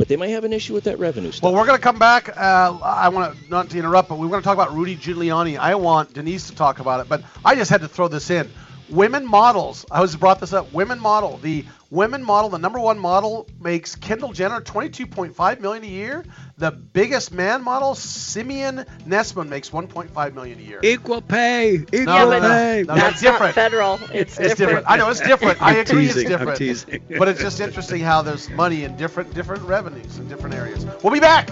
but 0.00 0.08
they 0.08 0.16
might 0.16 0.28
have 0.28 0.44
an 0.44 0.52
issue 0.54 0.72
with 0.72 0.84
that 0.84 0.98
revenue 0.98 1.30
stuff. 1.30 1.42
Well, 1.42 1.52
we're 1.52 1.66
going 1.66 1.76
to 1.76 1.82
come 1.82 1.98
back. 1.98 2.34
Uh, 2.34 2.78
I 2.82 3.10
want 3.10 3.36
to 3.36 3.50
not 3.50 3.68
to 3.68 3.78
interrupt, 3.78 4.08
but 4.08 4.16
we 4.16 4.26
want 4.26 4.42
to 4.42 4.48
talk 4.48 4.54
about 4.54 4.72
Rudy 4.72 4.96
Giuliani. 4.96 5.58
I 5.58 5.74
want 5.74 6.14
Denise 6.14 6.48
to 6.48 6.56
talk 6.56 6.80
about 6.80 7.00
it, 7.00 7.08
but 7.10 7.22
I 7.44 7.54
just 7.54 7.70
had 7.70 7.82
to 7.82 7.88
throw 7.88 8.08
this 8.08 8.30
in. 8.30 8.50
Women 8.90 9.26
models. 9.26 9.86
I 9.90 10.00
was 10.00 10.16
brought 10.16 10.40
this 10.40 10.52
up. 10.52 10.72
Women 10.72 10.98
model. 11.00 11.38
The 11.38 11.64
women 11.90 12.22
model, 12.22 12.50
the 12.50 12.58
number 12.58 12.78
one 12.80 12.98
model, 12.98 13.48
makes 13.60 13.94
Kendall 13.96 14.32
Jenner 14.32 14.60
22.5 14.60 15.60
million 15.60 15.84
a 15.84 15.86
year. 15.86 16.24
The 16.58 16.70
biggest 16.70 17.32
man 17.32 17.62
model, 17.62 17.94
Simeon 17.94 18.84
Nesman, 19.06 19.48
makes 19.48 19.70
1.5 19.70 20.34
million 20.34 20.58
a 20.58 20.62
year. 20.62 20.80
Equal 20.82 21.22
pay. 21.22 21.74
Equal 21.76 22.04
No, 22.04 22.30
no, 22.30 22.38
no. 22.40 22.48
pay. 22.48 22.84
No, 22.86 22.94
that's 22.94 23.20
different. 23.20 23.54
federal. 23.54 23.98
It's, 24.12 24.38
It's 24.38 24.56
different. 24.56 24.84
I 24.88 24.96
know 24.96 25.08
it's 25.08 25.20
different. 25.20 25.62
I 25.62 25.76
agree 25.76 26.06
teasing, 26.08 26.22
it's 26.22 26.30
I'm 26.32 26.38
different. 26.38 26.58
teasing. 26.58 27.02
But 27.18 27.28
it's 27.28 27.40
just 27.40 27.60
interesting 27.60 28.00
how 28.00 28.22
there's 28.22 28.50
money 28.50 28.84
in 28.84 28.96
different 28.96 29.32
different 29.34 29.62
revenues 29.62 30.18
in 30.18 30.28
different 30.28 30.54
areas. 30.54 30.84
We'll 31.02 31.12
be 31.12 31.20
back. 31.20 31.48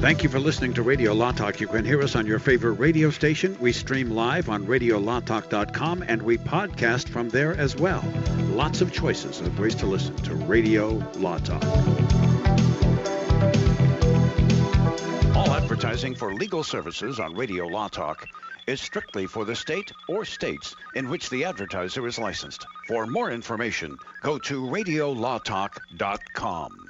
Thank 0.00 0.22
you 0.22 0.30
for 0.30 0.38
listening 0.40 0.72
to 0.74 0.82
Radio 0.82 1.12
Law 1.12 1.32
Talk. 1.32 1.60
You 1.60 1.66
can 1.66 1.84
hear 1.84 2.00
us 2.00 2.16
on 2.16 2.26
your 2.26 2.38
favorite 2.38 2.72
radio 2.74 3.10
station. 3.10 3.54
We 3.60 3.72
stream 3.72 4.10
live 4.10 4.48
on 4.48 4.66
radiolawtalk.com 4.66 6.04
and 6.08 6.22
we 6.22 6.38
podcast 6.38 7.10
from 7.10 7.28
there 7.28 7.54
as 7.54 7.76
well. 7.76 8.02
Lots 8.48 8.80
of 8.80 8.94
choices 8.94 9.42
of 9.42 9.58
ways 9.58 9.74
to 9.74 9.84
listen 9.84 10.16
to 10.16 10.34
Radio 10.34 10.92
Law 11.16 11.36
Talk. 11.36 11.62
All 15.36 15.52
advertising 15.52 16.14
for 16.14 16.32
legal 16.32 16.64
services 16.64 17.20
on 17.20 17.34
Radio 17.34 17.66
Law 17.66 17.88
Talk 17.88 18.26
is 18.66 18.80
strictly 18.80 19.26
for 19.26 19.44
the 19.44 19.54
state 19.54 19.92
or 20.08 20.24
states 20.24 20.74
in 20.94 21.10
which 21.10 21.28
the 21.28 21.44
advertiser 21.44 22.06
is 22.06 22.18
licensed. 22.18 22.64
For 22.88 23.06
more 23.06 23.30
information, 23.30 23.98
go 24.22 24.38
to 24.38 24.62
radiolawtalk.com. 24.62 26.89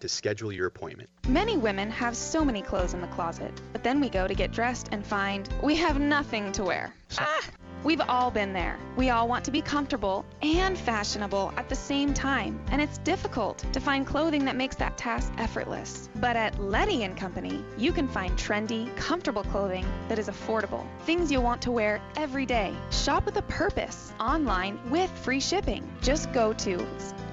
to 0.00 0.08
schedule 0.08 0.52
your 0.52 0.66
appointment. 0.66 1.10
Many 1.28 1.56
women 1.56 1.90
have 1.90 2.16
so 2.16 2.44
many 2.44 2.62
clothes 2.62 2.94
in 2.94 3.00
the 3.00 3.06
closet, 3.08 3.52
but 3.72 3.82
then 3.82 4.00
we 4.00 4.08
go 4.08 4.26
to 4.26 4.34
get 4.34 4.52
dressed 4.52 4.88
and 4.92 5.04
find 5.04 5.48
we 5.62 5.74
have 5.76 5.98
nothing 5.98 6.52
to 6.52 6.64
wear. 6.64 6.94
Ah! 7.18 7.42
We've 7.84 8.00
all 8.00 8.30
been 8.30 8.54
there. 8.54 8.78
We 8.96 9.10
all 9.10 9.28
want 9.28 9.44
to 9.44 9.50
be 9.50 9.60
comfortable 9.60 10.24
and 10.40 10.78
fashionable 10.78 11.52
at 11.58 11.68
the 11.68 11.74
same 11.74 12.14
time, 12.14 12.58
and 12.70 12.80
it's 12.80 12.96
difficult 12.98 13.58
to 13.74 13.78
find 13.78 14.06
clothing 14.06 14.46
that 14.46 14.56
makes 14.56 14.76
that 14.76 14.96
task 14.96 15.30
effortless. 15.36 16.08
But 16.14 16.34
at 16.34 16.58
Letty 16.58 17.06
& 17.08 17.16
Company, 17.16 17.62
you 17.76 17.92
can 17.92 18.08
find 18.08 18.32
trendy, 18.38 18.94
comfortable 18.96 19.44
clothing 19.44 19.84
that 20.08 20.18
is 20.18 20.28
affordable. 20.28 20.86
Things 21.00 21.30
you'll 21.30 21.42
want 21.42 21.60
to 21.62 21.72
wear 21.72 22.00
every 22.16 22.46
day. 22.46 22.74
Shop 22.90 23.26
with 23.26 23.36
a 23.36 23.42
purpose 23.42 24.14
online 24.18 24.78
with 24.88 25.10
free 25.18 25.40
shipping. 25.40 25.86
Just 26.00 26.32
go 26.32 26.54
to 26.54 26.86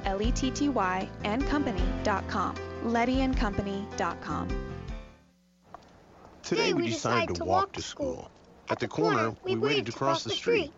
L-E-T-T-Y 0.04 1.10
and 1.24 1.48
company.com. 1.48 2.56
LettyandCompany.com. 2.84 4.50
Today 6.44 6.74
we 6.74 6.90
decided 6.90 7.36
to 7.36 7.46
walk 7.46 7.72
to 7.74 7.82
school. 7.82 8.31
At 8.72 8.80
the 8.80 8.88
corner, 8.88 9.36
we 9.44 9.58
waited 9.58 9.86
to 9.88 9.92
cross 9.92 10.24
the 10.24 10.30
street. 10.30 10.72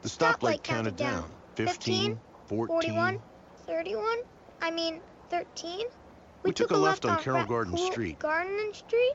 The 0.00 0.08
stoplight 0.08 0.62
counted 0.62 0.96
down. 0.96 1.30
15, 1.56 2.18
14. 2.48 2.66
41, 2.68 3.20
31, 3.66 4.16
I 4.62 4.70
mean 4.70 4.98
13. 5.28 5.80
We 6.42 6.52
took 6.52 6.70
a 6.70 6.76
left 6.78 7.04
on 7.04 7.22
Carroll 7.22 7.44
Garden 7.44 7.76
Street. 7.76 8.18
Garden 8.18 8.72
Street? 8.72 9.12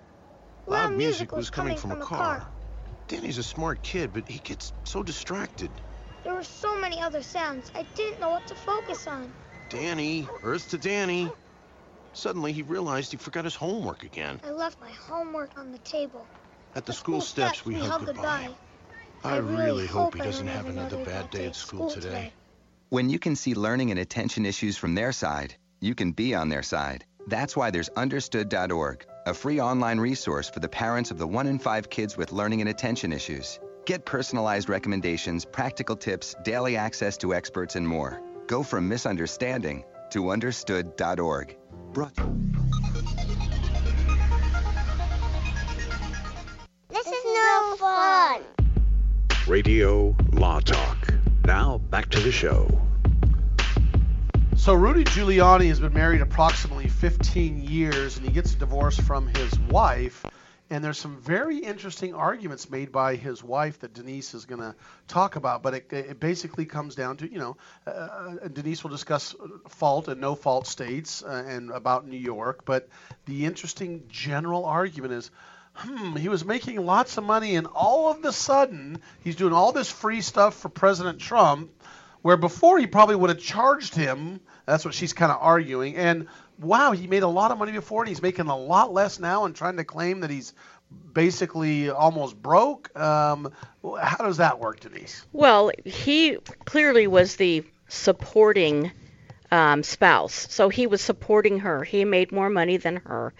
Loud 0.68 0.94
music 0.94 1.32
was 1.32 1.50
coming 1.50 1.76
from 1.76 1.94
a 1.94 2.06
car. 2.06 2.48
Danny's 3.08 3.40
a 3.40 3.44
smart 3.44 3.82
kid, 3.82 4.14
but 4.14 4.30
he 4.30 4.38
gets 4.38 4.74
so 4.84 5.02
distracted. 5.02 5.72
There 6.24 6.36
were 6.36 6.44
so 6.44 6.80
many 6.80 7.02
other 7.02 7.24
sounds, 7.24 7.72
I 7.74 7.84
didn't 7.96 8.22
know 8.22 8.30
what 8.30 8.46
to 8.46 8.54
focus 8.54 9.08
on. 9.08 9.34
Danny, 9.70 10.28
Earth 10.44 10.70
to 10.70 10.78
Danny. 10.78 11.32
Suddenly 12.14 12.54
he 12.54 12.62
realized 12.62 13.10
he 13.10 13.18
forgot 13.18 13.46
his 13.46 13.56
homework 13.56 14.04
again. 14.04 14.40
I 14.44 14.52
left 14.52 14.80
my 14.80 14.92
homework 14.92 15.58
on 15.58 15.72
the 15.72 15.80
table. 15.80 16.28
At 16.76 16.86
the 16.86 16.94
school 16.94 17.22
steps, 17.22 17.66
we 17.66 17.76
hugged 17.76 18.06
goodbye. 18.06 18.50
I 19.24 19.38
really 19.38 19.88
hope 19.88 20.16
he 20.16 20.22
doesn't 20.22 20.48
have 20.48 20.68
another 20.68 21.04
bad 21.04 21.30
day 21.30 21.48
at 21.48 21.56
school 21.56 21.90
today. 21.90 22.32
When 22.90 23.10
you 23.10 23.20
can 23.20 23.36
see 23.36 23.54
learning 23.54 23.92
and 23.92 24.00
attention 24.00 24.46
issues 24.46 24.78
from 24.78 24.96
their 24.96 25.12
side, 25.12 25.56
you 25.80 25.96
can 25.96 26.12
be 26.12 26.34
on 26.36 26.50
their 26.50 26.64
side. 26.64 27.06
That's 27.28 27.56
why 27.56 27.70
there's 27.70 27.90
understood.org, 27.90 29.06
a 29.26 29.34
free 29.34 29.60
online 29.60 30.00
resource 30.00 30.50
for 30.50 30.60
the 30.60 30.70
parents 30.70 31.12
of 31.12 31.18
the 31.18 31.28
one 31.28 31.48
in 31.48 31.60
five 31.60 31.90
kids 31.90 32.18
with 32.18 32.32
learning 32.32 32.62
and 32.62 32.70
attention 32.70 33.12
issues. 33.12 33.60
Get 33.86 34.06
personalized 34.06 34.70
recommendations, 34.70 35.46
practical 35.46 35.96
tips, 35.96 36.36
daily 36.44 36.78
access 36.78 37.18
to 37.18 37.34
experts, 37.34 37.76
and 37.76 37.88
more. 37.88 38.22
Go 38.48 38.64
from 38.64 38.88
misunderstanding 38.88 39.84
to 40.12 40.30
understood.org. 40.30 41.58
Brought 41.94 42.16
fun. 47.80 48.42
Radio 49.48 50.14
Law 50.34 50.60
Talk. 50.60 51.14
Now, 51.46 51.78
back 51.78 52.10
to 52.10 52.20
the 52.20 52.32
show. 52.32 52.68
So 54.58 54.74
Rudy 54.74 55.06
Giuliani 55.06 55.70
has 55.70 55.80
been 55.80 55.94
married 55.94 56.20
approximately 56.20 56.90
15 56.90 57.62
years, 57.62 58.18
and 58.18 58.26
he 58.26 58.34
gets 58.34 58.54
a 58.54 58.58
divorce 58.58 59.00
from 59.00 59.28
his 59.28 59.58
wife. 59.58 60.26
And 60.70 60.84
there's 60.84 61.00
some 61.00 61.22
very 61.22 61.60
interesting 61.60 62.14
arguments 62.14 62.70
made 62.70 62.92
by 62.92 63.16
his 63.16 63.42
wife 63.42 63.80
that 63.80 63.94
Denise 63.94 64.34
is 64.34 64.46
going 64.46 64.62
to 64.62 64.76
talk 65.08 65.38
about. 65.38 65.64
But 65.64 65.74
it, 65.76 65.94
it 65.94 66.20
basically 66.20 66.66
comes 66.66 66.96
down 66.96 67.16
to, 67.18 67.32
you 67.32 67.40
know, 67.40 67.58
uh, 67.88 68.50
Denise 68.52 68.84
will 68.84 68.92
discuss 68.92 69.34
fault 69.70 70.10
and 70.10 70.20
no 70.20 70.36
fault 70.36 70.68
states 70.68 71.24
uh, 71.24 71.46
and 71.48 71.72
about 71.72 72.06
New 72.06 72.20
York. 72.20 72.66
But 72.66 72.90
the 73.26 73.46
interesting 73.46 74.04
general 74.10 74.66
argument 74.66 75.14
is, 75.14 75.32
hmm, 75.80 76.16
he 76.16 76.30
was 76.30 76.46
making 76.46 76.86
lots 76.86 77.18
of 77.18 77.24
money, 77.24 77.56
and 77.56 77.68
all 77.68 78.12
of 78.12 78.24
a 78.26 78.32
sudden 78.32 79.02
he's 79.24 79.36
doing 79.36 79.54
all 79.54 79.72
this 79.72 79.90
free 79.90 80.22
stuff 80.22 80.56
for 80.56 80.70
President 80.70 81.20
Trump, 81.20 81.72
where 82.22 82.38
before 82.38 82.78
he 82.80 82.88
probably 82.88 83.16
would 83.16 83.30
have 83.30 83.40
charged 83.40 83.96
him. 83.96 84.40
That's 84.66 84.86
what 84.86 84.94
she's 84.94 85.14
kind 85.14 85.32
of 85.32 85.40
arguing. 85.42 85.96
And 85.96 86.28
wow, 86.60 86.92
he 86.92 87.08
made 87.08 87.24
a 87.24 87.28
lot 87.28 87.52
of 87.52 87.58
money 87.58 87.72
before, 87.72 88.04
and 88.04 88.10
he's 88.10 88.22
making 88.22 88.48
a 88.48 88.58
lot 88.58 88.94
less 88.94 89.20
now, 89.20 89.46
and 89.46 89.56
trying 89.56 89.78
to 89.78 89.84
claim 89.84 90.20
that 90.20 90.30
he's 90.30 90.54
basically 91.14 91.90
almost 91.90 92.40
broke. 92.42 92.96
Um, 93.00 93.52
how 94.00 94.18
does 94.18 94.38
that 94.38 94.60
work, 94.60 94.80
Denise? 94.80 95.26
Well, 95.34 95.72
he 95.86 96.38
clearly 96.66 97.08
was 97.08 97.36
the 97.38 97.64
supporting 97.88 98.92
um, 99.52 99.84
spouse. 99.84 100.48
So 100.50 100.70
he 100.70 100.88
was 100.88 101.02
supporting 101.02 101.60
her. 101.60 101.84
He 101.84 102.06
made 102.06 102.32
more 102.32 102.50
money 102.50 102.78
than 102.78 102.98
her. 102.98 103.34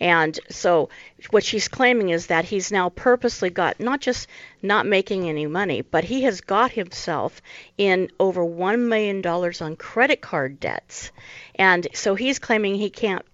And 0.00 0.38
so 0.48 0.88
what 1.30 1.44
she's 1.44 1.68
claiming 1.68 2.10
is 2.10 2.26
that 2.26 2.44
he's 2.44 2.70
now 2.70 2.90
purposely 2.90 3.50
got 3.50 3.80
not 3.80 4.00
just 4.00 4.28
not 4.62 4.86
making 4.86 5.28
any 5.28 5.46
money, 5.46 5.82
but 5.82 6.04
he 6.04 6.22
has 6.22 6.40
got 6.40 6.72
himself 6.72 7.42
in 7.76 8.10
over 8.20 8.44
$1 8.44 8.78
million 8.80 9.26
on 9.26 9.76
credit 9.76 10.20
card 10.20 10.60
debts. 10.60 11.10
And 11.56 11.86
so 11.94 12.14
he's 12.14 12.38
claiming 12.38 12.76
he 12.76 12.90
can't 12.90 13.24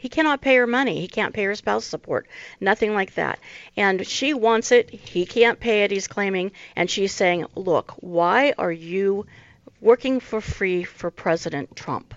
he 0.00 0.08
cannot 0.08 0.40
pay 0.40 0.54
her 0.54 0.66
money. 0.66 1.00
He 1.00 1.08
can't 1.08 1.34
pay 1.34 1.42
her 1.42 1.56
spouse 1.56 1.84
support. 1.84 2.28
Nothing 2.60 2.94
like 2.94 3.14
that. 3.14 3.40
And 3.76 4.06
she 4.06 4.32
wants 4.32 4.70
it. 4.70 4.90
He 4.90 5.26
can't 5.26 5.58
pay 5.58 5.82
it, 5.82 5.90
he's 5.90 6.06
claiming. 6.06 6.52
And 6.76 6.88
she's 6.88 7.12
saying, 7.12 7.46
Look, 7.56 7.94
why 7.98 8.54
are 8.56 8.70
you 8.70 9.26
working 9.80 10.20
for 10.20 10.40
free 10.40 10.84
for 10.84 11.10
President 11.10 11.74
Trump? 11.76 12.14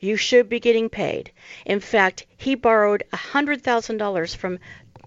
You 0.00 0.16
should 0.16 0.48
be 0.48 0.60
getting 0.60 0.88
paid. 0.90 1.32
In 1.64 1.80
fact, 1.80 2.26
he 2.36 2.54
borrowed 2.54 3.04
$100,000 3.12 4.36
from 4.36 4.58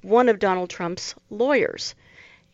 one 0.02 0.30
of 0.30 0.40
Donald 0.40 0.70
Trump's 0.70 1.16
lawyers. 1.30 1.94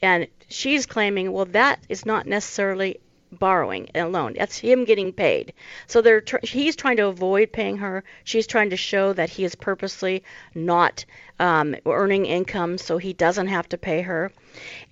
And 0.01 0.27
she's 0.49 0.85
claiming, 0.85 1.31
well, 1.31 1.45
that 1.45 1.79
is 1.87 2.05
not 2.05 2.27
necessarily 2.27 2.99
borrowing 3.31 3.89
a 3.95 4.05
loan. 4.05 4.33
That's 4.37 4.57
him 4.57 4.85
getting 4.85 5.11
paid. 5.13 5.53
So 5.87 6.01
they're 6.01 6.21
tr- 6.21 6.37
he's 6.43 6.75
trying 6.75 6.97
to 6.97 7.07
avoid 7.07 7.51
paying 7.51 7.77
her. 7.77 8.03
She's 8.23 8.47
trying 8.47 8.71
to 8.71 8.77
show 8.77 9.13
that 9.13 9.29
he 9.29 9.43
is 9.43 9.55
purposely 9.55 10.23
not 10.53 11.05
um, 11.39 11.75
earning 11.85 12.25
income, 12.25 12.77
so 12.77 12.97
he 12.97 13.13
doesn't 13.13 13.47
have 13.47 13.69
to 13.69 13.77
pay 13.77 14.01
her. 14.01 14.31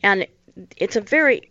And 0.01 0.28
it's 0.78 0.95
a 0.95 1.01
very 1.01 1.51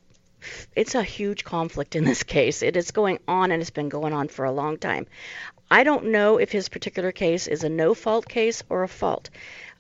it's 0.74 0.95
a 0.95 1.03
huge 1.03 1.45
conflict 1.45 1.97
in 1.97 2.05
this 2.05 2.22
case. 2.22 2.62
It 2.62 2.76
is 2.76 2.91
going 2.91 3.18
on 3.28 3.53
and 3.53 3.61
it's 3.61 3.70
been 3.70 3.88
going 3.88 4.12
on 4.12 4.28
for 4.28 4.45
a 4.45 4.53
long 4.53 4.78
time. 4.78 5.07
I 5.70 5.84
don't 5.84 6.07
know 6.07 6.38
if 6.38 6.51
his 6.51 6.68
particular 6.68 7.12
case 7.12 7.47
is 7.47 7.62
a 7.62 7.68
no 7.68 7.95
fault 7.95 8.28
case 8.28 8.62
or 8.68 8.82
a 8.82 8.88
fault. 8.88 9.30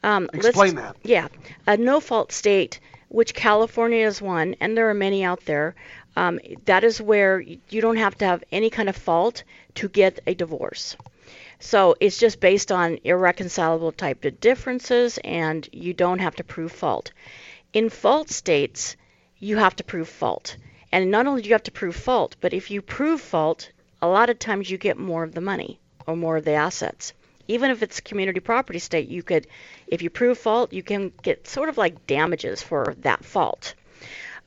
Um, 0.02 0.30
Explain 0.32 0.76
that. 0.76 0.96
Yeah, 1.02 1.28
a 1.66 1.76
no 1.76 2.00
fault 2.00 2.32
state, 2.32 2.80
which 3.08 3.34
California 3.34 4.06
is 4.06 4.22
one, 4.22 4.54
and 4.60 4.76
there 4.76 4.88
are 4.88 4.94
many 4.94 5.24
out 5.24 5.44
there. 5.44 5.74
Um, 6.16 6.38
that 6.64 6.84
is 6.84 7.00
where 7.00 7.40
you 7.40 7.80
don't 7.80 7.96
have 7.96 8.16
to 8.18 8.24
have 8.24 8.44
any 8.52 8.70
kind 8.70 8.88
of 8.88 8.96
fault 8.96 9.42
to 9.74 9.88
get 9.88 10.20
a 10.26 10.34
divorce. 10.34 10.96
So 11.58 11.94
it's 12.00 12.18
just 12.18 12.40
based 12.40 12.72
on 12.72 12.98
irreconcilable 13.04 13.92
type 13.92 14.24
of 14.24 14.40
differences, 14.40 15.18
and 15.22 15.68
you 15.72 15.92
don't 15.92 16.20
have 16.20 16.36
to 16.36 16.44
prove 16.44 16.72
fault. 16.72 17.12
In 17.72 17.90
fault 17.90 18.30
states, 18.30 18.96
you 19.40 19.56
have 19.56 19.74
to 19.76 19.84
prove 19.84 20.08
fault. 20.08 20.56
And 20.92 21.10
not 21.10 21.26
only 21.26 21.42
do 21.42 21.48
you 21.48 21.54
have 21.54 21.62
to 21.64 21.72
prove 21.72 21.96
fault, 21.96 22.36
but 22.40 22.52
if 22.52 22.70
you 22.70 22.82
prove 22.82 23.20
fault, 23.20 23.70
a 24.02 24.06
lot 24.06 24.30
of 24.30 24.38
times 24.38 24.70
you 24.70 24.78
get 24.78 24.98
more 24.98 25.24
of 25.24 25.34
the 25.34 25.40
money 25.40 25.80
or 26.06 26.16
more 26.16 26.36
of 26.36 26.44
the 26.44 26.52
assets. 26.52 27.12
Even 27.48 27.70
if 27.70 27.82
it's 27.82 28.00
community 28.00 28.40
property 28.40 28.78
state, 28.78 29.08
you 29.08 29.22
could, 29.22 29.46
if 29.86 30.02
you 30.02 30.10
prove 30.10 30.38
fault, 30.38 30.72
you 30.72 30.82
can 30.82 31.12
get 31.22 31.48
sort 31.48 31.68
of 31.68 31.78
like 31.78 32.06
damages 32.06 32.62
for 32.62 32.94
that 32.98 33.24
fault. 33.24 33.74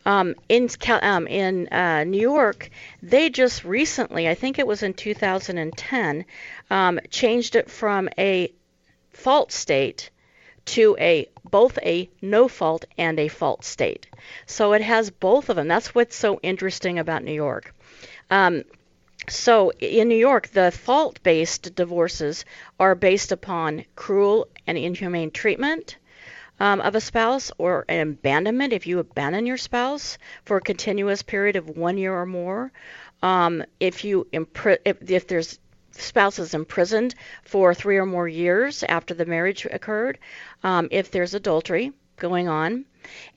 Um, 0.05 0.35
in 0.49 0.69
um, 1.01 1.27
in 1.27 1.69
uh, 1.69 2.03
New 2.03 2.19
York, 2.19 2.69
they 3.01 3.29
just 3.29 3.63
recently, 3.63 4.27
I 4.27 4.35
think 4.35 4.59
it 4.59 4.67
was 4.67 4.83
in 4.83 4.93
2010, 4.93 6.25
um, 6.69 6.99
changed 7.09 7.55
it 7.55 7.71
from 7.71 8.09
a 8.17 8.51
fault 9.11 9.51
state 9.51 10.09
to 10.65 10.95
a 10.99 11.27
both 11.43 11.77
a 11.79 12.09
no 12.21 12.47
fault 12.47 12.85
and 12.97 13.19
a 13.19 13.27
fault 13.27 13.63
state. 13.63 14.07
So 14.45 14.73
it 14.73 14.81
has 14.81 15.09
both 15.09 15.49
of 15.49 15.55
them. 15.55 15.67
That's 15.67 15.93
what's 15.93 16.15
so 16.15 16.39
interesting 16.41 16.99
about 16.99 17.23
New 17.23 17.33
York. 17.33 17.73
Um, 18.29 18.63
so 19.29 19.71
in 19.79 20.09
New 20.09 20.17
York, 20.17 20.49
the 20.49 20.71
fault-based 20.71 21.75
divorces 21.75 22.45
are 22.79 22.95
based 22.95 23.31
upon 23.31 23.85
cruel 23.95 24.47
and 24.67 24.77
inhumane 24.77 25.31
treatment 25.31 25.97
um, 26.59 26.81
of 26.81 26.95
a 26.95 27.01
spouse 27.01 27.51
or 27.57 27.85
an 27.87 28.01
abandonment 28.01 28.73
if 28.73 28.87
you 28.87 28.99
abandon 28.99 29.45
your 29.45 29.57
spouse 29.57 30.17
for 30.45 30.57
a 30.57 30.61
continuous 30.61 31.21
period 31.21 31.55
of 31.55 31.69
one 31.69 31.97
year 31.97 32.13
or 32.13 32.25
more. 32.25 32.71
Um, 33.21 33.63
if 33.79 34.03
you 34.03 34.27
impri- 34.33 34.79
if, 34.85 35.09
if 35.09 35.27
there's 35.27 35.59
spouses 35.93 36.53
imprisoned 36.53 37.15
for 37.43 37.73
three 37.73 37.97
or 37.97 38.05
more 38.05 38.27
years 38.27 38.83
after 38.83 39.13
the 39.13 39.25
marriage 39.25 39.65
occurred, 39.65 40.19
um, 40.63 40.87
if 40.91 41.11
there's 41.11 41.33
adultery 41.33 41.91
going 42.17 42.47
on, 42.47 42.85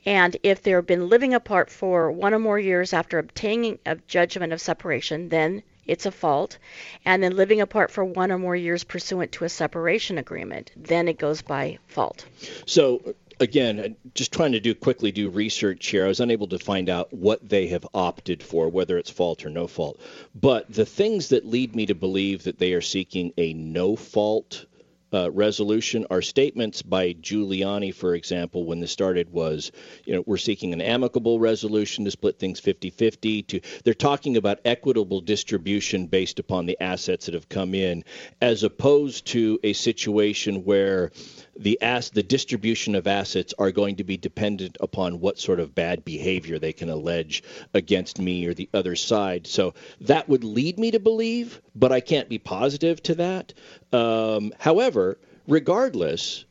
and 0.04 0.36
if 0.42 0.62
they've 0.62 0.86
been 0.86 1.08
living 1.08 1.34
apart 1.34 1.70
for 1.70 2.10
one 2.12 2.34
or 2.34 2.38
more 2.38 2.58
years 2.58 2.92
after 2.92 3.18
obtaining 3.18 3.78
a 3.84 3.96
judgment 4.06 4.52
of 4.52 4.60
separation, 4.60 5.28
then 5.28 5.62
it's 5.86 6.06
a 6.06 6.10
fault. 6.10 6.58
And 7.04 7.22
then 7.22 7.36
living 7.36 7.60
apart 7.60 7.90
for 7.90 8.04
one 8.04 8.32
or 8.32 8.38
more 8.38 8.56
years 8.56 8.84
pursuant 8.84 9.32
to 9.32 9.44
a 9.44 9.48
separation 9.48 10.18
agreement, 10.18 10.70
then 10.76 11.08
it 11.08 11.18
goes 11.18 11.42
by 11.42 11.78
fault. 11.88 12.26
So 12.66 13.14
again, 13.40 13.96
just 14.14 14.32
trying 14.32 14.52
to 14.52 14.60
do 14.60 14.74
quickly 14.74 15.12
do 15.12 15.28
research 15.28 15.86
here. 15.86 16.04
I 16.04 16.08
was 16.08 16.20
unable 16.20 16.48
to 16.48 16.58
find 16.58 16.88
out 16.88 17.12
what 17.12 17.46
they 17.48 17.68
have 17.68 17.86
opted 17.94 18.42
for, 18.42 18.68
whether 18.68 18.98
it's 18.98 19.10
fault 19.10 19.44
or 19.44 19.50
no 19.50 19.66
fault. 19.66 20.00
But 20.34 20.72
the 20.72 20.86
things 20.86 21.28
that 21.30 21.46
lead 21.46 21.74
me 21.74 21.86
to 21.86 21.94
believe 21.94 22.44
that 22.44 22.58
they 22.58 22.72
are 22.72 22.80
seeking 22.80 23.32
a 23.36 23.52
no 23.54 23.96
fault 23.96 24.66
uh, 25.12 25.30
resolution 25.30 26.04
are 26.10 26.20
statements 26.20 26.82
by 26.82 27.12
Giuliani, 27.14 27.94
for 27.94 28.14
example, 28.14 28.64
when 28.64 28.80
this 28.80 28.90
started 28.90 29.30
was, 29.30 29.70
you 30.04 30.14
know, 30.14 30.24
we're 30.26 30.36
seeking 30.36 30.72
an 30.72 30.80
amicable 30.80 31.38
resolution 31.38 32.04
to 32.04 32.10
split 32.10 32.38
things 32.38 32.60
50-50. 32.60 33.46
To 33.46 33.60
they're 33.84 33.94
talking 33.94 34.36
about 34.36 34.58
equitable 34.64 35.20
distribution 35.20 36.06
based 36.06 36.38
upon 36.38 36.66
the 36.66 36.76
assets 36.80 37.26
that 37.26 37.34
have 37.34 37.48
come 37.48 37.74
in, 37.74 38.04
as 38.40 38.64
opposed 38.64 39.26
to 39.28 39.60
a 39.62 39.72
situation 39.72 40.64
where 40.64 41.12
the 41.58 41.80
ass 41.82 42.10
the 42.10 42.22
distribution 42.22 42.94
of 42.94 43.06
assets 43.06 43.54
are 43.58 43.70
going 43.70 43.96
to 43.96 44.04
be 44.04 44.16
dependent 44.16 44.76
upon 44.80 45.20
what 45.20 45.38
sort 45.38 45.60
of 45.60 45.74
bad 45.74 46.04
behavior 46.04 46.58
they 46.58 46.72
can 46.72 46.90
allege 46.90 47.42
against 47.74 48.18
me 48.18 48.46
or 48.46 48.54
the 48.54 48.68
other 48.74 48.96
side. 48.96 49.46
So 49.46 49.74
that 50.02 50.28
would 50.28 50.44
lead 50.44 50.78
me 50.78 50.90
to 50.92 51.00
believe, 51.00 51.60
but 51.74 51.92
I 51.92 52.00
can't 52.00 52.28
be 52.28 52.38
positive 52.38 53.02
to 53.04 53.14
that. 53.16 53.54
Um, 53.92 54.52
however, 54.58 55.18
regardless, 55.48 56.44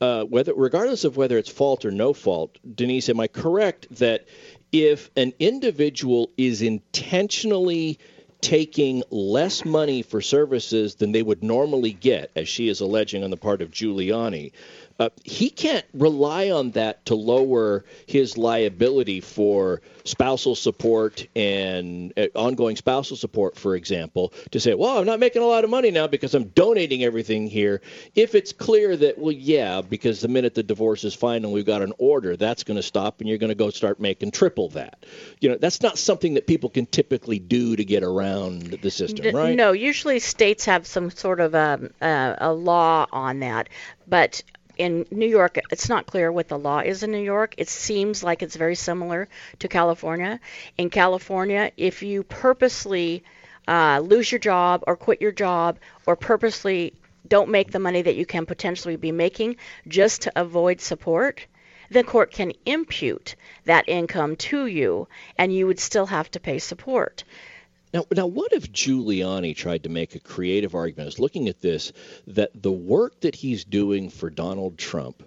uh, 0.00 0.24
whether 0.24 0.54
regardless 0.54 1.04
of 1.04 1.16
whether 1.16 1.38
it's 1.38 1.50
fault 1.50 1.84
or 1.84 1.90
no 1.90 2.12
fault, 2.12 2.58
Denise, 2.74 3.08
am 3.08 3.20
I 3.20 3.28
correct 3.28 3.86
that 3.98 4.26
if 4.72 5.10
an 5.16 5.32
individual 5.38 6.30
is 6.36 6.60
intentionally 6.60 7.98
taking 8.44 9.02
less 9.10 9.64
money 9.64 10.02
for 10.02 10.20
services 10.20 10.96
than 10.96 11.12
they 11.12 11.22
would 11.22 11.42
normally 11.42 11.92
get, 11.92 12.30
as 12.36 12.46
she 12.46 12.68
is 12.68 12.80
alleging 12.80 13.24
on 13.24 13.30
the 13.30 13.38
part 13.38 13.62
of 13.62 13.70
Giuliani, 13.70 14.52
uh, 14.98 15.08
he 15.24 15.50
can't 15.50 15.84
rely 15.92 16.50
on 16.50 16.70
that 16.72 17.04
to 17.06 17.14
lower 17.14 17.84
his 18.06 18.38
liability 18.38 19.20
for 19.20 19.82
spousal 20.04 20.54
support 20.54 21.26
and 21.34 22.12
uh, 22.16 22.26
ongoing 22.34 22.76
spousal 22.76 23.16
support, 23.16 23.56
for 23.56 23.74
example, 23.74 24.32
to 24.52 24.60
say, 24.60 24.74
well, 24.74 24.98
I'm 24.98 25.06
not 25.06 25.18
making 25.18 25.42
a 25.42 25.46
lot 25.46 25.64
of 25.64 25.70
money 25.70 25.90
now 25.90 26.06
because 26.06 26.34
I'm 26.34 26.44
donating 26.48 27.02
everything 27.02 27.48
here. 27.48 27.80
If 28.14 28.36
it's 28.36 28.52
clear 28.52 28.96
that, 28.96 29.18
well, 29.18 29.32
yeah, 29.32 29.80
because 29.80 30.20
the 30.20 30.28
minute 30.28 30.54
the 30.54 30.62
divorce 30.62 31.02
is 31.02 31.14
final, 31.14 31.50
we've 31.50 31.66
got 31.66 31.82
an 31.82 31.92
order, 31.98 32.36
that's 32.36 32.62
going 32.62 32.76
to 32.76 32.82
stop 32.82 33.20
and 33.20 33.28
you're 33.28 33.38
going 33.38 33.48
to 33.48 33.56
go 33.56 33.70
start 33.70 33.98
making 33.98 34.30
triple 34.30 34.68
that. 34.70 35.04
You 35.40 35.48
know, 35.48 35.56
that's 35.56 35.82
not 35.82 35.98
something 35.98 36.34
that 36.34 36.46
people 36.46 36.70
can 36.70 36.86
typically 36.86 37.40
do 37.40 37.74
to 37.74 37.84
get 37.84 38.04
around 38.04 38.78
the 38.82 38.90
system, 38.90 39.34
right? 39.34 39.56
No, 39.56 39.72
usually 39.72 40.20
states 40.20 40.66
have 40.66 40.86
some 40.86 41.10
sort 41.10 41.40
of 41.40 41.54
a, 41.54 41.90
a, 42.00 42.36
a 42.38 42.52
law 42.52 43.06
on 43.10 43.40
that. 43.40 43.68
But 44.06 44.42
in 44.76 45.06
New 45.10 45.26
York, 45.26 45.58
it's 45.70 45.88
not 45.88 46.06
clear 46.06 46.30
what 46.30 46.48
the 46.48 46.58
law 46.58 46.80
is 46.80 47.02
in 47.02 47.12
New 47.12 47.22
York. 47.22 47.54
It 47.58 47.68
seems 47.68 48.22
like 48.22 48.42
it's 48.42 48.56
very 48.56 48.74
similar 48.74 49.28
to 49.60 49.68
California. 49.68 50.40
In 50.76 50.90
California, 50.90 51.72
if 51.76 52.02
you 52.02 52.22
purposely 52.22 53.22
uh, 53.66 54.00
lose 54.02 54.30
your 54.30 54.38
job 54.38 54.84
or 54.86 54.96
quit 54.96 55.20
your 55.20 55.32
job 55.32 55.78
or 56.06 56.16
purposely 56.16 56.94
don't 57.26 57.50
make 57.50 57.70
the 57.70 57.78
money 57.78 58.02
that 58.02 58.16
you 58.16 58.26
can 58.26 58.46
potentially 58.46 58.96
be 58.96 59.12
making 59.12 59.56
just 59.88 60.22
to 60.22 60.32
avoid 60.36 60.80
support, 60.80 61.46
the 61.90 62.04
court 62.04 62.30
can 62.30 62.52
impute 62.66 63.36
that 63.64 63.88
income 63.88 64.36
to 64.36 64.66
you 64.66 65.08
and 65.38 65.54
you 65.54 65.66
would 65.66 65.78
still 65.78 66.06
have 66.06 66.30
to 66.30 66.40
pay 66.40 66.58
support. 66.58 67.24
Now, 67.94 68.04
now, 68.10 68.26
what 68.26 68.52
if 68.52 68.72
Giuliani 68.72 69.54
tried 69.54 69.84
to 69.84 69.88
make 69.88 70.16
a 70.16 70.20
creative 70.20 70.74
argument? 70.74 71.04
I 71.04 71.06
was 71.06 71.20
looking 71.20 71.48
at 71.48 71.60
this 71.60 71.92
that 72.26 72.50
the 72.60 72.72
work 72.72 73.20
that 73.20 73.36
he's 73.36 73.64
doing 73.64 74.10
for 74.10 74.30
Donald 74.30 74.76
Trump 74.76 75.22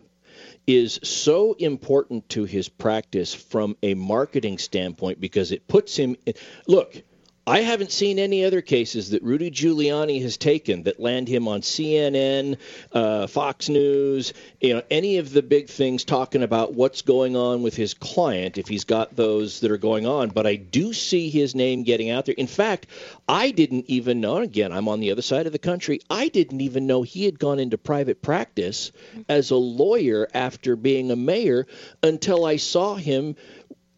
is 0.68 1.00
so 1.02 1.54
important 1.54 2.28
to 2.30 2.44
his 2.44 2.68
practice 2.68 3.34
from 3.34 3.78
a 3.82 3.94
marketing 3.94 4.58
standpoint 4.58 5.22
because 5.22 5.54
it 5.54 5.70
puts 5.70 5.96
him 5.96 6.18
in. 6.26 6.34
Look, 6.68 7.04
I 7.48 7.62
haven't 7.62 7.94
seen 7.94 8.20
any 8.20 8.44
other 8.44 8.62
cases 8.62 9.12
that 9.12 9.24
Rudy 9.24 9.50
Giuliani 9.50 10.22
has 10.22 10.36
taken 10.36 10.84
that 10.84 11.00
land 11.00 11.30
him 11.30 11.48
on 11.48 11.62
CNN, 11.62 12.58
uh, 12.92 13.28
Fox 13.28 13.70
News, 13.70 14.34
you 14.60 14.74
know, 14.74 14.82
any 14.92 15.18
of 15.20 15.32
the 15.32 15.42
big 15.42 15.70
things 15.70 16.04
talking 16.04 16.44
about 16.44 16.74
what's 16.74 17.04
going 17.04 17.38
on 17.38 17.64
with 17.64 17.74
his 17.74 17.94
client 17.94 18.58
if 18.58 18.68
he's 18.68 18.84
got 18.84 19.16
those 19.16 19.62
that 19.62 19.72
are 19.72 19.78
going 19.78 20.06
on. 20.06 20.28
But 20.28 20.46
I 20.46 20.58
do 20.58 20.92
see 20.92 21.30
his 21.30 21.56
name 21.56 21.84
getting 21.84 22.10
out 22.10 22.26
there. 22.26 22.36
In 22.38 22.48
fact, 22.48 22.88
I 23.30 23.52
didn't 23.52 23.86
even 23.88 24.20
know. 24.20 24.40
Again, 24.40 24.74
I'm 24.74 24.90
on 24.90 25.00
the 25.00 25.12
other 25.12 25.22
side 25.22 25.46
of 25.46 25.54
the 25.54 25.58
country. 25.58 26.02
I 26.10 26.28
didn't 26.28 26.60
even 26.60 26.86
know 26.86 27.04
he 27.04 27.24
had 27.24 27.40
gone 27.40 27.60
into 27.60 27.78
private 27.78 28.22
practice 28.22 28.92
as 29.30 29.52
a 29.52 29.56
lawyer 29.56 30.28
after 30.34 30.76
being 30.76 31.12
a 31.12 31.16
mayor 31.16 31.66
until 32.04 32.44
I 32.44 32.58
saw 32.58 32.96
him 32.96 33.38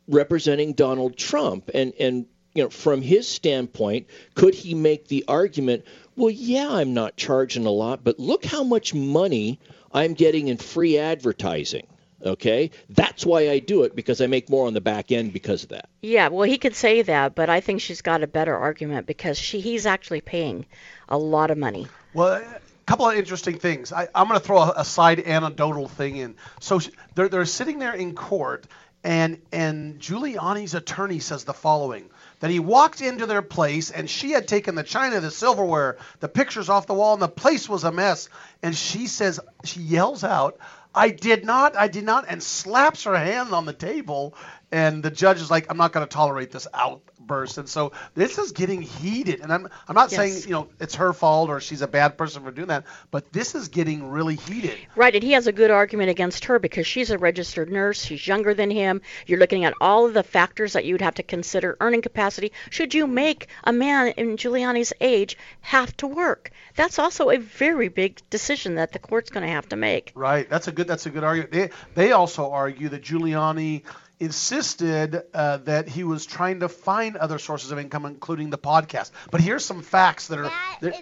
representing 0.07 0.73
Donald 0.73 1.17
Trump 1.17 1.71
and 1.73 1.93
and 1.99 2.27
you 2.53 2.63
know, 2.63 2.69
from 2.69 3.01
his 3.01 3.27
standpoint, 3.27 4.07
could 4.35 4.55
he 4.55 4.73
make 4.73 5.07
the 5.07 5.25
argument, 5.27 5.85
well, 6.15 6.31
yeah, 6.31 6.69
I'm 6.69 6.93
not 6.93 7.15
charging 7.15 7.65
a 7.65 7.71
lot, 7.71 8.03
but 8.03 8.19
look 8.19 8.45
how 8.45 8.63
much 8.63 8.93
money 8.93 9.59
I'm 9.93 10.13
getting 10.13 10.47
in 10.47 10.57
free 10.57 10.97
advertising. 10.97 11.87
Okay, 12.25 12.71
that's 12.89 13.25
why 13.25 13.49
I 13.49 13.59
do 13.59 13.83
it 13.83 13.95
because 13.95 14.19
I 14.19 14.27
make 14.27 14.49
more 14.49 14.67
on 14.67 14.73
the 14.73 14.81
back 14.81 15.09
end 15.09 15.31
because 15.31 15.63
of 15.63 15.69
that. 15.69 15.87
Yeah, 16.01 16.27
well, 16.27 16.43
he 16.43 16.57
could 16.57 16.75
say 16.75 17.01
that, 17.03 17.33
but 17.33 17.49
I 17.49 17.61
think 17.61 17.79
she's 17.79 18.01
got 18.01 18.23
a 18.23 18.27
better 18.27 18.53
argument 18.53 19.07
because 19.07 19.37
she 19.39 19.61
he's 19.61 19.85
actually 19.85 20.19
paying 20.19 20.65
a 21.07 21.17
lot 21.17 21.49
of 21.49 21.57
money. 21.57 21.87
Well, 22.13 22.41
a 22.41 22.59
couple 22.85 23.09
of 23.09 23.15
interesting 23.15 23.57
things. 23.57 23.93
I, 23.93 24.09
I'm 24.13 24.27
going 24.27 24.37
to 24.37 24.45
throw 24.45 24.57
a, 24.57 24.73
a 24.77 24.85
side 24.85 25.21
anecdotal 25.21 25.87
thing 25.87 26.17
in. 26.17 26.35
So 26.59 26.79
sh- 26.79 26.89
they're, 27.15 27.29
they're 27.29 27.45
sitting 27.45 27.79
there 27.79 27.93
in 27.93 28.15
court, 28.15 28.65
and 29.01 29.41
and 29.53 29.99
Giuliani's 30.01 30.73
attorney 30.73 31.19
says 31.19 31.45
the 31.45 31.53
following: 31.53 32.09
that 32.39 32.51
he 32.51 32.59
walked 32.59 33.01
into 33.01 33.25
their 33.25 33.41
place, 33.41 33.91
and 33.91 34.09
she 34.09 34.31
had 34.31 34.47
taken 34.47 34.75
the 34.75 34.83
china, 34.83 35.19
the 35.19 35.31
silverware, 35.31 35.97
the 36.19 36.29
pictures 36.29 36.69
off 36.69 36.87
the 36.87 36.93
wall, 36.93 37.13
and 37.13 37.21
the 37.21 37.27
place 37.27 37.67
was 37.67 37.83
a 37.83 37.91
mess. 37.91 38.29
And 38.63 38.75
she 38.75 39.07
says, 39.07 39.39
she 39.63 39.81
yells 39.81 40.23
out, 40.23 40.57
"I 40.93 41.09
did 41.09 41.45
not, 41.45 41.75
I 41.75 41.87
did 41.87 42.03
not," 42.03 42.25
and 42.27 42.41
slaps 42.41 43.03
her 43.03 43.17
hand 43.17 43.53
on 43.53 43.65
the 43.65 43.73
table. 43.73 44.33
And 44.71 45.01
the 45.01 45.09
judge 45.09 45.41
is 45.41 45.49
like, 45.49 45.65
"I'm 45.69 45.77
not 45.77 45.93
going 45.93 46.05
to 46.07 46.13
tolerate 46.13 46.51
this 46.51 46.67
outburst." 46.73 47.57
And 47.57 47.67
so 47.67 47.91
this 48.13 48.37
is 48.37 48.51
getting 48.51 48.81
heated. 48.83 49.39
And 49.41 49.51
I'm 49.51 49.67
I'm 49.87 49.95
not 49.95 50.11
Yes. 50.11 50.17
saying 50.17 50.43
you 50.43 50.51
know 50.51 50.67
it's 50.79 50.95
her 50.95 51.11
fault 51.13 51.49
or 51.49 51.59
she's 51.59 51.81
a 51.81 51.87
bad 51.87 52.17
person 52.17 52.43
for 52.43 52.51
doing 52.51 52.67
that, 52.67 52.83
but 53.09 53.31
this 53.33 53.55
is 53.55 53.69
getting 53.69 54.09
really 54.09 54.35
heated. 54.35 54.77
Right, 54.95 55.13
and 55.15 55.23
he 55.23 55.31
has 55.31 55.47
a 55.47 55.51
good 55.51 55.71
argument 55.71 56.09
against 56.11 56.45
her 56.45 56.59
because 56.59 56.85
she's 56.85 57.09
a 57.09 57.17
registered 57.17 57.71
nurse. 57.71 58.03
She's 58.03 58.27
younger 58.27 58.53
than 58.53 58.69
him. 58.69 59.01
You're 59.25 59.39
looking 59.39 59.65
at 59.65 59.73
all 59.81 60.05
of 60.05 60.13
the 60.13 60.23
factors 60.23 60.73
that 60.73 60.85
you 60.85 60.93
would 60.93 61.01
have 61.01 61.15
to 61.15 61.23
consider 61.23 61.75
earning 61.81 62.01
capacity. 62.03 62.51
Should 62.69 62.93
you 62.93 63.07
make 63.07 63.47
a 63.63 63.73
man 63.73 64.09
in 64.17 64.37
Giuliani's 64.37 64.93
age 65.01 65.35
have 65.61 65.95
to 65.97 66.07
work? 66.07 66.51
That's 66.75 66.99
also 66.99 67.31
a 67.31 67.37
very 67.37 67.87
big 67.87 68.21
decision 68.29 68.75
that 68.75 68.91
the 68.91 68.99
court's 68.99 69.31
going 69.31 69.45
to 69.45 69.51
have 69.51 69.67
to 69.69 69.75
make. 69.75 70.11
Right. 70.15 70.47
That's 70.49 70.67
a 70.67 70.71
good. 70.71 70.87
That's 70.87 71.07
a 71.07 71.09
good 71.09 71.23
argument. 71.23 71.51
They 71.51 71.69
they 71.95 72.11
also 72.11 72.51
argue 72.51 72.89
that 72.89 73.01
Giuliani 73.03 73.83
insisted 74.19 75.23
uh, 75.33 75.57
that 75.57 75.87
he 75.87 76.03
was 76.03 76.25
trying 76.25 76.59
to 76.59 76.69
find 76.69 77.15
other 77.15 77.39
sources 77.39 77.71
of 77.71 77.79
income, 77.79 78.05
including 78.05 78.49
the 78.49 78.57
podcast. 78.57 79.11
But 79.31 79.41
here's 79.41 79.63
some 79.65 79.81
facts 79.81 80.27
that 80.27 80.39
are. 80.39 80.43
that- 80.81 80.93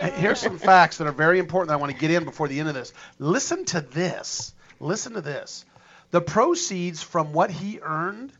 uh, 0.00 0.10
here's 0.20 0.40
some 0.40 0.58
facts 0.58 0.98
that 0.98 1.06
are 1.06 1.12
very 1.12 1.38
important 1.38 1.68
that 1.68 1.74
I 1.74 1.76
want 1.76 1.92
to 1.92 1.98
get 1.98 2.10
in 2.10 2.24
before 2.24 2.48
the 2.48 2.58
end 2.60 2.68
of 2.68 2.74
this. 2.74 2.92
Listen 3.18 3.64
to 3.66 3.80
this. 3.80 4.54
Listen 4.80 5.14
to 5.14 5.20
this. 5.20 5.64
The 6.10 6.20
proceeds 6.20 7.02
from 7.02 7.32
what 7.32 7.50
he 7.50 7.80
earned 7.82 8.32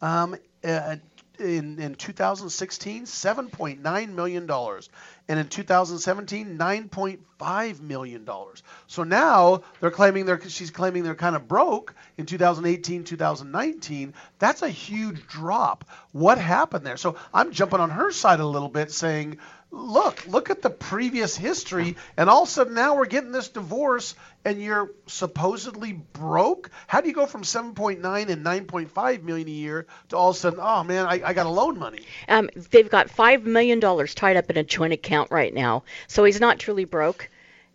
um, 0.00 0.36
uh, 0.64 0.96
in 1.38 1.78
in 1.78 1.94
2016, 1.94 3.04
7.9 3.04 4.08
million 4.14 4.46
dollars, 4.46 4.88
and 5.28 5.38
in 5.38 5.48
2017, 5.48 6.58
9.5 6.58 7.80
million 7.80 8.24
dollars. 8.24 8.62
So 8.86 9.04
now 9.04 9.62
they're 9.80 9.90
claiming 9.90 10.26
they're 10.26 10.40
she's 10.48 10.70
claiming 10.70 11.02
they're 11.02 11.14
kind 11.14 11.36
of 11.36 11.48
broke 11.48 11.94
in 12.16 12.26
2018, 12.26 13.04
2019. 13.04 14.14
That's 14.38 14.62
a 14.62 14.68
huge 14.68 15.26
drop. 15.26 15.84
What 16.12 16.38
happened 16.38 16.86
there? 16.86 16.96
So 16.96 17.16
I'm 17.32 17.52
jumping 17.52 17.80
on 17.80 17.90
her 17.90 18.10
side 18.12 18.40
a 18.40 18.46
little 18.46 18.68
bit, 18.68 18.90
saying. 18.92 19.38
Look, 19.72 20.26
look 20.26 20.50
at 20.50 20.62
the 20.62 20.70
previous 20.70 21.36
history, 21.36 21.96
and 22.16 22.30
all 22.30 22.44
of 22.44 22.48
a 22.48 22.50
sudden 22.52 22.74
now 22.74 22.96
we're 22.96 23.06
getting 23.06 23.32
this 23.32 23.48
divorce, 23.48 24.14
and 24.44 24.62
you're 24.62 24.90
supposedly 25.06 25.92
broke. 25.92 26.70
How 26.86 27.00
do 27.00 27.08
you 27.08 27.14
go 27.14 27.26
from 27.26 27.42
7.9 27.42 28.28
and 28.28 28.44
9.5 28.44 29.22
million 29.22 29.48
a 29.48 29.50
year 29.50 29.86
to 30.08 30.16
all 30.16 30.30
of 30.30 30.36
a 30.36 30.38
sudden, 30.38 30.60
oh 30.62 30.84
man, 30.84 31.06
I, 31.06 31.20
I 31.24 31.32
got 31.34 31.46
a 31.46 31.50
loan 31.50 31.78
money? 31.78 31.98
Um, 32.28 32.48
they've 32.70 32.88
got 32.88 33.10
five 33.10 33.44
million 33.44 33.80
dollars 33.80 34.14
tied 34.14 34.36
up 34.36 34.48
in 34.50 34.56
a 34.56 34.64
joint 34.64 34.92
account 34.92 35.30
right 35.30 35.52
now, 35.52 35.82
so 36.06 36.24
he's 36.24 36.40
not 36.40 36.58
truly 36.58 36.84
broke. 36.84 37.28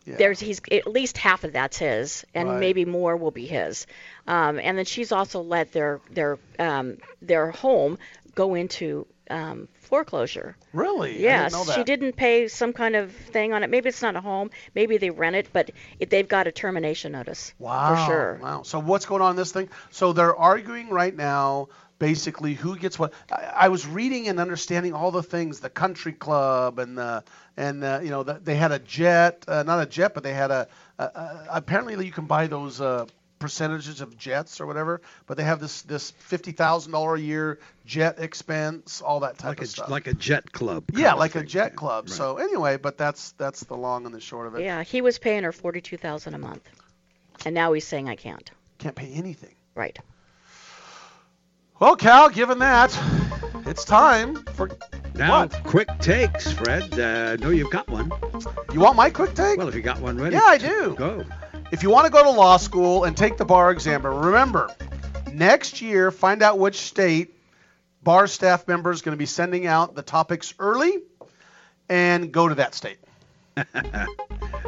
There's 0.06 0.40
he's 0.40 0.60
at 0.72 0.88
least 0.88 1.18
half 1.18 1.44
of 1.44 1.54
that's 1.54 1.78
his, 1.78 2.26
and 2.34 2.50
Right. 2.50 2.60
maybe 2.60 2.86
more 2.86 3.16
will 3.16 3.32
be 3.32 3.46
his. 3.46 3.86
Um, 4.28 4.60
and 4.60 4.78
then 4.78 4.86
she's 4.86 5.12
also 5.12 5.42
let 5.42 5.72
their 5.74 6.02
their 6.10 6.40
um, 6.58 6.98
their 7.22 7.52
home 7.52 7.98
go 8.34 8.56
into 8.56 9.06
um, 9.32 9.70
foreclosure. 9.80 10.58
Really? 10.74 11.28
I 11.30 11.36
Yes, 11.36 11.44
didn't 11.44 11.52
know 11.54 11.64
she 11.66 11.84
didn't 11.84 12.14
pay 12.16 12.48
some 12.48 12.74
kind 12.74 12.96
of 12.96 13.14
thing 13.14 13.54
on 13.54 13.64
it. 13.64 13.70
Maybe 13.70 13.90
it's 13.90 14.02
not 14.02 14.16
a 14.16 14.22
home. 14.22 14.52
Maybe 14.76 14.98
they 14.98 15.10
rent 15.12 15.36
it, 15.36 15.50
but 15.54 15.72
it, 16.00 16.10
they've 16.10 16.28
got 16.28 16.48
a 16.48 16.52
termination 16.52 17.12
notice 17.14 17.54
Wow. 17.60 17.88
for 17.88 17.96
sure. 17.96 18.40
Wow. 18.42 18.64
So 18.64 18.80
what's 18.80 19.06
going 19.06 19.22
on 19.22 19.32
in 19.32 19.36
this 19.38 19.52
thing? 19.52 19.70
So 19.92 20.14
they're 20.14 20.36
arguing 20.36 20.90
right 20.90 21.16
now 21.16 21.70
basically 22.00 22.54
who 22.56 22.78
gets 22.78 22.98
what. 23.00 23.14
I, 23.32 23.54
I 23.56 23.68
was 23.70 23.88
reading 23.88 24.28
and 24.28 24.40
understanding 24.40 24.94
all 24.94 25.12
the 25.12 25.24
things, 25.24 25.60
the 25.60 25.70
country 25.70 26.14
club 26.14 26.80
and 26.80 26.98
the 26.98 27.24
and 27.58 27.82
the, 27.84 28.02
you 28.04 28.10
know 28.10 28.24
the, 28.24 28.34
they 28.34 28.56
had 28.56 28.72
a 28.72 28.80
jet, 28.80 29.46
uh, 29.48 29.64
not 29.64 29.82
a 29.82 29.86
jet, 29.86 30.14
but 30.14 30.24
they 30.24 30.34
had 30.34 30.52
a 30.52 30.68
apparently 31.50 32.06
you 32.06 32.12
can 32.12 32.26
buy 32.26 32.48
those 32.48 32.82
uh, 32.82 33.06
percentages 33.42 34.00
of 34.00 34.18
jets 34.18 34.62
or 34.62 34.66
whatever, 34.66 35.02
but 35.26 35.36
they 35.36 35.44
have 35.44 35.60
this 35.60 35.82
this 35.82 36.12
fifty 36.12 36.54
thousand 36.54 36.94
dollar 36.94 37.16
a 37.16 37.20
year 37.20 37.60
jet 37.86 38.20
expense, 38.20 39.02
all 39.02 39.20
that 39.22 39.38
type 39.38 39.50
Like 39.50 39.58
of 39.60 39.64
a, 39.64 39.68
stuff. 39.68 39.90
like 39.90 40.08
a 40.08 40.14
jet 40.14 40.50
club. 40.54 40.86
yeah, 40.94 41.12
of 41.14 41.20
like 41.20 41.36
a 41.36 41.44
jet 41.44 41.76
club. 41.76 42.08
So 42.10 42.38
anyway, 42.38 42.78
but 42.78 42.98
that's 42.98 43.34
that's 43.34 43.66
the 43.66 43.76
long 43.76 44.06
and 44.06 44.16
the 44.16 44.22
short 44.22 44.48
of 44.48 44.56
it. 44.56 44.62
Yeah, 44.62 44.84
he 44.84 45.02
was 45.02 45.18
paying 45.20 45.44
her 45.44 45.52
forty-two 45.52 45.98
thousand 45.98 46.36
a 46.36 46.38
month, 46.38 46.70
and 47.46 47.54
now 47.54 47.74
he's 47.74 47.86
saying 47.86 48.08
I 48.08 48.16
can't. 48.16 48.50
Can't 48.78 48.96
pay 48.96 49.12
anything. 49.12 49.56
Right. 49.76 49.98
Well, 51.80 51.96
Cal, 51.96 52.30
given 52.30 52.60
that, 52.60 52.96
it's 53.66 53.84
time 53.84 54.36
for 54.54 54.70
Now, 55.16 55.42
what? 55.48 55.64
quick 55.64 55.88
takes, 56.00 56.52
Fred. 56.52 57.00
Uh, 57.00 57.32
I 57.34 57.36
know 57.44 57.50
you've 57.50 57.72
got 57.72 57.88
one. 57.90 58.12
You 58.72 58.80
want 58.80 58.96
my 58.96 59.10
quick 59.10 59.34
take? 59.34 59.58
Well, 59.58 59.68
if 59.68 59.74
you 59.74 59.82
got 59.82 60.00
one 60.00 60.18
ready. 60.22 60.36
Yeah, 60.36 60.44
I 60.46 60.60
do. 60.60 60.94
Go. 60.96 61.26
If 61.72 61.84
you 61.84 61.90
want 61.90 62.06
to 62.06 62.12
go 62.12 62.22
to 62.22 62.30
law 62.30 62.58
school 62.58 63.06
and 63.06 63.16
take 63.16 63.38
the 63.38 63.46
bar 63.46 63.72
exam, 63.72 64.02
but 64.02 64.10
remember, 64.10 64.70
next 65.32 65.82
year, 65.82 66.12
find 66.12 66.44
out 66.44 66.60
which 66.60 66.76
state 66.76 67.34
bar 68.04 68.28
staff 68.28 68.68
member 68.68 68.92
is 68.92 69.02
going 69.02 69.14
to 69.14 69.18
be 69.18 69.26
sending 69.26 69.68
out 69.68 69.96
the 69.96 70.02
topics 70.02 70.54
early 70.60 71.00
and 71.88 72.34
go 72.34 72.50
to 72.50 72.56
that 72.56 72.76
state. 72.76 72.98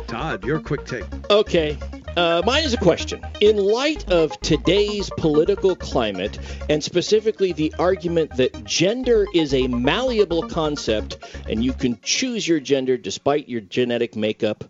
Todd, 0.07 0.45
your 0.45 0.61
quick 0.61 0.85
take. 0.85 1.03
Okay. 1.29 1.77
Uh, 2.15 2.41
mine 2.45 2.63
is 2.63 2.73
a 2.73 2.77
question. 2.77 3.25
In 3.41 3.57
light 3.57 4.09
of 4.09 4.39
today's 4.39 5.09
political 5.17 5.75
climate, 5.75 6.39
and 6.69 6.81
specifically 6.81 7.51
the 7.51 7.73
argument 7.79 8.37
that 8.37 8.63
gender 8.63 9.25
is 9.33 9.53
a 9.53 9.67
malleable 9.67 10.47
concept 10.47 11.17
and 11.49 11.63
you 11.65 11.73
can 11.73 11.99
choose 12.01 12.47
your 12.47 12.61
gender 12.61 12.95
despite 12.95 13.49
your 13.49 13.61
genetic 13.61 14.15
makeup, 14.15 14.63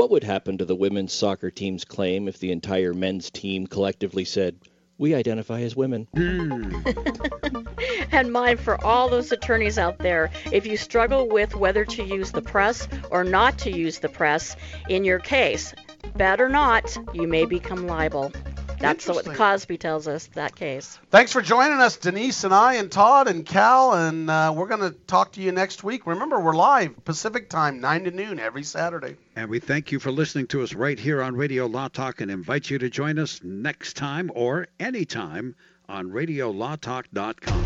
what 0.00 0.08
would 0.08 0.24
happen 0.24 0.56
to 0.56 0.64
the 0.64 0.74
women's 0.74 1.12
soccer 1.12 1.50
team's 1.50 1.84
claim 1.84 2.26
if 2.26 2.38
the 2.38 2.50
entire 2.50 2.94
men's 2.94 3.30
team 3.30 3.66
collectively 3.66 4.24
said, 4.24 4.56
We 4.96 5.14
identify 5.14 5.60
as 5.60 5.76
women? 5.76 6.08
And 8.12 8.32
mine 8.32 8.56
for 8.56 8.82
all 8.84 9.08
those 9.08 9.30
attorneys 9.30 9.78
out 9.78 9.98
there, 9.98 10.30
if 10.52 10.66
you 10.66 10.76
struggle 10.76 11.28
with 11.28 11.54
whether 11.54 11.84
to 11.84 12.02
use 12.02 12.32
the 12.32 12.42
press 12.42 12.88
or 13.10 13.24
not 13.24 13.58
to 13.58 13.70
use 13.70 13.98
the 13.98 14.08
press 14.08 14.56
in 14.88 15.04
your 15.04 15.18
case, 15.18 15.74
bet 16.16 16.40
or 16.40 16.48
not, 16.48 16.96
you 17.14 17.28
may 17.28 17.44
become 17.44 17.86
liable. 17.86 18.32
That's 18.80 19.06
what 19.06 19.26
Cosby 19.26 19.78
tells 19.78 20.08
us, 20.08 20.26
that 20.34 20.56
case. 20.56 20.98
Thanks 21.10 21.32
for 21.32 21.42
joining 21.42 21.80
us, 21.80 21.98
Denise 21.98 22.44
and 22.44 22.54
I, 22.54 22.74
and 22.74 22.90
Todd 22.90 23.28
and 23.28 23.44
Cal, 23.44 23.92
and 23.92 24.30
uh, 24.30 24.54
we're 24.56 24.68
going 24.68 24.80
to 24.80 24.92
talk 25.06 25.32
to 25.32 25.42
you 25.42 25.52
next 25.52 25.84
week. 25.84 26.06
Remember, 26.06 26.40
we're 26.40 26.56
live 26.56 27.04
Pacific 27.04 27.50
time, 27.50 27.80
9 27.80 28.04
to 28.04 28.10
noon 28.10 28.40
every 28.40 28.62
Saturday. 28.62 29.16
And 29.36 29.50
we 29.50 29.60
thank 29.60 29.92
you 29.92 29.98
for 29.98 30.10
listening 30.10 30.46
to 30.48 30.62
us 30.62 30.72
right 30.74 30.98
here 30.98 31.22
on 31.22 31.36
Radio 31.36 31.66
Law 31.66 31.88
Talk 31.88 32.22
and 32.22 32.30
invite 32.30 32.70
you 32.70 32.78
to 32.78 32.88
join 32.88 33.18
us 33.18 33.42
next 33.44 33.96
time 33.96 34.30
or 34.34 34.66
anytime 34.78 35.54
on 35.88 36.10
RadioLawTalk.com. 36.10 37.64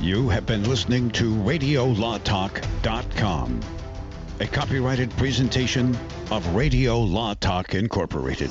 You 0.00 0.28
have 0.30 0.46
been 0.46 0.68
listening 0.68 1.10
to 1.12 1.32
RadioLawTalk.com, 1.36 3.60
a 4.42 4.46
copyrighted 4.48 5.08
presentation 5.16 5.96
of 6.32 6.44
Radio 6.52 6.98
Law 6.98 7.32
Talk 7.34 7.74
Incorporated. 7.76 8.50